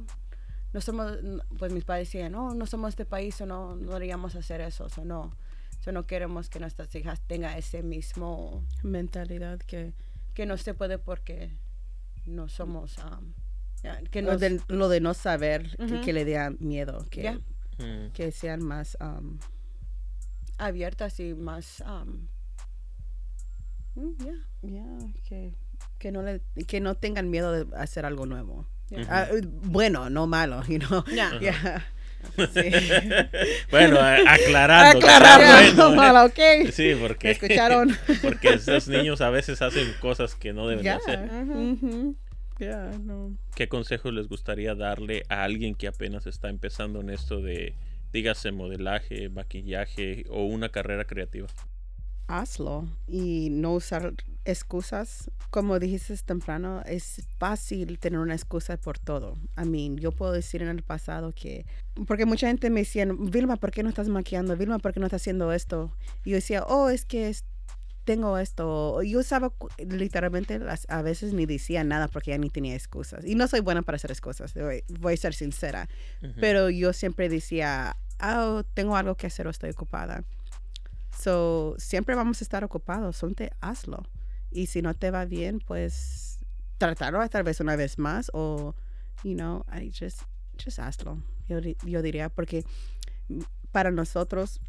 [0.74, 1.18] no somos,
[1.60, 4.88] pues mis padres decían, no, no somos este país o no, no deberíamos hacer eso,
[4.98, 5.36] o no,
[5.88, 9.94] o no queremos que nuestras hijas tengan ese mismo mentalidad que,
[10.34, 11.52] que no se puede porque
[12.26, 13.34] no somos, um,
[14.12, 18.12] que no de, lo de no saber, que, le dé miedo, que, mm.
[18.14, 19.40] que sean más um,
[20.58, 22.28] abiertas y más, um,
[23.96, 25.56] mm, que,
[25.98, 28.68] que, no le, que no tengan miedo de hacer algo nuevo.
[29.08, 29.28] Ah,
[29.64, 31.04] bueno, no malo, you know.
[33.72, 35.00] bueno, aclarando.
[35.00, 36.72] Aclarando, bueno, okay.
[36.72, 37.32] Sí, porque.
[37.32, 37.96] Escucharon.
[38.22, 41.30] porque esos niños a veces hacen cosas que no deben hacer.
[43.56, 47.74] ¿Qué consejo les gustaría darle a alguien que apenas está empezando en esto de,
[48.14, 51.48] dígase, modelaje, maquillaje o una carrera creativa?
[52.40, 54.14] Hazlo y no usar
[54.46, 55.30] excusas.
[55.50, 59.36] Como dijiste temprano, es fácil tener una excusa por todo.
[59.58, 61.66] I mean, yo puedo decir en el pasado que,
[62.08, 64.56] porque mucha gente me decía, Vilma, ¿por qué no estás maquillando?
[64.56, 65.92] Vilma, ¿por qué no estás haciendo esto?
[66.24, 67.36] Y yo decía, oh, es que
[68.06, 69.02] tengo esto.
[69.04, 73.26] Yo usaba literalmente, a veces ni decía nada porque ya ni tenía excusas.
[73.26, 74.54] Y no soy buena para hacer excusas,
[75.00, 75.88] voy, a ser sincera.
[76.40, 80.24] Pero yo siempre decía, oh, tengo algo que hacer o estoy ocupada.
[81.18, 84.04] So, siempre vamos a estar ocupados, sonte, hazlo.
[84.50, 86.40] Y si no te va bien, pues
[86.78, 88.76] tratarlo tal vez una vez más o,
[89.24, 90.22] you know, I just,
[90.64, 91.22] just hazlo.
[91.48, 92.66] Yo, yo diría, porque
[93.72, 94.60] para nosotros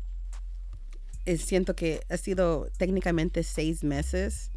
[1.25, 4.51] eh, siento que ha sido técnicamente seis meses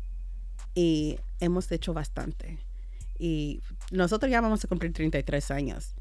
[0.73, 2.59] y hemos hecho bastante.
[3.17, 5.95] Y nosotros ya vamos a cumplir 33 años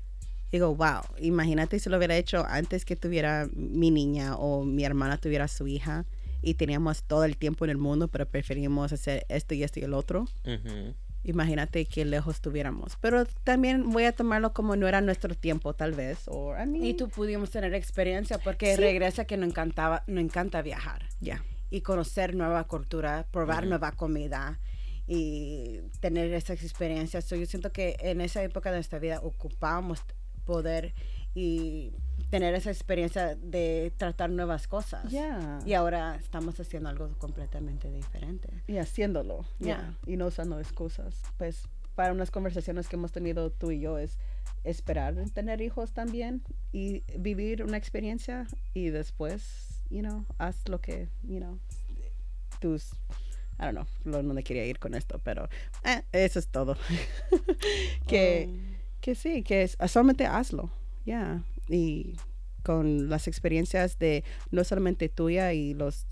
[0.52, 5.18] digo, wow, imagínate si lo hubiera hecho antes que tuviera mi niña o mi hermana
[5.18, 6.06] tuviera su hija
[6.42, 9.84] y teníamos todo el tiempo en el mundo, pero preferimos hacer esto y esto y
[9.84, 10.26] el otro.
[11.24, 12.96] Imagínate qué lejos tuviéramos.
[13.00, 16.18] Pero también voy a tomarlo como no era nuestro tiempo, tal vez.
[16.26, 21.08] O, y tú pudimos tener experiencia porque regresa que nos encantaba, nos encanta viajar.
[21.20, 21.42] Ya.
[21.70, 24.60] Y conocer nueva cultura, probar nueva comida
[25.06, 27.28] y tener esas experiencias.
[27.30, 30.02] yo siento que en esa época de nuestra vida ocupábamos
[30.44, 30.94] poder
[31.34, 31.92] y
[32.30, 35.12] tener esa experiencia de tratar nuevas cosas.
[35.12, 38.62] Y ahora estamos haciendo algo completamente diferente.
[38.66, 39.44] Y haciéndolo.
[39.58, 41.22] ya Y no usando excusas.
[41.38, 44.18] Pues para unas conversaciones que hemos tenido tú y yo es
[44.64, 46.42] esperar tener hijos también
[46.72, 51.58] y vivir una experiencia y después, you know, haz lo que, you know,
[52.60, 52.92] tus
[53.58, 55.48] I don't know, no, no quería ir con esto, pero
[55.84, 56.76] eh, eso es todo.
[58.08, 58.73] que oh.
[59.04, 60.70] Que sí, que es, solamente hazlo,
[61.04, 61.42] ya.
[61.68, 62.16] Y
[62.62, 66.06] con las experiencias de no solamente tuya y los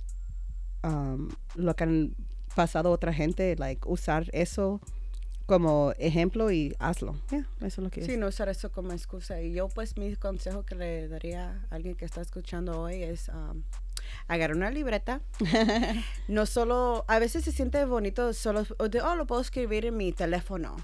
[0.85, 2.14] um, lo que han
[2.55, 4.78] pasado otra gente, like usar eso
[5.47, 7.19] como ejemplo y hazlo.
[7.31, 9.40] Ya, eso es lo que Sí, no usar eso como excusa.
[9.40, 13.31] Y yo pues mi consejo que le daría a alguien que está escuchando hoy es
[13.31, 13.62] um,
[14.28, 15.23] agarrar una libreta.
[16.28, 20.12] no solo, a veces se siente bonito solo, de, oh, lo puedo escribir en mi
[20.12, 20.77] teléfono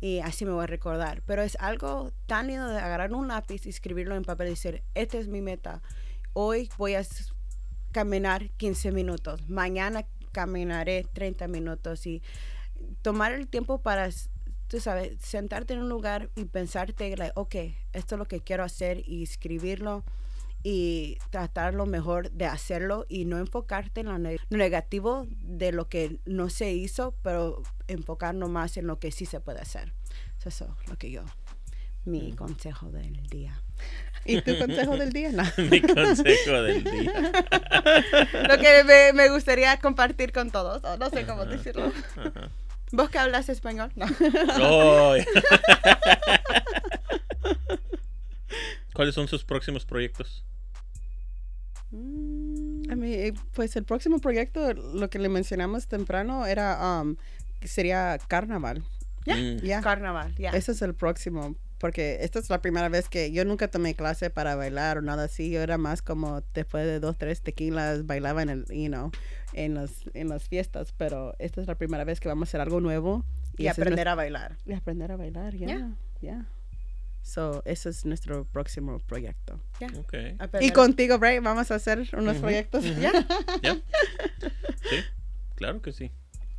[0.00, 1.22] y así me voy a recordar.
[1.26, 4.82] Pero es algo tan lindo de agarrar un lápiz y escribirlo en papel y decir,
[4.94, 5.82] esta es mi meta.
[6.32, 7.02] Hoy voy a
[7.92, 12.22] caminar 15 minutos, mañana caminaré 30 minutos y
[13.02, 14.08] tomar el tiempo para,
[14.68, 17.54] tú sabes, sentarte en un lugar y pensarte, like, ok,
[17.92, 20.04] esto es lo que quiero hacer y escribirlo
[20.62, 24.18] y tratar lo mejor de hacerlo y no enfocarte en lo,
[24.50, 29.40] negativo de lo que no se hizo, pero enfocarnos más en lo que sí se
[29.40, 29.92] puede hacer.
[30.38, 31.22] Eso es lo que yo,
[32.04, 33.62] mi consejo del día.
[34.24, 35.30] ¿Y tu consejo del día?
[35.32, 35.44] No.
[35.70, 37.12] mi consejo del día.
[38.48, 41.92] lo que me, gustaría compartir con todos, no sé cómo decirlo.
[42.92, 43.92] ¿Vos que hablas español?
[43.94, 44.06] No.
[48.92, 50.44] ¿Cuáles son sus próximos proyectos?
[51.92, 57.16] A mí, eh, pues el próximo proyecto, lo que le mencionamos temprano, era um,
[57.62, 58.84] sería carnaval.
[59.26, 59.82] Ya, mm.
[59.82, 60.50] carnaval, ya.
[60.50, 64.30] Ese es el próximo, porque esta es la primera vez que yo nunca tomé clase
[64.30, 65.50] para bailar o nada así.
[65.50, 69.10] Yo era más como después de dos, tres tequilas bailaba en el, you know,
[69.52, 72.60] en las, en las fiestas, pero esta es la primera vez que vamos a hacer
[72.60, 73.24] algo nuevo.
[73.56, 74.56] Y, aprender a bailar.
[74.64, 75.90] Y aprender a bailar, ya.
[76.22, 76.46] ya.
[77.22, 79.60] So, ese es nuestro próximo proyecto.
[80.04, 80.36] Okay.
[80.60, 82.84] Y contigo, Bray, vamos a hacer unos proyectos.
[82.96, 83.12] ¿Ya?
[84.90, 84.96] Sí,
[85.54, 86.10] claro que sí.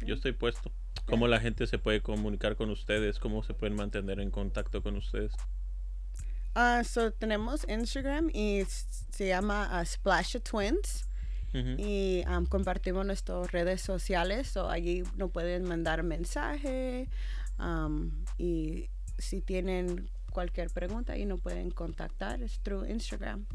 [0.06, 0.72] Yo estoy puesto.
[1.06, 3.20] ¿Cómo la gente se puede comunicar con ustedes?
[3.20, 5.34] ¿Cómo se pueden mantener en contacto con ustedes?
[6.56, 11.06] Uh, so, tenemos Instagram y se llama uh, Splash Twins.
[11.54, 14.48] Y um, compartimos nuestras redes sociales.
[14.48, 17.10] So, allí nos pueden mandar mensaje.
[17.60, 23.46] Um, y si tienen cualquier pregunta y nos pueden contactar es through Instagram.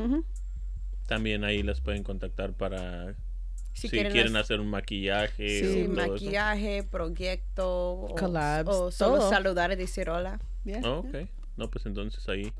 [1.07, 3.15] También ahí las pueden contactar para
[3.73, 6.13] Si, si, quieren, quieren hacer hacer un maquillaje Sí, o todo eso.
[6.13, 9.31] maquillaje, proyecto o, Collabs, o solo todo.
[9.31, 10.39] saludar y decir hola.
[10.65, 10.81] Yeah.
[10.85, 11.29] Oh, ok.
[11.57, 12.53] No, pues entonces ahí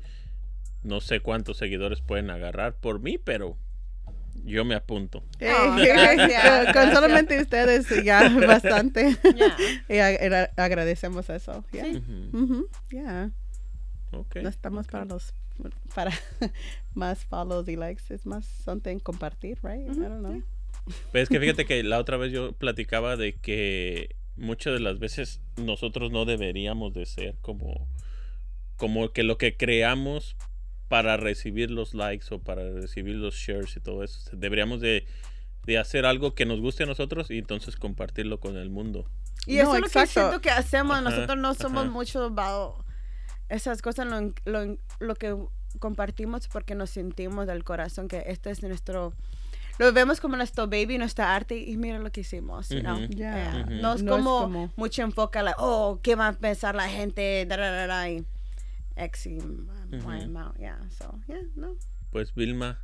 [0.83, 3.57] no sé cuántos seguidores pueden agarrar por mí, pero
[4.45, 5.23] yo me apunto.
[5.41, 9.17] Oh, gracias, con, solamente ustedes ya bastante.
[9.89, 11.65] Y ag- agradecemos eso.
[11.73, 11.85] Yeah.
[11.85, 12.01] Sí.
[12.91, 13.31] Yeah.
[14.11, 15.33] No estamos para los
[15.93, 16.11] para
[16.93, 19.81] más follows y likes, es más something compartir, right?
[19.81, 20.43] I don't know.
[21.11, 24.99] Pues es que fíjate que la otra vez yo platicaba de que muchas de las
[24.99, 27.87] veces nosotros no deberíamos de ser como
[28.77, 30.35] como que lo que creamos
[30.87, 34.19] para recibir los likes o para recibir los shares y todo eso.
[34.31, 35.05] Deberíamos de,
[35.65, 39.09] de hacer algo que nos guste a nosotros y entonces compartirlo con el mundo.
[39.45, 40.97] Y No, eso es lo que siento que hacemos.
[40.97, 41.91] Ajá, Nosotros no somos ajá.
[41.91, 42.86] mucho about
[43.49, 45.35] esas cosas, lo, lo, lo que
[45.79, 49.13] compartimos porque nos sentimos del corazón que este es nuestro...
[49.79, 52.95] Lo vemos como nuestro baby, nuestra arte y mira lo que hicimos, you know?
[52.97, 53.07] Ujú.
[53.13, 53.53] Yeah.
[53.53, 53.63] Yeah.
[53.65, 53.73] Ujú.
[53.75, 56.89] No es No es como, como- mucho enfoque, like, oh, ¿qué va a pensar la
[56.89, 57.45] gente?
[57.45, 58.25] Da, da, da, da, y
[58.95, 60.09] X y Ujú.
[60.09, 60.79] amount, yeah.
[60.97, 61.75] So, yeah, no.
[62.11, 62.79] Pues Vilma,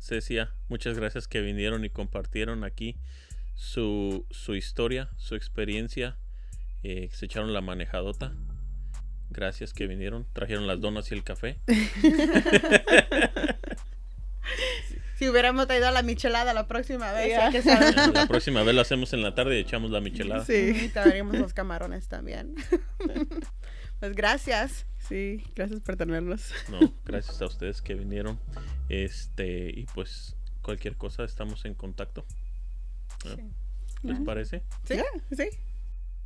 [0.00, 2.96] Cecia, muchas gracias que vinieron y compartieron aquí
[3.54, 6.16] su, su historia, su experiencia.
[6.82, 8.32] eh, se echaron la manejadota.
[9.30, 10.26] Gracias que vinieron.
[10.32, 11.58] Trajeron las donas y el café.
[15.16, 17.46] Si hubiéramos traído la michelada la próxima vez, Yeah.
[17.46, 17.94] hay que saber.
[18.14, 20.44] La próxima vez lo hacemos en la tarde y echamos la michelada.
[20.44, 22.54] Sí, Y traeríamos los camarones también.
[24.00, 24.86] pues gracias.
[25.08, 26.52] sí, gracias por tenernos.
[26.70, 28.38] No, gracias a ustedes que vinieron.
[28.88, 32.24] Este, y pues cualquier cosa estamos en contacto.
[33.24, 33.34] ¿no?
[33.34, 33.42] Sí.
[34.04, 34.62] ¿Les parece?
[34.84, 35.00] Sí.
[35.36, 35.48] Sí.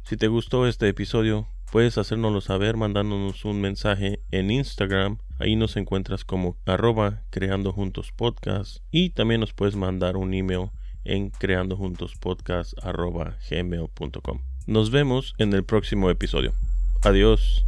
[0.05, 5.17] Si te gustó este episodio, puedes hacérnoslo saber mandándonos un mensaje en Instagram.
[5.39, 8.81] Ahí nos encuentras como arroba creando juntos podcast.
[8.91, 10.69] Y también nos puedes mandar un email
[11.05, 14.41] en creandojuntospodcast arroba gmail.com.
[14.67, 16.53] Nos vemos en el próximo episodio.
[17.01, 17.65] Adiós.